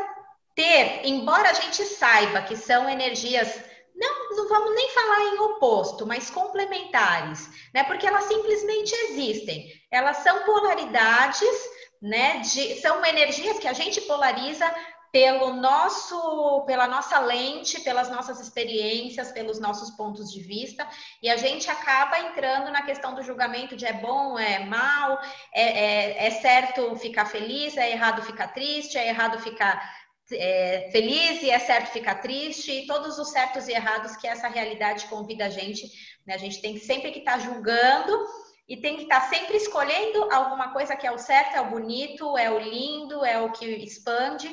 ter, 0.54 1.02
embora 1.04 1.50
a 1.50 1.52
gente 1.52 1.84
saiba 1.84 2.40
que 2.40 2.56
são 2.56 2.88
energias 2.88 3.60
não, 4.00 4.30
não 4.34 4.48
vamos 4.48 4.74
nem 4.74 4.88
falar 4.88 5.20
em 5.26 5.38
oposto, 5.40 6.06
mas 6.06 6.30
complementares, 6.30 7.50
né? 7.74 7.84
Porque 7.84 8.06
elas 8.06 8.24
simplesmente 8.24 8.94
existem. 8.94 9.70
Elas 9.90 10.16
são 10.18 10.42
polaridades, 10.44 11.70
né? 12.00 12.38
De, 12.38 12.80
são 12.80 13.04
energias 13.04 13.58
que 13.58 13.68
a 13.68 13.74
gente 13.74 14.00
polariza 14.02 14.64
pelo 15.12 15.52
nosso, 15.54 16.64
pela 16.66 16.86
nossa 16.86 17.18
lente, 17.18 17.80
pelas 17.80 18.08
nossas 18.08 18.40
experiências, 18.40 19.32
pelos 19.32 19.58
nossos 19.58 19.90
pontos 19.90 20.32
de 20.32 20.40
vista, 20.40 20.86
e 21.20 21.28
a 21.28 21.36
gente 21.36 21.68
acaba 21.68 22.20
entrando 22.20 22.70
na 22.70 22.82
questão 22.82 23.12
do 23.14 23.22
julgamento 23.22 23.76
de 23.76 23.84
é 23.84 23.92
bom, 23.92 24.38
é 24.38 24.60
mal, 24.60 25.20
é, 25.52 25.62
é, 25.62 26.26
é 26.26 26.30
certo 26.30 26.96
ficar 26.96 27.26
feliz, 27.26 27.76
é 27.76 27.90
errado 27.90 28.22
ficar 28.22 28.48
triste, 28.48 28.96
é 28.96 29.08
errado 29.08 29.40
ficar 29.40 29.99
é, 30.32 30.88
feliz 30.92 31.42
e 31.42 31.50
é 31.50 31.58
certo 31.58 31.92
ficar 31.92 32.16
triste, 32.16 32.70
e 32.70 32.86
todos 32.86 33.18
os 33.18 33.30
certos 33.30 33.68
e 33.68 33.72
errados 33.72 34.16
que 34.16 34.26
essa 34.26 34.48
realidade 34.48 35.06
convida 35.06 35.46
a 35.46 35.50
gente, 35.50 35.90
né? 36.26 36.34
A 36.34 36.38
gente 36.38 36.60
tem 36.60 36.78
sempre 36.78 37.10
que 37.10 37.20
estar 37.20 37.32
tá 37.32 37.38
julgando 37.38 38.26
e 38.68 38.76
tem 38.76 38.96
que 38.96 39.02
estar 39.02 39.20
tá 39.20 39.28
sempre 39.28 39.56
escolhendo 39.56 40.32
alguma 40.32 40.72
coisa 40.72 40.96
que 40.96 41.06
é 41.06 41.10
o 41.10 41.18
certo, 41.18 41.56
é 41.56 41.60
o 41.60 41.70
bonito, 41.70 42.36
é 42.38 42.50
o 42.50 42.58
lindo, 42.58 43.24
é 43.24 43.40
o 43.40 43.50
que 43.50 43.66
expande. 43.66 44.48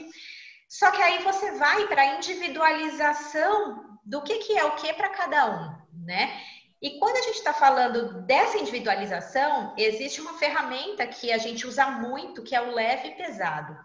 Só 0.67 0.91
que 0.91 1.01
aí 1.01 1.23
você 1.23 1.51
vai 1.51 1.87
para 1.87 2.01
a 2.01 2.15
individualização 2.15 3.99
do 4.03 4.21
que, 4.21 4.37
que 4.39 4.57
é 4.57 4.65
o 4.65 4.75
que 4.75 4.91
para 4.93 5.09
cada 5.09 5.45
um, 5.49 6.05
né? 6.05 6.41
E 6.81 6.99
quando 6.99 7.17
a 7.17 7.21
gente 7.21 7.37
está 7.37 7.53
falando 7.53 8.21
dessa 8.25 8.57
individualização, 8.57 9.73
existe 9.77 10.21
uma 10.21 10.37
ferramenta 10.37 11.07
que 11.07 11.31
a 11.31 11.37
gente 11.37 11.65
usa 11.65 11.87
muito, 11.87 12.43
que 12.43 12.55
é 12.55 12.61
o 12.61 12.73
leve 12.73 13.09
e 13.09 13.15
pesado. 13.15 13.75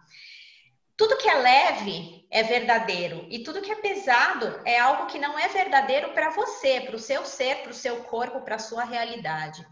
Tudo 1.03 1.17
que 1.17 1.29
é 1.29 1.35
leve 1.35 2.25
é 2.31 2.45
verdadeiro 2.45 3.27
e 3.29 3.41
tudo 3.41 3.61
que 3.61 3.73
é 3.73 3.75
pesado 3.75 4.61
é 4.65 4.79
algo 4.79 5.07
que 5.07 5.19
não 5.19 5.37
é 5.37 5.49
verdadeiro 5.49 6.11
para 6.11 6.31
você, 6.31 6.81
para 6.81 6.95
o 6.95 6.99
seu 7.01 7.27
ser, 7.27 7.57
para 7.57 7.73
o 7.73 7.75
seu 7.75 8.05
corpo, 8.05 8.43
para 8.43 8.55
a 8.55 8.61
sua 8.61 8.85
realidade. 8.85 9.67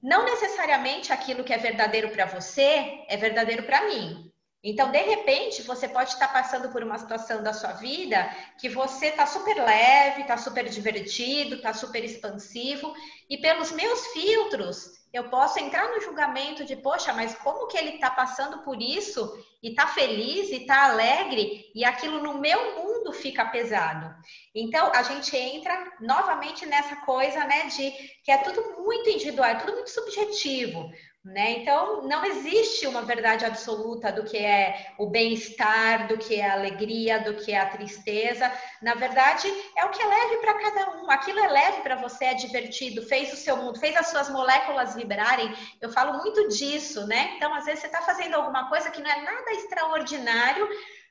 Não 0.00 0.24
necessariamente 0.24 1.12
aquilo 1.12 1.42
que 1.42 1.52
é 1.52 1.58
verdadeiro 1.58 2.10
para 2.10 2.24
você 2.24 3.04
é 3.08 3.16
verdadeiro 3.16 3.64
para 3.64 3.88
mim. 3.88 4.30
Então, 4.62 4.92
de 4.92 4.98
repente, 5.02 5.60
você 5.62 5.88
pode 5.88 6.10
estar 6.10 6.28
passando 6.28 6.68
por 6.68 6.84
uma 6.84 6.98
situação 6.98 7.42
da 7.42 7.52
sua 7.52 7.72
vida 7.72 8.30
que 8.56 8.68
você 8.68 9.06
está 9.06 9.26
super 9.26 9.56
leve, 9.56 10.20
está 10.20 10.36
super 10.36 10.68
divertido, 10.68 11.56
está 11.56 11.74
super 11.74 12.04
expansivo, 12.04 12.94
e 13.28 13.38
pelos 13.38 13.72
meus 13.72 14.06
filtros, 14.12 14.99
eu 15.12 15.28
posso 15.28 15.58
entrar 15.58 15.88
no 15.88 16.00
julgamento 16.00 16.64
de, 16.64 16.76
poxa, 16.76 17.12
mas 17.12 17.34
como 17.34 17.66
que 17.66 17.76
ele 17.76 17.94
está 17.94 18.10
passando 18.10 18.58
por 18.58 18.80
isso 18.80 19.44
e 19.62 19.70
está 19.70 19.86
feliz 19.88 20.50
e 20.50 20.58
está 20.62 20.84
alegre 20.84 21.68
e 21.74 21.84
aquilo 21.84 22.22
no 22.22 22.38
meu 22.38 22.76
mundo 22.76 23.12
fica 23.12 23.44
pesado. 23.44 24.14
Então, 24.54 24.92
a 24.94 25.02
gente 25.02 25.36
entra 25.36 25.92
novamente 26.00 26.64
nessa 26.64 26.96
coisa, 26.96 27.44
né, 27.44 27.66
de 27.66 27.90
que 28.22 28.30
é 28.30 28.38
tudo 28.38 28.82
muito 28.82 29.10
individual, 29.10 29.50
é 29.50 29.54
tudo 29.56 29.72
muito 29.72 29.90
subjetivo. 29.90 30.90
Né? 31.22 31.58
Então, 31.58 32.00
não 32.08 32.24
existe 32.24 32.86
uma 32.86 33.02
verdade 33.02 33.44
absoluta 33.44 34.10
do 34.10 34.24
que 34.24 34.38
é 34.38 34.94
o 34.98 35.04
bem-estar, 35.06 36.08
do 36.08 36.16
que 36.16 36.40
é 36.40 36.48
a 36.48 36.54
alegria, 36.54 37.20
do 37.20 37.34
que 37.34 37.52
é 37.52 37.58
a 37.58 37.68
tristeza. 37.68 38.50
Na 38.80 38.94
verdade, 38.94 39.46
é 39.76 39.84
o 39.84 39.90
que 39.90 40.00
é 40.00 40.06
leve 40.06 40.38
para 40.38 40.54
cada 40.54 40.96
um. 40.96 41.10
Aquilo 41.10 41.38
é 41.38 41.48
leve 41.48 41.82
para 41.82 41.96
você, 41.96 42.24
é 42.24 42.34
divertido, 42.34 43.02
fez 43.02 43.30
o 43.34 43.36
seu 43.36 43.58
mundo, 43.58 43.78
fez 43.78 43.94
as 43.96 44.06
suas 44.06 44.30
moléculas 44.30 44.94
vibrarem. 44.94 45.52
Eu 45.78 45.92
falo 45.92 46.14
muito 46.14 46.48
disso, 46.48 47.06
né? 47.06 47.34
Então, 47.36 47.52
às 47.52 47.66
vezes, 47.66 47.80
você 47.80 47.86
está 47.88 48.00
fazendo 48.00 48.34
alguma 48.36 48.70
coisa 48.70 48.90
que 48.90 49.02
não 49.02 49.10
é 49.10 49.20
nada 49.20 49.50
extraordinário, 49.52 50.66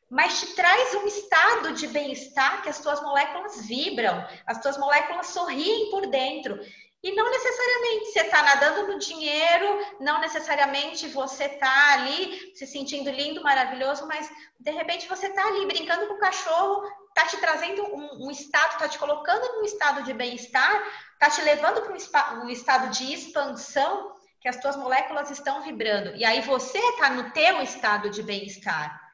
mas 0.10 0.40
te 0.40 0.56
traz 0.56 0.96
um 0.96 1.06
estado 1.06 1.74
de 1.74 1.88
bem-estar 1.88 2.64
que 2.64 2.70
as 2.70 2.80
tuas 2.80 3.00
moléculas 3.00 3.68
vibram, 3.68 4.26
as 4.48 4.60
tuas 4.60 4.76
moléculas 4.76 5.28
sorriem 5.28 5.92
por 5.92 6.08
dentro. 6.08 6.60
E 7.02 7.16
não 7.16 7.30
necessariamente 7.32 8.12
você 8.12 8.20
está 8.22 8.44
nadando 8.44 8.88
no 8.88 9.00
dinheiro, 9.00 9.86
não 10.02 10.20
necessariamente 10.20 11.08
você 11.08 11.46
está 11.46 11.94
ali 11.94 12.54
se 12.54 12.68
sentindo 12.68 13.10
lindo, 13.10 13.42
maravilhoso, 13.42 14.06
mas 14.06 14.30
de 14.60 14.72
repente 14.72 15.08
você 15.08 15.28
está 15.28 15.48
ali 15.48 15.66
brincando 15.66 16.08
com 16.08 16.16
o 16.16 16.20
cachorro, 16.20 16.84
está 17.08 17.26
te 17.26 17.38
trazendo 17.38 17.84
um, 17.84 18.28
um 18.28 18.32
estado, 18.32 18.74
está 18.74 18.90
te 18.90 19.00
colocando 19.00 19.54
num 19.54 19.64
estado 19.64 20.04
de 20.04 20.14
bem-estar, 20.14 20.84
está 21.14 21.30
te 21.30 21.42
levando 21.42 21.82
para 21.82 22.34
um, 22.34 22.46
um 22.46 22.50
estado 22.50 22.90
de 22.90 23.14
expansão 23.14 24.14
que 24.42 24.50
as 24.50 24.58
tuas 24.58 24.76
moléculas 24.76 25.32
estão 25.32 25.62
vibrando. 25.62 26.16
E 26.18 26.26
aí 26.26 26.42
você 26.42 26.78
está 26.78 27.10
no 27.12 27.32
teu 27.32 27.62
estado 27.62 28.10
de 28.10 28.22
bem-estar. 28.22 29.09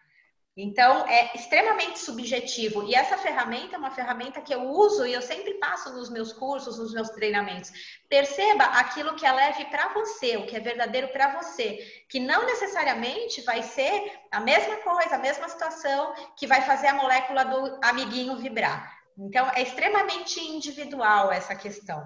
Então, 0.58 1.06
é 1.06 1.36
extremamente 1.36 2.00
subjetivo. 2.00 2.84
E 2.84 2.96
essa 2.96 3.18
ferramenta 3.18 3.76
é 3.76 3.78
uma 3.78 3.92
ferramenta 3.92 4.40
que 4.40 4.54
eu 4.54 4.62
uso 4.70 5.06
e 5.06 5.14
eu 5.14 5.22
sempre 5.22 5.56
passo 5.56 5.92
nos 5.92 6.10
meus 6.10 6.32
cursos, 6.32 6.80
nos 6.80 6.94
meus 6.94 7.10
treinamentos. 7.10 7.74
Perceba 8.08 8.64
aquilo 8.64 9.16
que 9.16 9.26
é 9.26 9.32
leve 9.34 9.66
para 9.66 9.90
você, 9.90 10.38
o 10.38 10.46
que 10.46 10.56
é 10.56 10.60
verdadeiro 10.62 11.10
para 11.10 11.42
você, 11.42 12.06
que 12.10 12.22
não 12.22 12.46
necessariamente 12.46 13.42
vai 13.42 13.62
ser 13.62 14.18
a 14.32 14.40
mesma 14.40 14.78
coisa, 14.78 15.16
a 15.16 15.20
mesma 15.20 15.50
situação 15.50 16.14
que 16.38 16.48
vai 16.48 16.62
fazer 16.62 16.88
a 16.88 16.94
molécula 16.94 17.44
do 17.44 17.80
amiguinho 17.84 18.38
vibrar. 18.38 18.96
Então, 19.18 19.50
é 19.54 19.62
extremamente 19.62 20.40
individual 20.40 21.34
essa 21.34 21.54
questão. 21.54 22.02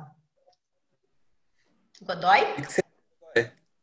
Godoy? 2.01 2.39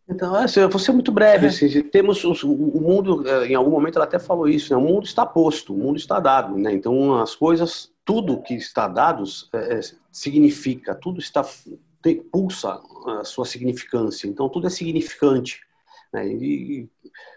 Então, 0.08 0.34
assim, 0.36 0.60
eu 0.60 0.68
vou 0.68 0.78
ser 0.78 0.92
muito 0.92 1.10
breve. 1.10 1.48
Assim, 1.48 1.82
temos 1.82 2.22
o, 2.22 2.32
o, 2.32 2.80
mundo, 2.80 3.26
eh, 3.28 3.48
em 3.48 3.54
algum 3.54 3.70
momento 3.70 3.96
ela 3.96 4.04
até 4.04 4.18
falou 4.18 4.48
isso, 4.48 4.72
né? 4.72 4.78
o 4.78 4.80
mundo 4.80 5.04
está 5.04 5.26
posto, 5.26 5.74
o 5.74 5.78
mundo 5.78 5.96
está 5.96 6.20
dado. 6.20 6.56
Né? 6.56 6.72
Então, 6.72 7.20
as 7.20 7.34
coisas, 7.34 7.90
tudo 8.04 8.40
que 8.40 8.54
está 8.54 8.86
dado 8.86 9.24
é, 9.52 9.80
significa, 10.12 10.94
tudo 10.94 11.18
está 11.18 11.44
tem, 12.00 12.22
pulsa 12.22 12.80
a 13.20 13.24
sua 13.24 13.44
significância. 13.44 14.28
Então, 14.28 14.48
tudo 14.48 14.68
é 14.68 14.70
significante. 14.70 15.60
Né? 16.12 16.28
E, 16.28 16.88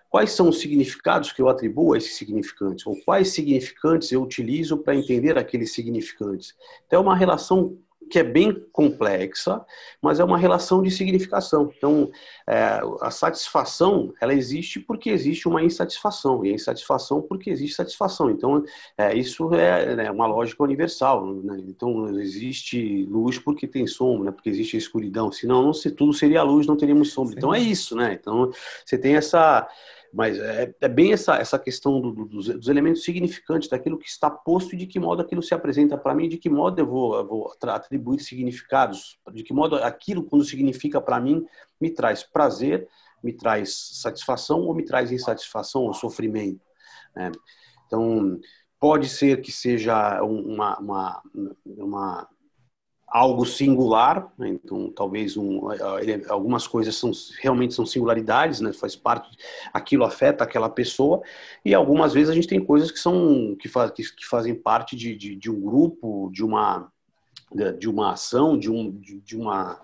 quais 0.07 0.31
são 0.31 0.49
os 0.49 0.59
significados 0.59 1.31
que 1.31 1.41
eu 1.41 1.49
atribuo 1.49 1.93
a 1.93 1.97
esses 1.97 2.15
significantes? 2.17 2.85
Ou 2.85 2.95
quais 3.03 3.29
significantes 3.29 4.11
eu 4.11 4.21
utilizo 4.21 4.77
para 4.77 4.95
entender 4.95 5.39
aqueles 5.39 5.73
significantes? 5.73 6.55
Então, 6.85 6.99
é 6.99 7.03
uma 7.03 7.15
relação 7.15 7.77
que 8.09 8.19
é 8.19 8.23
bem 8.23 8.51
complexa, 8.71 9.63
mas 10.01 10.19
é 10.19 10.23
uma 10.23 10.37
relação 10.37 10.81
de 10.81 10.89
significação. 10.89 11.71
Então, 11.77 12.09
é, 12.47 12.81
a 13.01 13.11
satisfação, 13.11 14.13
ela 14.19 14.33
existe 14.33 14.79
porque 14.79 15.09
existe 15.09 15.47
uma 15.47 15.61
insatisfação, 15.61 16.43
e 16.43 16.49
a 16.49 16.53
insatisfação 16.53 17.21
porque 17.21 17.49
existe 17.49 17.75
satisfação. 17.75 18.29
Então, 18.31 18.63
é, 18.97 19.15
isso 19.15 19.53
é 19.53 19.95
né, 19.95 20.11
uma 20.11 20.25
lógica 20.25 20.63
universal. 20.63 21.25
Né? 21.25 21.57
Então, 21.67 22.09
existe 22.19 23.05
luz 23.05 23.37
porque 23.37 23.67
tem 23.67 23.85
sombra, 23.85 24.25
né? 24.25 24.31
porque 24.31 24.49
existe 24.49 24.75
escuridão. 24.75 25.31
Senão, 25.31 25.63
não, 25.63 25.73
se 25.73 25.91
tudo 25.91 26.13
seria 26.13 26.41
luz, 26.41 26.65
não 26.65 26.77
teríamos 26.77 27.11
sombra. 27.11 27.33
Sim. 27.33 27.37
Então, 27.37 27.53
é 27.53 27.59
isso, 27.59 27.95
né? 27.95 28.17
Então, 28.19 28.51
você 28.85 28.97
tem 28.97 29.15
essa 29.15 29.67
mas 30.11 30.39
é, 30.39 30.73
é 30.81 30.87
bem 30.87 31.13
essa, 31.13 31.35
essa 31.37 31.59
questão 31.59 32.01
do, 32.01 32.11
do, 32.11 32.25
dos, 32.25 32.47
dos, 32.47 32.67
elementos 32.67 33.03
significantes, 33.03 33.69
daquilo 33.69 33.97
que 33.97 34.07
está 34.07 34.29
posto 34.29 34.73
e 34.73 34.77
de 34.77 34.87
que 34.87 34.99
modo 34.99 35.21
aquilo 35.21 35.41
se 35.41 35.53
apresenta 35.53 35.97
para 35.97 36.15
mim, 36.15 36.27
de 36.27 36.37
que 36.37 36.49
modo 36.49 36.79
eu 36.79 36.87
vou, 36.87 37.15
eu 37.15 37.27
vou 37.27 37.53
atribuir 37.63 38.19
significados, 38.19 39.19
de 39.31 39.43
que 39.43 39.53
modo 39.53 39.75
aquilo, 39.75 40.23
quando 40.23 40.43
significa 40.43 40.99
para 40.99 41.19
mim, 41.19 41.45
me 41.79 41.89
traz 41.91 42.23
prazer, 42.23 42.87
me 43.23 43.33
traz 43.33 43.99
satisfação 44.01 44.61
ou 44.61 44.73
me 44.73 44.83
traz 44.83 45.11
insatisfação 45.11 45.83
ou 45.83 45.93
sofrimento. 45.93 46.61
Né? 47.15 47.31
Então, 47.85 48.39
pode 48.79 49.09
ser 49.09 49.41
que 49.41 49.51
seja 49.51 50.21
uma, 50.23 50.79
uma, 50.79 51.21
uma 51.65 52.27
algo 53.11 53.45
singular, 53.45 54.31
né? 54.37 54.49
então 54.49 54.91
talvez 54.91 55.35
um, 55.35 55.61
algumas 56.27 56.67
coisas 56.67 56.95
são 56.95 57.11
realmente 57.41 57.73
são 57.73 57.85
singularidades, 57.85 58.61
né? 58.61 58.71
faz 58.71 58.95
parte, 58.95 59.29
aquilo 59.73 60.03
afeta 60.03 60.43
aquela 60.43 60.69
pessoa 60.69 61.21
e 61.65 61.73
algumas 61.73 62.13
vezes 62.13 62.29
a 62.29 62.33
gente 62.33 62.47
tem 62.47 62.63
coisas 62.63 62.91
que 62.91 62.99
são 62.99 63.55
que, 63.59 63.67
faz, 63.67 63.91
que, 63.91 64.03
que 64.03 64.25
fazem 64.25 64.53
parte 64.53 64.95
de, 64.95 65.15
de, 65.15 65.35
de, 65.35 65.49
um 65.49 65.59
grupo, 65.59 66.29
de 66.31 66.43
uma 66.43 66.91
de 67.79 67.89
uma 67.89 68.13
ação, 68.13 68.57
de 68.57 68.71
um 68.71 68.91
de, 68.91 69.19
de 69.21 69.35
uma 69.35 69.81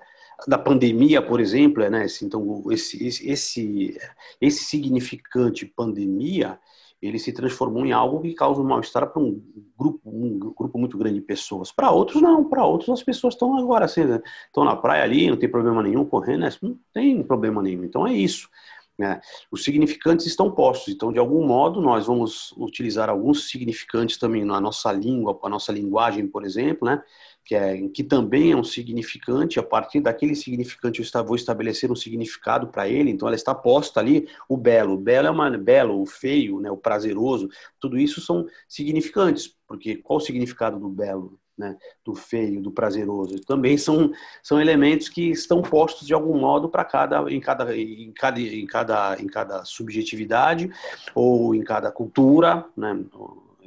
da 0.47 0.57
pandemia, 0.57 1.21
por 1.21 1.39
exemplo, 1.39 1.89
né? 1.89 2.05
Então 2.21 2.63
esse 2.71 3.07
esse 3.07 3.27
esse, 3.27 3.97
esse 4.39 4.63
significante 4.65 5.65
pandemia 5.65 6.59
ele 7.01 7.19
se 7.19 7.31
transformou 7.31 7.85
em 7.85 7.91
algo 7.91 8.21
que 8.21 8.33
causa 8.33 8.61
um 8.61 8.63
mal-estar 8.63 9.07
para 9.11 9.21
um 9.21 9.41
grupo, 9.77 10.01
um 10.05 10.39
grupo 10.39 10.77
muito 10.77 10.97
grande 10.97 11.19
de 11.19 11.25
pessoas. 11.25 11.71
Para 11.71 11.91
outros, 11.91 12.21
não. 12.21 12.43
Para 12.43 12.65
outros, 12.65 12.89
as 12.89 13.03
pessoas 13.03 13.33
estão 13.33 13.57
agora 13.57 13.85
assim, 13.85 14.05
né? 14.05 14.21
estão 14.47 14.63
na 14.63 14.75
praia 14.75 15.03
ali, 15.03 15.29
não 15.29 15.37
tem 15.37 15.49
problema 15.49 15.83
nenhum, 15.83 16.05
correndo, 16.05 16.41
né? 16.41 16.49
não 16.61 16.77
tem 16.93 17.21
problema 17.23 17.61
nenhum. 17.61 17.83
Então 17.83 18.07
é 18.07 18.13
isso. 18.13 18.49
Né? 18.97 19.19
Os 19.51 19.63
significantes 19.63 20.25
estão 20.25 20.49
postos, 20.49 20.93
então 20.93 21.11
de 21.11 21.19
algum 21.19 21.45
modo 21.45 21.81
nós 21.81 22.07
vamos 22.07 22.53
utilizar 22.57 23.09
alguns 23.09 23.49
significantes 23.49 24.17
também 24.17 24.45
na 24.45 24.61
nossa 24.61 24.89
língua, 24.91 25.37
a 25.43 25.49
nossa 25.49 25.71
linguagem, 25.73 26.25
por 26.27 26.45
exemplo, 26.45 26.87
né? 26.87 27.03
Que, 27.45 27.53
é, 27.53 27.87
que 27.89 28.03
também 28.03 28.51
é 28.51 28.55
um 28.55 28.63
significante, 28.63 29.59
a 29.59 29.63
partir 29.63 30.01
daquele 30.01 30.35
significante 30.35 31.01
eu 31.01 31.25
vou 31.25 31.35
estabelecer 31.35 31.91
um 31.91 31.95
significado 31.95 32.67
para 32.67 32.89
ele, 32.89 33.11
então 33.11 33.27
ela 33.27 33.35
está 33.35 33.53
posta 33.53 33.99
ali, 33.99 34.27
o 34.49 34.57
belo, 34.57 34.95
o 34.95 34.97
belo 34.97 35.27
é 35.27 35.31
uma, 35.31 35.51
belo, 35.51 36.01
o 36.01 36.05
feio, 36.07 36.59
né, 36.59 36.71
o 36.71 36.77
prazeroso, 36.77 37.47
tudo 37.79 37.99
isso 37.99 38.19
são 38.19 38.47
significantes, 38.67 39.55
porque 39.67 39.97
qual 39.97 40.17
o 40.17 40.21
significado 40.21 40.79
do 40.79 40.89
belo? 40.89 41.39
Né, 41.57 41.73
do 42.03 42.13
feio, 42.13 42.61
do 42.61 42.69
prazeroso, 42.69 43.39
também 43.45 43.77
são, 43.77 44.11
são 44.43 44.59
elementos 44.59 45.07
que 45.07 45.31
estão 45.31 45.61
postos 45.61 46.05
de 46.05 46.13
algum 46.13 46.37
modo 46.37 46.67
para 46.67 46.83
cada 46.83 47.31
em 47.31 47.39
cada 47.39 47.73
em 47.73 48.11
cada 48.11 48.41
em 48.41 48.65
cada 48.65 49.15
em 49.21 49.25
cada 49.25 49.63
subjetividade 49.63 50.69
ou 51.15 51.55
em 51.55 51.63
cada 51.63 51.89
cultura, 51.89 52.65
né, 52.75 53.01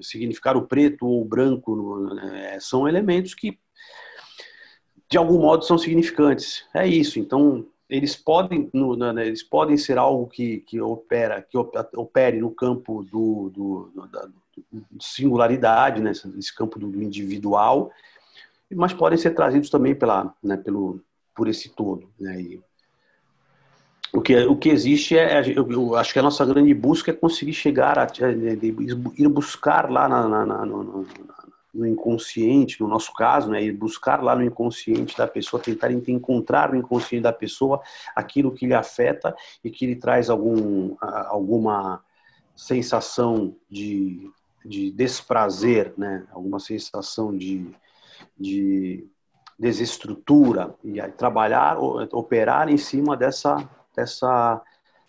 significar 0.02 0.54
o 0.54 0.66
preto 0.66 1.06
ou 1.06 1.22
o 1.22 1.24
branco 1.24 2.14
né, 2.14 2.58
são 2.60 2.86
elementos 2.86 3.34
que 3.34 3.58
de 5.08 5.16
algum 5.16 5.38
modo 5.40 5.64
são 5.64 5.78
significantes. 5.78 6.64
É 6.74 6.86
isso. 6.86 7.18
Então, 7.18 7.64
eles 7.88 8.14
podem, 8.14 8.68
no, 8.72 8.94
né, 8.94 9.26
eles 9.26 9.42
podem 9.42 9.76
ser 9.76 9.96
algo 9.96 10.26
que, 10.26 10.58
que 10.60 10.80
opera, 10.80 11.40
que 11.40 11.56
opere 11.56 12.38
no 12.38 12.50
campo 12.50 13.02
do, 13.04 13.50
do, 13.50 13.90
do 13.94 14.06
da 14.08 14.28
singularidade, 15.00 16.02
né, 16.02 16.12
campo 16.56 16.78
do 16.78 17.02
individual, 17.02 17.90
mas 18.74 18.92
podem 18.92 19.16
ser 19.16 19.30
trazidos 19.30 19.70
também 19.70 19.94
pela, 19.94 20.34
né, 20.42 20.56
pelo, 20.56 21.00
por 21.34 21.48
esse 21.48 21.70
todo. 21.70 22.08
Né, 22.20 22.42
e 22.42 22.60
o 24.12 24.20
que, 24.20 24.36
o 24.44 24.56
que 24.56 24.68
existe 24.68 25.16
é, 25.16 25.40
eu, 25.56 25.70
eu, 25.70 25.94
acho 25.94 26.12
que 26.12 26.18
a 26.18 26.22
nossa 26.22 26.44
grande 26.44 26.74
busca 26.74 27.10
é 27.10 27.14
conseguir 27.14 27.54
chegar 27.54 27.98
a, 27.98 28.06
ir 29.16 29.28
buscar 29.28 29.90
lá 29.90 30.08
na, 30.08 30.28
na, 30.28 30.46
na, 30.46 30.66
no, 30.66 31.06
no 31.72 31.86
inconsciente, 31.86 32.80
no 32.80 32.88
nosso 32.88 33.12
caso, 33.12 33.50
né, 33.50 33.62
e 33.62 33.70
buscar 33.70 34.22
lá 34.22 34.34
no 34.34 34.42
inconsciente 34.42 35.16
da 35.16 35.26
pessoa, 35.26 35.62
tentar 35.62 35.90
encontrar 35.92 36.72
no 36.72 36.78
inconsciente 36.78 37.22
da 37.22 37.32
pessoa 37.32 37.80
aquilo 38.16 38.52
que 38.52 38.66
lhe 38.66 38.74
afeta 38.74 39.36
e 39.62 39.70
que 39.70 39.86
lhe 39.86 39.96
traz 39.96 40.30
algum, 40.30 40.96
alguma 41.00 42.02
sensação 42.56 43.54
de, 43.70 44.30
de 44.64 44.90
desprazer, 44.90 45.92
né, 45.96 46.26
alguma 46.32 46.58
sensação 46.58 47.36
de, 47.36 47.70
de 48.38 49.06
desestrutura 49.58 50.74
e 50.82 51.00
trabalhar, 51.12 51.78
operar 51.78 52.68
em 52.68 52.78
cima 52.78 53.16
dessa, 53.16 53.68
dessa 53.94 54.62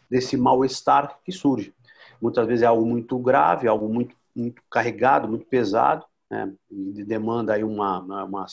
desse 0.09 0.35
mal-estar 0.35 1.19
que 1.23 1.31
surge. 1.31 1.73
Muitas 2.19 2.47
vezes 2.47 2.63
é 2.63 2.65
algo 2.65 2.85
muito 2.85 3.17
grave, 3.19 3.67
algo 3.67 3.87
muito, 3.87 4.15
muito 4.35 4.61
carregado, 4.69 5.27
muito 5.27 5.45
pesado, 5.45 6.05
né, 6.29 6.51
demanda 6.69 7.53
aí 7.53 7.63
uma, 7.63 7.99
uma 7.99 8.45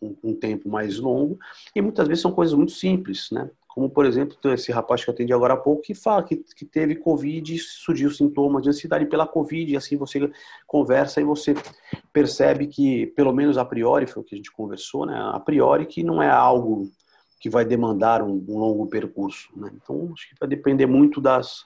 um, 0.00 0.16
um, 0.22 0.34
tempo 0.34 0.68
mais 0.68 0.98
longo, 0.98 1.38
e 1.74 1.80
muitas 1.80 2.06
vezes 2.06 2.22
são 2.22 2.32
coisas 2.32 2.54
muito 2.54 2.72
simples, 2.72 3.30
né? 3.30 3.50
Como, 3.66 3.88
por 3.88 4.04
exemplo, 4.04 4.36
esse 4.52 4.72
rapaz 4.72 5.04
que 5.04 5.08
eu 5.08 5.14
atendi 5.14 5.32
agora 5.32 5.54
há 5.54 5.56
pouco, 5.56 5.82
que 5.82 5.94
fala 5.94 6.24
que, 6.24 6.36
que 6.36 6.64
teve 6.64 6.96
Covid 6.96 7.54
e 7.54 7.58
surgiu 7.58 8.10
sintomas 8.10 8.62
de 8.62 8.70
ansiedade 8.70 9.06
pela 9.06 9.26
Covid, 9.26 9.72
e 9.72 9.76
assim 9.76 9.96
você 9.96 10.30
conversa 10.66 11.20
e 11.20 11.24
você 11.24 11.54
percebe 12.12 12.66
que, 12.66 13.06
pelo 13.08 13.32
menos 13.32 13.56
a 13.56 13.64
priori, 13.64 14.06
foi 14.06 14.22
o 14.22 14.26
que 14.26 14.34
a 14.34 14.38
gente 14.38 14.50
conversou, 14.50 15.06
né? 15.06 15.16
A 15.32 15.38
priori 15.38 15.86
que 15.86 16.02
não 16.02 16.20
é 16.20 16.28
algo 16.28 16.90
que 17.38 17.48
vai 17.48 17.64
demandar 17.64 18.20
um, 18.20 18.44
um 18.48 18.58
longo 18.58 18.86
percurso, 18.88 19.48
né? 19.56 19.70
Então, 19.74 20.10
acho 20.12 20.28
que 20.28 20.34
vai 20.40 20.48
depender 20.48 20.86
muito 20.86 21.20
das, 21.20 21.64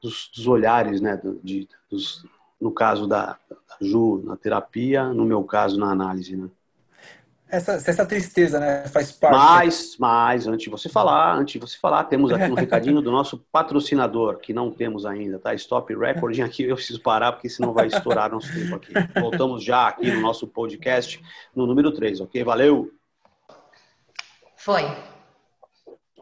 dos, 0.00 0.30
dos 0.34 0.46
olhares, 0.46 1.00
né? 1.00 1.20
De, 1.42 1.68
dos, 1.90 2.24
no 2.60 2.70
caso 2.70 3.06
da, 3.06 3.38
da 3.48 3.86
Ju, 3.86 4.22
na 4.24 4.36
terapia, 4.36 5.08
no 5.08 5.24
meu 5.24 5.42
caso, 5.44 5.78
na 5.78 5.90
análise, 5.90 6.36
né? 6.36 6.48
Essa, 7.48 7.72
essa 7.72 8.06
tristeza, 8.06 8.60
né, 8.60 8.86
faz 8.86 9.10
parte. 9.10 9.34
Mas, 9.34 9.96
mas, 9.98 10.46
antes 10.46 10.64
de 10.64 10.70
você 10.70 10.88
falar, 10.88 11.36
antes 11.36 11.54
de 11.54 11.58
você 11.58 11.76
falar, 11.78 12.04
temos 12.04 12.30
aqui 12.30 12.44
um 12.44 12.54
recadinho 12.54 13.00
do 13.00 13.10
nosso 13.10 13.38
patrocinador, 13.50 14.38
que 14.38 14.52
não 14.54 14.70
temos 14.70 15.04
ainda, 15.04 15.36
tá? 15.36 15.52
Stop 15.54 15.92
recording 15.92 16.42
aqui, 16.42 16.62
eu 16.62 16.76
preciso 16.76 17.00
parar, 17.00 17.32
porque 17.32 17.48
senão 17.48 17.72
vai 17.72 17.88
estourar 17.88 18.30
nosso 18.30 18.52
tempo 18.52 18.76
aqui. 18.76 18.92
Voltamos 19.18 19.64
já 19.64 19.88
aqui 19.88 20.12
no 20.12 20.20
nosso 20.20 20.46
podcast, 20.46 21.20
no 21.52 21.66
número 21.66 21.90
3, 21.90 22.20
ok? 22.20 22.44
Valeu! 22.44 22.92
Foi. 24.56 24.82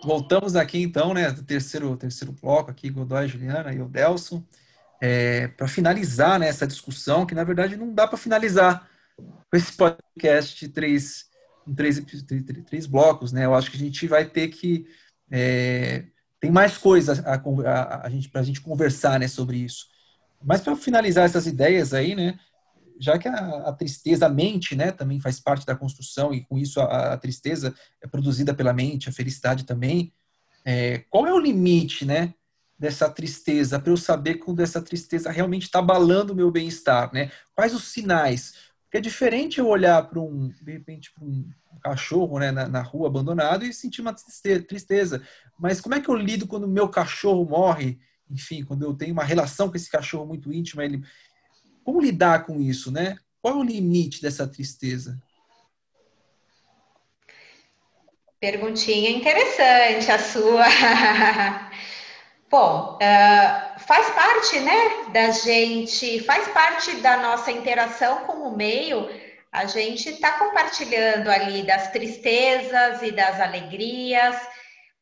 Voltamos 0.03 0.57
aqui 0.57 0.80
então, 0.80 1.12
né, 1.12 1.30
do 1.30 1.43
terceiro, 1.43 1.95
terceiro 1.99 2.32
bloco 2.41 2.70
aqui, 2.70 2.89
Godoy, 2.89 3.28
Juliana 3.28 3.74
e 3.74 3.82
o 3.82 3.86
Delson 3.86 4.43
é, 5.01 5.49
para 5.49 5.69
finalizar 5.69 6.39
né, 6.39 6.49
essa 6.49 6.67
discussão, 6.67 7.27
que 7.27 7.35
na 7.35 7.45
verdade 7.45 7.77
não 7.77 7.93
dá 7.93 8.07
para 8.07 8.19
finalizar 8.19 8.89
com 9.17 9.57
esse 9.57 9.73
podcast 9.73 10.59
de 10.59 10.73
três, 10.73 11.27
três, 11.77 12.01
três, 12.27 12.45
três, 12.67 12.87
blocos, 12.87 13.33
né? 13.33 13.45
Eu 13.45 13.55
acho 13.55 13.71
que 13.71 13.77
a 13.77 13.81
gente 13.81 14.07
vai 14.07 14.25
ter 14.25 14.49
que 14.49 14.87
é, 15.31 16.05
tem 16.41 16.51
mais 16.51 16.79
coisas 16.79 17.25
a, 17.25 17.35
a, 17.35 18.07
a 18.07 18.11
gente 18.11 18.29
para 18.29 18.41
a 18.41 18.45
gente 18.45 18.61
conversar, 18.61 19.19
né, 19.19 19.29
sobre 19.29 19.59
isso. 19.59 19.87
Mas 20.43 20.61
para 20.61 20.77
finalizar 20.77 21.25
essas 21.25 21.47
ideias 21.47 21.93
aí, 21.93 22.15
né, 22.15 22.39
já 23.01 23.19
que 23.19 23.29
a, 23.29 23.69
a, 23.69 23.73
tristeza, 23.73 24.27
a 24.27 24.29
mente, 24.29 24.75
né, 24.75 24.93
também 24.93 25.21
faz 25.21 25.41
parte 25.41 25.67
da 25.67 25.75
construção 25.77 26.33
e 26.33 26.45
com 26.45 26.59
isso 26.59 26.81
a, 26.81 27.15
a 27.15 27.17
tristeza 27.17 27.75
é 28.03 28.07
produzida 28.07 28.55
pela 28.55 28.73
mente, 28.73 29.09
a 29.09 29.13
felicidade 29.13 29.65
também. 29.65 30.13
É, 30.65 30.99
qual 31.11 31.27
é 31.27 31.33
o 31.33 31.39
limite, 31.39 32.05
né, 32.05 32.35
dessa 32.79 33.11
tristeza, 33.11 33.79
para 33.79 33.93
eu 33.93 33.97
saber 33.97 34.37
quando 34.37 34.61
essa 34.61 34.81
tristeza 34.81 35.31
realmente 35.31 35.64
está 35.64 35.81
abalando 35.81 36.33
o 36.33 36.37
meu 36.37 36.51
bem-estar, 36.51 37.12
né? 37.12 37.31
Quais 37.55 37.74
os 37.74 37.89
sinais? 37.89 38.55
Porque 38.85 38.99
é 38.99 39.01
diferente 39.01 39.59
eu 39.59 39.66
olhar 39.66 40.03
para 40.09 40.20
um, 40.20 40.49
de 40.62 40.72
repente, 40.72 41.12
para 41.12 41.24
um 41.24 41.45
cachorro 41.83 42.39
né, 42.39 42.51
na, 42.51 42.68
na, 42.68 42.83
rua 42.83 43.09
abandonado 43.09 43.64
e 43.64 43.72
sentir 43.72 44.01
uma 44.01 44.14
tristeza. 44.14 45.22
Mas 45.59 45.81
como 45.81 45.95
é 45.95 46.01
que 46.01 46.09
eu 46.09 46.14
lido 46.14 46.47
quando 46.47 46.64
o 46.64 46.68
meu 46.68 46.89
cachorro 46.89 47.45
morre? 47.45 47.99
Enfim, 48.31 48.64
quando 48.64 48.85
eu 48.85 48.95
tenho 48.95 49.12
uma 49.12 49.24
relação 49.24 49.68
com 49.68 49.76
esse 49.76 49.91
cachorro 49.91 50.26
muito 50.26 50.53
íntima, 50.53 50.85
ele... 50.85 51.03
como 51.85 52.01
lidar 52.01 52.47
com 52.47 52.61
isso, 52.61 52.91
né? 52.91 53.18
Qual 53.43 53.55
é 53.55 53.57
o 53.59 53.62
limite 53.62 54.22
dessa 54.22 54.47
tristeza? 54.47 55.20
Perguntinha 58.41 59.11
interessante 59.11 60.11
a 60.11 60.18
sua. 60.18 60.64
Bom, 62.51 62.97
uh, 62.97 63.79
faz 63.81 64.09
parte, 64.11 64.59
né, 64.61 65.13
da 65.13 65.31
gente, 65.33 66.21
faz 66.25 66.49
parte 66.49 66.97
da 66.97 67.19
nossa 67.19 67.53
interação 67.53 68.25
com 68.25 68.49
o 68.49 68.57
meio, 68.57 69.07
a 69.53 69.67
gente 69.67 70.09
está 70.09 70.33
compartilhando 70.39 71.29
ali 71.29 71.63
das 71.63 71.91
tristezas 71.91 73.03
e 73.03 73.13
das 73.13 73.39
alegrias. 73.39 74.35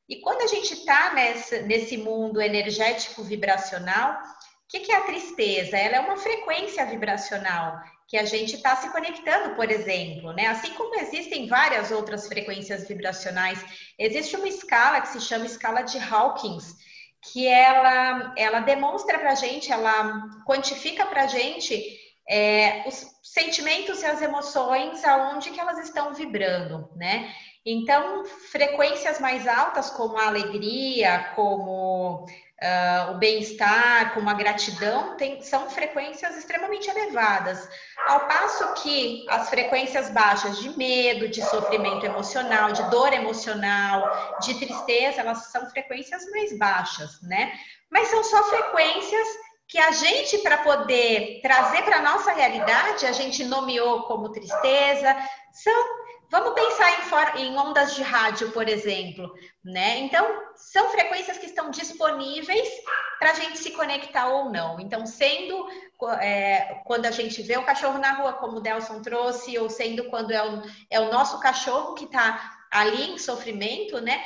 E 0.08 0.16
quando 0.16 0.42
a 0.42 0.48
gente 0.48 0.74
está 0.74 1.14
nesse, 1.14 1.62
nesse 1.62 1.96
mundo 1.96 2.40
energético 2.40 3.22
vibracional, 3.22 4.14
o 4.14 4.68
que, 4.68 4.80
que 4.80 4.90
é 4.90 4.96
a 4.96 5.02
tristeza? 5.02 5.76
Ela 5.76 5.96
é 5.96 6.00
uma 6.00 6.16
frequência 6.16 6.84
vibracional 6.84 7.80
que 8.08 8.16
a 8.16 8.24
gente 8.24 8.56
está 8.56 8.74
se 8.76 8.90
conectando, 8.90 9.54
por 9.54 9.70
exemplo, 9.70 10.32
né? 10.32 10.46
Assim 10.46 10.72
como 10.74 10.98
existem 11.00 11.46
várias 11.46 11.92
outras 11.92 12.26
frequências 12.26 12.86
vibracionais, 12.86 13.64
existe 13.98 14.36
uma 14.36 14.48
escala 14.48 15.00
que 15.00 15.08
se 15.08 15.20
chama 15.20 15.46
escala 15.46 15.82
de 15.82 15.98
Hawkins, 15.98 16.74
que 17.32 17.46
ela, 17.46 18.32
ela 18.36 18.60
demonstra 18.60 19.18
para 19.18 19.32
a 19.32 19.34
gente, 19.34 19.72
ela 19.72 20.22
quantifica 20.46 21.06
para 21.06 21.24
a 21.24 21.26
gente 21.26 21.82
é, 22.28 22.84
os 22.86 23.06
sentimentos 23.22 24.02
e 24.02 24.06
as 24.06 24.20
emoções 24.22 25.04
aonde 25.04 25.50
que 25.50 25.60
elas 25.60 25.78
estão 25.78 26.14
vibrando, 26.14 26.88
né? 26.96 27.32
Então, 27.64 28.24
frequências 28.24 29.18
mais 29.18 29.46
altas, 29.46 29.90
como 29.90 30.16
a 30.16 30.28
alegria, 30.28 31.32
como 31.34 32.26
uh, 32.62 33.12
o 33.12 33.18
bem-estar, 33.18 34.14
como 34.14 34.30
a 34.30 34.34
gratidão, 34.34 35.16
tem, 35.16 35.42
são 35.42 35.68
frequências 35.70 36.36
extremamente 36.36 36.88
elevadas. 36.88 37.68
Ao 38.06 38.20
passo 38.26 38.74
que 38.82 39.24
as 39.28 39.48
frequências 39.48 40.10
baixas 40.10 40.58
de 40.58 40.76
medo, 40.76 41.28
de 41.28 41.42
sofrimento 41.42 42.06
emocional, 42.06 42.72
de 42.72 42.82
dor 42.90 43.12
emocional, 43.12 44.38
de 44.40 44.54
tristeza, 44.58 45.20
elas 45.20 45.50
são 45.50 45.68
frequências 45.70 46.24
mais 46.30 46.56
baixas, 46.58 47.20
né? 47.22 47.52
Mas 47.90 48.08
são 48.08 48.24
só 48.24 48.42
frequências 48.44 49.28
que 49.68 49.78
a 49.78 49.90
gente, 49.90 50.38
para 50.38 50.58
poder 50.58 51.40
trazer 51.42 51.82
para 51.82 51.96
a 51.96 52.02
nossa 52.02 52.32
realidade, 52.32 53.04
a 53.04 53.12
gente 53.12 53.44
nomeou 53.44 54.04
como 54.04 54.30
tristeza, 54.30 55.16
são 55.52 56.05
Vamos 56.30 56.54
pensar 56.54 57.36
em, 57.36 57.46
em, 57.46 57.56
ondas 57.56 57.94
de 57.94 58.02
rádio, 58.02 58.50
por 58.50 58.68
exemplo, 58.68 59.32
né? 59.64 59.98
Então, 59.98 60.26
são 60.56 60.90
frequências 60.90 61.38
que 61.38 61.46
estão 61.46 61.70
disponíveis 61.70 62.68
para 63.18 63.30
a 63.30 63.34
gente 63.34 63.58
se 63.58 63.70
conectar 63.70 64.28
ou 64.28 64.50
não. 64.50 64.80
Então, 64.80 65.06
sendo 65.06 65.68
é, 66.20 66.80
quando 66.84 67.06
a 67.06 67.10
gente 67.10 67.42
vê 67.42 67.56
o 67.56 67.64
cachorro 67.64 67.98
na 67.98 68.12
rua, 68.12 68.32
como 68.34 68.56
o 68.56 68.60
Delson 68.60 69.00
trouxe, 69.02 69.56
ou 69.58 69.70
sendo 69.70 70.10
quando 70.10 70.32
é 70.32 70.44
o, 70.44 70.62
é 70.90 71.00
o 71.00 71.12
nosso 71.12 71.38
cachorro 71.40 71.94
que 71.94 72.04
está 72.04 72.56
ali 72.70 73.12
em 73.12 73.18
sofrimento, 73.18 74.00
né? 74.00 74.22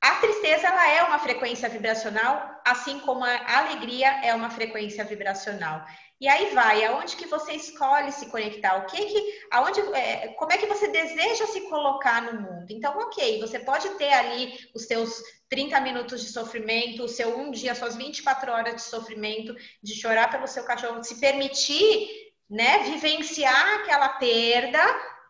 A 0.00 0.16
tristeza 0.16 0.66
ela 0.66 0.88
é 0.88 1.02
uma 1.04 1.20
frequência 1.20 1.68
vibracional, 1.68 2.60
assim 2.64 2.98
como 2.98 3.24
a 3.24 3.58
alegria 3.58 4.08
é 4.24 4.34
uma 4.34 4.50
frequência 4.50 5.04
vibracional. 5.04 5.84
E 6.22 6.28
aí 6.28 6.54
vai, 6.54 6.84
aonde 6.84 7.16
que 7.16 7.26
você 7.26 7.54
escolhe 7.54 8.12
se 8.12 8.26
conectar? 8.26 8.76
O 8.76 8.86
que 8.86 9.06
que, 9.06 9.40
aonde, 9.50 9.80
é, 9.92 10.28
como 10.38 10.52
é 10.52 10.56
que 10.56 10.66
você 10.66 10.86
deseja 10.86 11.48
se 11.48 11.62
colocar 11.62 12.22
no 12.22 12.40
mundo? 12.40 12.66
Então, 12.70 12.96
ok, 12.96 13.40
você 13.40 13.58
pode 13.58 13.88
ter 13.96 14.12
ali 14.12 14.56
os 14.72 14.84
seus 14.84 15.20
30 15.48 15.80
minutos 15.80 16.20
de 16.20 16.28
sofrimento, 16.28 17.02
o 17.02 17.08
seu 17.08 17.36
um 17.36 17.50
dia, 17.50 17.74
suas 17.74 17.96
24 17.96 18.52
horas 18.52 18.76
de 18.76 18.82
sofrimento, 18.82 19.52
de 19.82 20.00
chorar 20.00 20.30
pelo 20.30 20.46
seu 20.46 20.62
cachorro, 20.62 21.02
se 21.02 21.18
permitir, 21.18 22.08
né, 22.48 22.84
vivenciar 22.84 23.80
aquela 23.80 24.10
perda, 24.10 24.78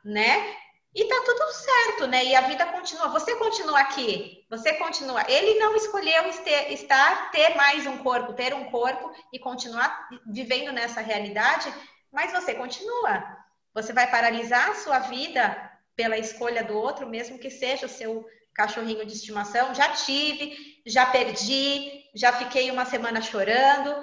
né? 0.04 0.61
E 0.94 1.04
tá 1.06 1.22
tudo 1.24 1.52
certo, 1.52 2.06
né? 2.06 2.24
E 2.24 2.34
a 2.34 2.42
vida 2.42 2.66
continua. 2.66 3.08
Você 3.08 3.34
continua 3.36 3.80
aqui, 3.80 4.44
você 4.50 4.74
continua. 4.74 5.24
Ele 5.26 5.58
não 5.58 5.74
escolheu 5.74 6.24
estar, 6.68 7.30
ter 7.30 7.56
mais 7.56 7.86
um 7.86 7.98
corpo, 7.98 8.34
ter 8.34 8.52
um 8.52 8.66
corpo 8.66 9.10
e 9.32 9.38
continuar 9.38 10.08
vivendo 10.26 10.70
nessa 10.70 11.00
realidade, 11.00 11.72
mas 12.12 12.30
você 12.30 12.54
continua. 12.54 13.24
Você 13.72 13.92
vai 13.94 14.10
paralisar 14.10 14.70
a 14.70 14.74
sua 14.74 14.98
vida 14.98 15.70
pela 15.96 16.18
escolha 16.18 16.62
do 16.62 16.76
outro, 16.76 17.06
mesmo 17.06 17.38
que 17.38 17.48
seja 17.48 17.86
o 17.86 17.88
seu 17.88 18.26
cachorrinho 18.54 19.06
de 19.06 19.14
estimação. 19.14 19.74
Já 19.74 19.88
tive, 19.92 20.82
já 20.84 21.06
perdi, 21.06 22.04
já 22.14 22.34
fiquei 22.34 22.70
uma 22.70 22.84
semana 22.84 23.22
chorando, 23.22 23.94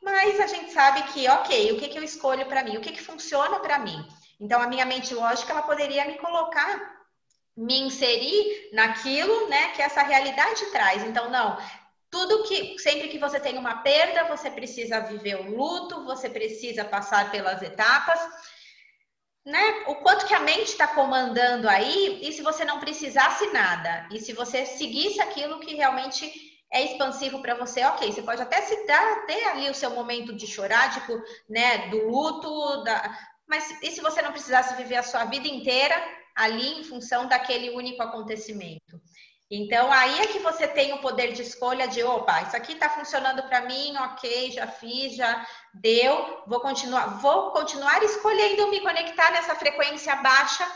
mas 0.00 0.38
a 0.38 0.46
gente 0.46 0.70
sabe 0.70 1.02
que, 1.12 1.28
ok, 1.28 1.72
o 1.72 1.78
que, 1.78 1.88
que 1.88 1.98
eu 1.98 2.04
escolho 2.04 2.46
para 2.46 2.62
mim? 2.62 2.76
O 2.76 2.80
que, 2.80 2.92
que 2.92 3.02
funciona 3.02 3.58
para 3.58 3.80
mim? 3.80 4.06
Então, 4.40 4.60
a 4.60 4.66
minha 4.66 4.84
mente 4.84 5.14
lógica, 5.14 5.52
ela 5.52 5.62
poderia 5.62 6.04
me 6.04 6.18
colocar, 6.18 6.94
me 7.56 7.80
inserir 7.80 8.70
naquilo, 8.72 9.48
né, 9.48 9.70
que 9.70 9.82
essa 9.82 10.02
realidade 10.02 10.66
traz. 10.66 11.04
Então, 11.04 11.30
não, 11.30 11.56
tudo 12.10 12.44
que, 12.44 12.78
sempre 12.78 13.08
que 13.08 13.18
você 13.18 13.40
tem 13.40 13.58
uma 13.58 13.78
perda, 13.78 14.24
você 14.24 14.50
precisa 14.50 15.00
viver 15.00 15.36
o 15.36 15.56
luto, 15.56 16.04
você 16.04 16.28
precisa 16.28 16.84
passar 16.84 17.30
pelas 17.30 17.60
etapas, 17.60 18.20
né? 19.44 19.84
O 19.88 19.96
quanto 19.96 20.26
que 20.26 20.32
a 20.32 20.40
mente 20.40 20.70
está 20.70 20.86
comandando 20.86 21.68
aí, 21.68 22.20
e 22.22 22.32
se 22.32 22.40
você 22.40 22.64
não 22.64 22.80
precisasse 22.80 23.46
nada, 23.52 24.08
e 24.12 24.20
se 24.20 24.32
você 24.32 24.64
seguisse 24.64 25.20
aquilo 25.20 25.60
que 25.60 25.74
realmente 25.74 26.32
é 26.72 26.84
expansivo 26.84 27.42
para 27.42 27.54
você, 27.54 27.84
ok, 27.84 28.10
você 28.10 28.22
pode 28.22 28.40
até 28.40 28.62
se 28.62 28.86
dar, 28.86 29.26
ter 29.26 29.44
ali 29.48 29.68
o 29.68 29.74
seu 29.74 29.90
momento 29.90 30.34
de 30.34 30.46
chorar, 30.46 30.92
tipo, 30.92 31.20
né, 31.48 31.88
do 31.88 32.08
luto, 32.08 32.84
da, 32.84 33.16
mas 33.48 33.82
e 33.82 33.90
se 33.90 34.00
você 34.00 34.22
não 34.22 34.32
precisasse 34.32 34.74
viver 34.74 34.96
a 34.96 35.02
sua 35.02 35.24
vida 35.24 35.48
inteira 35.48 35.94
ali 36.34 36.80
em 36.80 36.84
função 36.84 37.26
daquele 37.26 37.70
único 37.70 38.02
acontecimento? 38.02 39.00
Então, 39.50 39.92
aí 39.92 40.20
é 40.20 40.26
que 40.26 40.38
você 40.38 40.66
tem 40.66 40.92
o 40.94 41.00
poder 41.00 41.32
de 41.32 41.42
escolha 41.42 41.86
de, 41.86 42.02
opa, 42.02 42.42
isso 42.42 42.56
aqui 42.56 42.72
está 42.72 42.88
funcionando 42.88 43.42
para 43.44 43.60
mim, 43.60 43.94
ok, 43.98 44.50
já 44.50 44.66
fiz, 44.66 45.14
já 45.14 45.46
deu, 45.72 46.42
vou 46.46 46.60
continuar, 46.60 47.20
vou 47.20 47.52
continuar 47.52 48.02
escolhendo 48.02 48.68
me 48.68 48.80
conectar 48.80 49.30
nessa 49.30 49.54
frequência 49.54 50.16
baixa, 50.16 50.66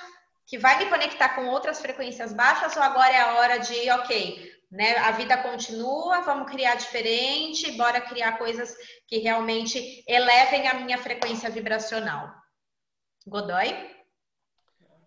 que 0.46 0.58
vai 0.58 0.78
me 0.78 0.86
conectar 0.86 1.30
com 1.30 1.46
outras 1.46 1.80
frequências 1.80 2.32
baixas, 2.32 2.76
ou 2.76 2.82
agora 2.82 3.12
é 3.12 3.20
a 3.20 3.34
hora 3.34 3.58
de, 3.58 3.90
ok, 3.90 4.52
né, 4.70 4.98
a 4.98 5.12
vida 5.12 5.36
continua, 5.38 6.20
vamos 6.20 6.50
criar 6.50 6.74
diferente, 6.74 7.72
bora 7.72 8.02
criar 8.02 8.38
coisas 8.38 8.76
que 9.06 9.18
realmente 9.18 10.04
elevem 10.06 10.68
a 10.68 10.74
minha 10.74 10.98
frequência 10.98 11.48
vibracional. 11.48 12.37
Godoy? 13.28 13.68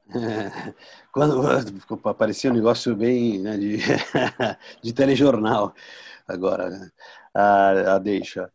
Quando 1.12 1.42
aparecia 2.06 2.52
um 2.52 2.54
negócio 2.54 2.96
bem 2.96 3.40
né, 3.40 3.58
de, 3.58 3.78
de 4.84 4.94
telejornal 4.94 5.74
agora, 6.28 6.70
né? 6.70 6.92
a, 7.34 7.96
a 7.96 8.00
deixa. 8.00 8.52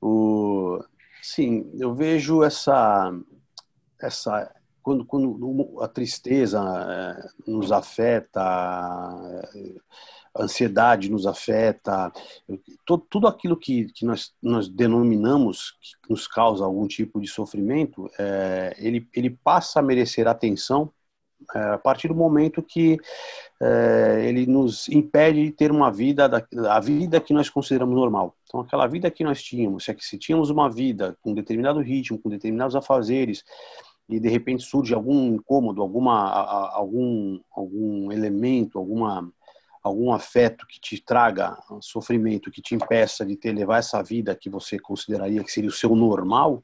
O, 0.00 0.78
sim, 1.22 1.70
eu 1.78 1.94
vejo 1.94 2.42
essa, 2.42 3.12
essa 4.00 4.52
quando, 4.82 5.04
quando 5.04 5.82
a 5.82 5.88
tristeza 5.88 6.60
é, 6.60 7.50
nos 7.50 7.72
afeta, 7.72 8.40
ansiedade 10.38 11.10
nos 11.10 11.26
afeta, 11.26 12.12
tudo 13.10 13.26
aquilo 13.26 13.56
que, 13.56 13.86
que 13.92 14.04
nós, 14.04 14.32
nós 14.42 14.68
denominamos 14.68 15.76
que 15.80 16.10
nos 16.10 16.26
causa 16.26 16.64
algum 16.64 16.86
tipo 16.86 17.20
de 17.20 17.28
sofrimento, 17.28 18.10
é, 18.18 18.74
ele, 18.78 19.08
ele 19.14 19.30
passa 19.30 19.80
a 19.80 19.82
merecer 19.82 20.26
atenção 20.26 20.92
é, 21.54 21.58
a 21.74 21.78
partir 21.78 22.08
do 22.08 22.14
momento 22.14 22.62
que 22.62 22.98
é, 23.60 24.24
ele 24.26 24.46
nos 24.46 24.88
impede 24.88 25.44
de 25.44 25.52
ter 25.52 25.70
uma 25.70 25.90
vida, 25.90 26.28
da, 26.28 26.46
a 26.70 26.80
vida 26.80 27.20
que 27.20 27.34
nós 27.34 27.48
consideramos 27.50 27.94
normal. 27.94 28.34
Então, 28.44 28.60
aquela 28.60 28.86
vida 28.86 29.10
que 29.10 29.22
nós 29.22 29.42
tínhamos, 29.42 29.84
se, 29.84 29.90
é 29.90 29.96
se 29.98 30.18
tínhamos 30.18 30.50
uma 30.50 30.70
vida 30.70 31.16
com 31.22 31.34
determinado 31.34 31.80
ritmo, 31.80 32.18
com 32.18 32.28
determinados 32.28 32.74
afazeres, 32.74 33.44
e 34.08 34.20
de 34.20 34.28
repente 34.28 34.62
surge 34.62 34.94
algum 34.94 35.34
incômodo, 35.34 35.82
alguma, 35.82 36.30
algum, 36.72 37.40
algum 37.50 38.12
elemento, 38.12 38.78
alguma 38.78 39.30
algum 39.86 40.12
afeto 40.12 40.66
que 40.66 40.80
te 40.80 41.02
traga 41.02 41.56
sofrimento, 41.80 42.50
que 42.50 42.60
te 42.60 42.74
impeça 42.74 43.24
de 43.24 43.36
ter 43.36 43.52
levar 43.52 43.78
essa 43.78 44.02
vida 44.02 44.34
que 44.34 44.50
você 44.50 44.78
consideraria 44.78 45.42
que 45.42 45.52
seria 45.52 45.70
o 45.70 45.72
seu 45.72 45.94
normal, 45.94 46.62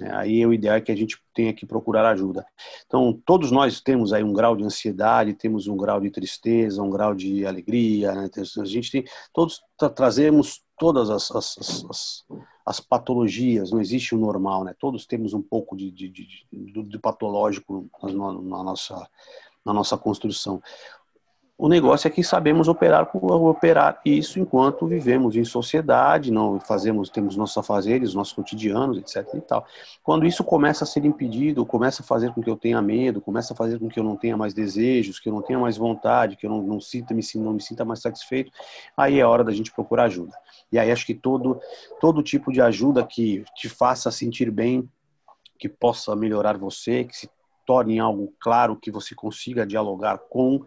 é, 0.00 0.10
aí 0.12 0.44
o 0.44 0.52
ideal 0.52 0.76
é 0.76 0.80
que 0.80 0.90
a 0.90 0.96
gente 0.96 1.16
tenha 1.32 1.52
que 1.52 1.66
procurar 1.66 2.06
ajuda. 2.06 2.44
Então, 2.86 3.20
todos 3.24 3.50
nós 3.50 3.80
temos 3.80 4.12
aí 4.12 4.24
um 4.24 4.32
grau 4.32 4.56
de 4.56 4.64
ansiedade, 4.64 5.34
temos 5.34 5.66
um 5.66 5.76
grau 5.76 6.00
de 6.00 6.10
tristeza, 6.10 6.82
um 6.82 6.90
grau 6.90 7.14
de 7.14 7.46
alegria, 7.46 8.12
né? 8.12 8.28
a 8.36 8.64
gente 8.64 8.90
tem, 8.90 9.04
todos 9.32 9.60
trazemos 9.94 10.62
todas 10.78 11.10
as, 11.10 11.30
as, 11.30 11.56
as, 11.58 12.24
as 12.66 12.80
patologias, 12.80 13.70
não 13.70 13.80
existe 13.80 14.14
o 14.14 14.18
normal, 14.18 14.64
né? 14.64 14.74
Todos 14.78 15.06
temos 15.06 15.32
um 15.34 15.42
pouco 15.42 15.76
de, 15.76 15.90
de, 15.90 16.08
de, 16.08 16.26
de, 16.52 16.82
de 16.82 16.98
patológico 16.98 17.88
na, 18.02 18.32
na, 18.32 18.64
nossa, 18.64 19.08
na 19.64 19.72
nossa 19.72 19.96
construção. 19.96 20.60
O 21.56 21.68
negócio 21.68 22.08
é 22.08 22.10
que 22.10 22.24
sabemos 22.24 22.66
operar 22.66 23.08
operar 23.14 24.00
isso 24.04 24.40
enquanto 24.40 24.88
vivemos 24.88 25.36
em 25.36 25.44
sociedade, 25.44 26.32
não 26.32 26.58
fazemos, 26.58 27.08
temos 27.08 27.36
nossos 27.36 27.56
afazeres, 27.56 28.12
nossos 28.12 28.32
cotidianos, 28.32 28.98
etc. 28.98 29.34
E 29.34 29.40
tal. 29.40 29.64
Quando 30.02 30.26
isso 30.26 30.42
começa 30.42 30.82
a 30.82 30.86
ser 30.86 31.04
impedido, 31.04 31.64
começa 31.64 32.02
a 32.02 32.04
fazer 32.04 32.32
com 32.32 32.42
que 32.42 32.50
eu 32.50 32.56
tenha 32.56 32.82
medo, 32.82 33.20
começa 33.20 33.54
a 33.54 33.56
fazer 33.56 33.78
com 33.78 33.88
que 33.88 34.00
eu 34.00 34.02
não 34.02 34.16
tenha 34.16 34.36
mais 34.36 34.52
desejos, 34.52 35.20
que 35.20 35.28
eu 35.28 35.32
não 35.32 35.42
tenha 35.42 35.58
mais 35.58 35.76
vontade, 35.76 36.34
que 36.34 36.44
eu 36.44 36.50
não, 36.50 36.60
não 36.60 36.80
sinta, 36.80 37.14
me, 37.14 37.22
não 37.36 37.52
me 37.52 37.62
sinta 37.62 37.84
mais 37.84 38.00
satisfeito, 38.00 38.50
aí 38.96 39.20
é 39.20 39.24
hora 39.24 39.44
da 39.44 39.52
gente 39.52 39.72
procurar 39.72 40.04
ajuda. 40.04 40.36
E 40.72 40.78
aí 40.78 40.90
acho 40.90 41.06
que 41.06 41.14
todo 41.14 41.60
todo 42.00 42.20
tipo 42.20 42.50
de 42.50 42.60
ajuda 42.60 43.06
que 43.06 43.44
te 43.54 43.68
faça 43.68 44.10
sentir 44.10 44.50
bem, 44.50 44.88
que 45.56 45.68
possa 45.68 46.16
melhorar 46.16 46.58
você, 46.58 47.04
que 47.04 47.16
se 47.16 47.30
torne 47.64 48.00
algo 48.00 48.34
claro, 48.40 48.76
que 48.76 48.90
você 48.90 49.14
consiga 49.14 49.64
dialogar 49.64 50.18
com 50.18 50.64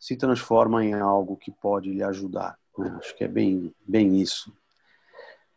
se 0.00 0.16
transforma 0.16 0.82
em 0.82 0.94
algo 0.94 1.36
que 1.36 1.50
pode 1.50 1.92
lhe 1.92 2.02
ajudar. 2.02 2.58
Né? 2.78 2.96
Acho 2.98 3.14
que 3.14 3.22
é 3.22 3.28
bem, 3.28 3.74
bem 3.86 4.18
isso. 4.18 4.50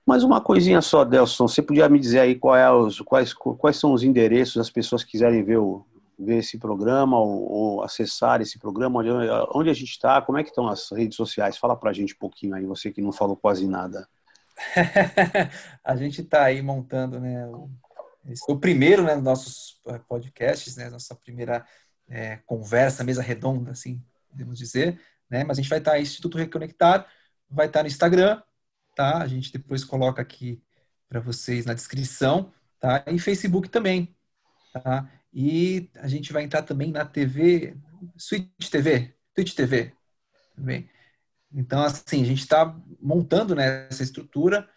Mas 0.06 0.22
uma 0.22 0.42
coisinha 0.42 0.82
só, 0.82 1.06
Delson, 1.06 1.48
você 1.48 1.62
podia 1.62 1.88
me 1.88 1.98
dizer 1.98 2.20
aí 2.20 2.38
é 2.58 2.72
os, 2.72 3.00
quais, 3.00 3.34
quais 3.34 3.78
são 3.78 3.94
os 3.94 4.04
endereços 4.04 4.58
das 4.58 4.70
pessoas 4.70 5.02
que 5.02 5.12
quiserem 5.12 5.42
ver, 5.42 5.60
o, 5.60 5.86
ver 6.20 6.40
esse 6.40 6.58
programa 6.58 7.18
ou, 7.18 7.50
ou 7.50 7.84
acessar 7.84 8.42
esse 8.42 8.60
programa, 8.60 9.00
onde, 9.00 9.10
onde 9.56 9.70
a 9.70 9.74
gente 9.74 9.92
está, 9.92 10.22
como 10.22 10.38
é 10.38 10.44
que 10.44 10.50
estão 10.50 10.68
as 10.68 10.92
redes 10.92 11.16
sociais? 11.16 11.58
Fala 11.58 11.78
para 11.78 11.92
a 11.92 11.94
gente 11.94 12.14
um 12.14 12.20
pouquinho 12.20 12.54
aí, 12.54 12.66
você 12.66 12.92
que 12.92 13.02
não 13.02 13.14
falou 13.14 13.38
quase 13.38 13.66
nada. 13.66 14.06
a 15.82 15.96
gente 15.96 16.20
está 16.20 16.44
aí 16.44 16.62
montando, 16.62 17.18
né, 17.18 17.48
o, 17.48 17.70
esse 18.28 18.44
o 18.52 18.58
primeiro, 18.58 19.04
né, 19.04 19.16
dos 19.16 19.24
nossos 19.24 19.80
eh, 19.88 20.02
podcasts, 20.06 20.76
né, 20.76 20.90
nossa 20.90 21.16
primeira 21.16 21.66
é, 22.10 22.38
conversa, 22.46 23.06
mesa 23.06 23.22
redonda, 23.22 23.72
assim, 23.72 24.04
podemos 24.34 24.58
dizer, 24.58 25.00
né? 25.30 25.44
Mas 25.44 25.58
a 25.58 25.62
gente 25.62 25.70
vai 25.70 25.80
estar 25.80 26.00
Instituto 26.00 26.38
Reconectar, 26.38 27.08
vai 27.50 27.68
estar 27.68 27.84
no 27.84 27.88
Instagram, 27.88 28.42
tá? 28.96 29.20
A 29.20 29.28
gente 29.28 29.52
depois 29.52 29.84
coloca 29.84 30.22
aqui 30.22 30.62
para 31.08 31.20
vocês 31.20 31.66
na 31.66 31.74
descrição, 31.74 32.52
tá? 32.80 33.04
E 33.08 33.20
Facebook 33.20 33.70
também, 33.70 34.16
tá? 34.74 35.10
E 35.32 35.90
a 35.96 36.08
gente 36.08 36.34
vai 36.34 36.44
entrar 36.44 36.64
também 36.64 36.92
na 36.92 37.06
TV, 37.06 37.78
Switch 38.18 38.70
TV, 38.70 39.16
Twitch 39.34 39.54
TV 39.54 39.94
também. 40.56 40.90
Então, 41.52 41.84
assim, 41.84 42.22
a 42.22 42.26
gente 42.26 42.42
está 42.42 42.76
montando 43.00 43.56
né, 43.56 43.88
essa 43.90 44.04
estrutura, 44.04 44.68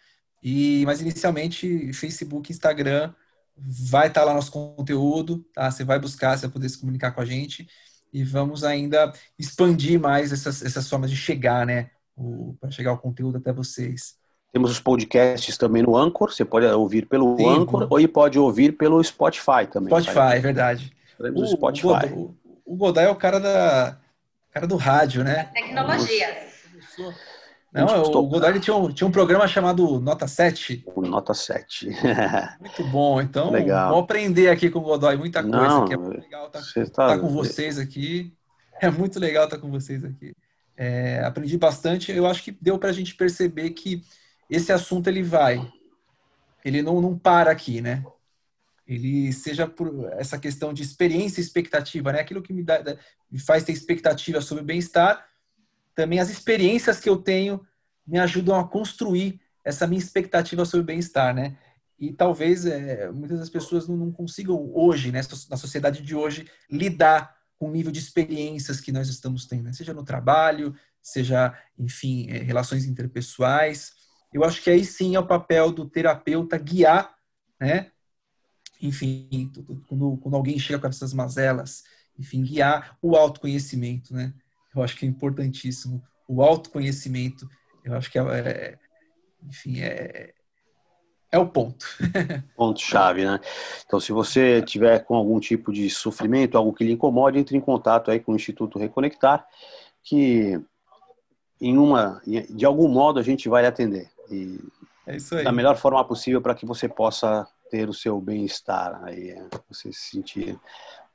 e 0.41 0.83
mas 0.85 1.01
inicialmente 1.01 1.91
Facebook, 1.93 2.51
Instagram, 2.51 3.13
vai 3.57 4.07
estar 4.07 4.23
lá 4.23 4.33
nosso 4.33 4.51
conteúdo, 4.51 5.43
tá? 5.53 5.69
Você 5.71 5.83
vai 5.83 5.99
buscar, 5.99 6.37
você 6.37 6.45
vai 6.45 6.53
poder 6.53 6.69
se 6.69 6.79
comunicar 6.79 7.11
com 7.11 7.21
a 7.21 7.25
gente 7.25 7.67
e 8.11 8.23
vamos 8.23 8.63
ainda 8.63 9.11
expandir 9.37 9.99
mais 9.99 10.31
essas, 10.31 10.63
essas 10.63 10.89
formas 10.89 11.09
de 11.09 11.17
chegar, 11.17 11.65
né? 11.65 11.89
Para 12.59 12.71
chegar 12.71 12.93
o 12.93 12.97
conteúdo 12.97 13.37
até 13.37 13.53
vocês. 13.53 14.15
Temos 14.51 14.71
os 14.71 14.79
podcasts 14.79 15.57
também 15.57 15.83
no 15.83 15.95
Anchor, 15.95 16.31
você 16.31 16.45
pode 16.45 16.65
ouvir 16.65 17.05
pelo 17.05 17.37
Sim, 17.37 17.47
Anchor 17.47 17.87
ou 17.89 18.07
pode 18.07 18.39
ouvir 18.39 18.71
pelo 18.71 19.03
Spotify 19.03 19.67
também. 19.71 19.89
Spotify, 19.89 20.35
é 20.35 20.39
verdade. 20.39 20.93
O, 21.19 21.45
Spotify. 21.45 22.11
O, 22.13 22.35
o 22.65 22.75
Godoy 22.75 23.03
é 23.03 23.09
o 23.09 23.15
cara 23.15 23.39
da 23.39 23.97
cara 24.51 24.65
do 24.65 24.75
rádio, 24.75 25.23
né? 25.23 25.45
Tecnologia. 25.53 26.47
Não, 27.85 28.01
o 28.03 28.27
Godoy 28.27 28.59
tinha 28.59 28.75
um, 28.75 28.91
tinha 28.91 29.07
um 29.07 29.11
programa 29.11 29.47
chamado 29.47 29.99
Nota 29.99 30.27
7. 30.27 30.83
O 30.95 31.01
Nota 31.01 31.33
7. 31.33 31.89
Muito 32.59 32.83
bom. 32.85 33.21
Então, 33.21 33.51
legal. 33.51 33.91
vou 33.91 33.99
aprender 33.99 34.49
aqui 34.49 34.69
com 34.69 34.79
o 34.79 34.83
Godoy 34.83 35.17
muita 35.17 35.41
coisa. 35.41 35.57
Não, 35.57 35.85
que 35.85 35.93
é 35.93 35.97
muito 35.97 36.21
legal 36.21 36.47
estar 36.47 36.61
tá, 36.61 36.85
tá, 36.85 37.07
tá 37.07 37.19
com 37.19 37.29
vocês 37.29 37.77
aqui. 37.77 38.33
É 38.81 38.89
muito 38.89 39.19
legal 39.19 39.45
estar 39.45 39.57
com 39.57 39.69
vocês 39.69 40.03
aqui. 40.03 40.35
É, 40.75 41.21
aprendi 41.23 41.57
bastante. 41.57 42.11
Eu 42.11 42.27
acho 42.27 42.43
que 42.43 42.51
deu 42.61 42.77
para 42.77 42.89
a 42.89 42.93
gente 42.93 43.15
perceber 43.15 43.71
que 43.71 44.03
esse 44.49 44.71
assunto 44.71 45.07
ele 45.07 45.23
vai. 45.23 45.65
Ele 46.63 46.81
não, 46.81 47.01
não 47.01 47.17
para 47.17 47.51
aqui, 47.51 47.81
né? 47.81 48.03
Ele 48.87 49.33
seja 49.33 49.67
por 49.67 50.09
essa 50.13 50.37
questão 50.37 50.73
de 50.73 50.81
experiência 50.81 51.41
e 51.41 51.43
expectativa, 51.43 52.11
né? 52.11 52.21
Aquilo 52.21 52.41
que 52.41 52.53
me, 52.53 52.63
dá, 52.63 52.81
me 53.29 53.39
faz 53.39 53.63
ter 53.63 53.73
expectativa 53.73 54.39
sobre 54.39 54.63
o 54.63 54.65
bem-estar 54.65 55.25
também 55.97 56.19
as 56.19 56.29
experiências 56.29 56.99
que 56.99 57.09
eu 57.09 57.17
tenho 57.17 57.65
me 58.05 58.19
ajudam 58.19 58.55
a 58.55 58.67
construir 58.67 59.41
essa 59.65 59.87
minha 59.87 59.97
expectativa 59.97 60.63
sobre 60.63 60.83
o 60.83 60.85
bem-estar, 60.85 61.33
né? 61.33 61.57
E 61.97 62.13
talvez 62.13 62.67
é, 62.67 63.11
muitas 63.11 63.39
das 63.39 63.49
pessoas 63.49 63.87
não, 63.87 63.97
não, 63.97 64.11
consigam 64.11 64.71
hoje, 64.75 65.11
né, 65.11 65.21
na 65.49 65.57
sociedade 65.57 66.03
de 66.03 66.15
hoje, 66.15 66.47
lidar 66.69 67.35
com 67.57 67.67
o 67.67 67.71
nível 67.71 67.91
de 67.91 67.97
experiências 67.97 68.79
que 68.79 68.91
nós 68.91 69.09
estamos 69.09 69.47
tendo, 69.47 69.63
né? 69.63 69.73
seja 69.73 69.91
no 69.91 70.03
trabalho, 70.03 70.75
seja, 71.01 71.57
enfim, 71.79 72.29
é, 72.29 72.37
relações 72.37 72.85
interpessoais. 72.85 73.93
Eu 74.31 74.43
acho 74.43 74.61
que 74.61 74.69
aí 74.69 74.85
sim 74.85 75.15
é 75.15 75.19
o 75.19 75.25
papel 75.25 75.71
do 75.71 75.89
terapeuta 75.89 76.59
guiar, 76.59 77.17
né? 77.59 77.91
Enfim, 78.79 79.51
quando, 79.87 80.17
quando 80.17 80.35
alguém 80.35 80.59
chega 80.59 80.77
com 80.77 80.87
essas 80.87 81.11
mazelas, 81.11 81.83
enfim, 82.19 82.43
guiar 82.43 82.95
o 83.01 83.15
autoconhecimento, 83.15 84.13
né? 84.13 84.31
Eu 84.79 84.83
acho 84.83 84.95
que 84.95 85.05
é 85.05 85.09
importantíssimo. 85.09 86.03
O 86.27 86.41
autoconhecimento, 86.41 87.47
eu 87.83 87.95
acho 87.95 88.11
que 88.11 88.19
é, 88.19 88.21
é 88.21 88.77
enfim, 89.47 89.81
é, 89.81 90.33
é 91.31 91.37
o 91.37 91.47
ponto. 91.47 91.85
Ponto 92.55 92.79
chave, 92.79 93.25
né? 93.25 93.39
Então, 93.85 93.99
se 93.99 94.11
você 94.11 94.61
tiver 94.61 94.99
com 94.99 95.15
algum 95.15 95.39
tipo 95.39 95.71
de 95.73 95.89
sofrimento, 95.89 96.57
algo 96.57 96.73
que 96.73 96.83
lhe 96.83 96.93
incomode, 96.93 97.37
entre 97.37 97.57
em 97.57 97.61
contato 97.61 98.09
aí 98.09 98.19
com 98.19 98.31
o 98.31 98.35
Instituto 98.35 98.79
Reconectar, 98.79 99.45
que 100.03 100.59
em 101.59 101.77
uma, 101.77 102.21
de 102.25 102.65
algum 102.65 102.87
modo 102.87 103.19
a 103.19 103.23
gente 103.23 103.49
vai 103.49 103.63
lhe 103.63 103.67
atender. 103.67 104.09
E 104.29 104.59
é 105.05 105.17
isso 105.17 105.35
aí. 105.35 105.43
Da 105.43 105.51
melhor 105.51 105.75
forma 105.75 106.03
possível 106.05 106.41
para 106.41 106.55
que 106.55 106.65
você 106.65 106.87
possa 106.87 107.47
ter 107.69 107.89
o 107.89 107.93
seu 107.93 108.21
bem-estar 108.21 109.03
aí, 109.03 109.35
você 109.69 109.91
se 109.91 110.11
sentir 110.11 110.57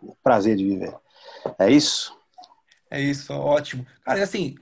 o 0.00 0.14
prazer 0.22 0.56
de 0.56 0.64
viver. 0.64 0.94
É 1.58 1.70
isso? 1.70 2.14
É 2.92 3.00
isso, 3.00 3.32
ótimo. 3.32 3.86
Cara, 4.04 4.22
assim, 4.22 4.54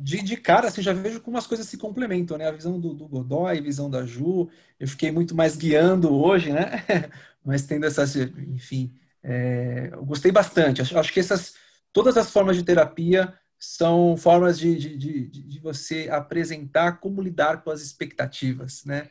de, 0.00 0.20
de 0.20 0.36
cara, 0.36 0.66
assim, 0.66 0.82
já 0.82 0.92
vejo 0.92 1.20
como 1.20 1.38
as 1.38 1.46
coisas 1.46 1.68
se 1.68 1.78
complementam, 1.78 2.36
né? 2.36 2.48
A 2.48 2.50
visão 2.50 2.80
do, 2.80 2.92
do 2.92 3.06
Godoy, 3.06 3.56
a 3.56 3.62
visão 3.62 3.88
da 3.88 4.04
Ju, 4.04 4.50
eu 4.80 4.88
fiquei 4.88 5.12
muito 5.12 5.36
mais 5.36 5.56
guiando 5.56 6.12
hoje, 6.12 6.52
né? 6.52 6.84
Mas 7.44 7.64
tendo 7.64 7.86
essas, 7.86 8.16
enfim, 8.16 8.92
é, 9.22 9.90
eu 9.92 10.04
gostei 10.04 10.32
bastante. 10.32 10.82
Acho, 10.82 10.98
acho, 10.98 11.12
que 11.12 11.20
essas, 11.20 11.54
todas 11.92 12.16
as 12.16 12.28
formas 12.28 12.56
de 12.56 12.64
terapia 12.64 13.32
são 13.56 14.16
formas 14.16 14.58
de, 14.58 14.76
de, 14.76 14.96
de, 14.98 15.28
de 15.28 15.60
você 15.60 16.08
apresentar 16.10 16.98
como 16.98 17.22
lidar 17.22 17.62
com 17.62 17.70
as 17.70 17.82
expectativas, 17.82 18.84
né? 18.84 19.08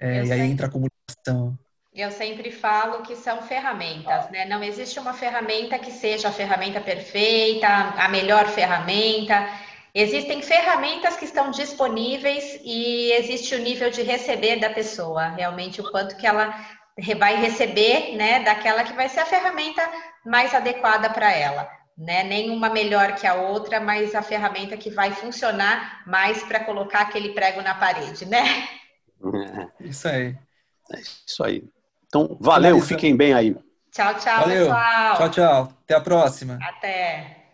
É, 0.00 0.24
e 0.24 0.32
aí 0.32 0.40
entra 0.40 0.66
a 0.66 0.70
comunicação. 0.70 1.56
Eu 1.96 2.10
sempre 2.10 2.50
falo 2.50 3.02
que 3.02 3.16
são 3.16 3.40
ferramentas, 3.40 4.28
né? 4.28 4.44
Não 4.44 4.62
existe 4.62 5.00
uma 5.00 5.14
ferramenta 5.14 5.78
que 5.78 5.90
seja 5.90 6.28
a 6.28 6.32
ferramenta 6.32 6.78
perfeita, 6.78 7.66
a 7.66 8.06
melhor 8.06 8.46
ferramenta. 8.48 9.48
Existem 9.94 10.42
ferramentas 10.42 11.16
que 11.16 11.24
estão 11.24 11.50
disponíveis 11.50 12.60
e 12.62 13.12
existe 13.12 13.54
o 13.54 13.58
nível 13.58 13.88
de 13.88 14.02
receber 14.02 14.56
da 14.56 14.68
pessoa, 14.68 15.28
realmente 15.28 15.80
o 15.80 15.90
quanto 15.90 16.18
que 16.18 16.26
ela 16.26 16.54
vai 17.16 17.36
receber, 17.36 18.14
né, 18.14 18.40
daquela 18.40 18.84
que 18.84 18.92
vai 18.92 19.08
ser 19.08 19.20
a 19.20 19.26
ferramenta 19.26 19.82
mais 20.22 20.54
adequada 20.54 21.08
para 21.08 21.32
ela, 21.32 21.66
né? 21.96 22.24
Nenhuma 22.24 22.68
melhor 22.68 23.14
que 23.14 23.26
a 23.26 23.36
outra, 23.36 23.80
mas 23.80 24.14
a 24.14 24.20
ferramenta 24.20 24.76
que 24.76 24.90
vai 24.90 25.12
funcionar 25.12 26.02
mais 26.06 26.42
para 26.42 26.60
colocar 26.60 27.00
aquele 27.00 27.30
prego 27.30 27.62
na 27.62 27.74
parede, 27.74 28.26
né? 28.26 28.68
Isso 29.80 30.06
aí. 30.06 30.36
É 30.92 31.00
isso 31.00 31.42
aí. 31.42 31.64
Então, 32.06 32.36
valeu, 32.40 32.80
fiquem 32.80 33.16
bem 33.16 33.32
aí. 33.32 33.56
Tchau, 33.90 34.14
tchau, 34.14 34.40
valeu. 34.40 34.66
pessoal. 34.66 35.16
Tchau, 35.16 35.30
tchau. 35.30 35.72
Até 35.84 35.94
a 35.94 36.00
próxima. 36.00 36.58
Até. 36.62 37.45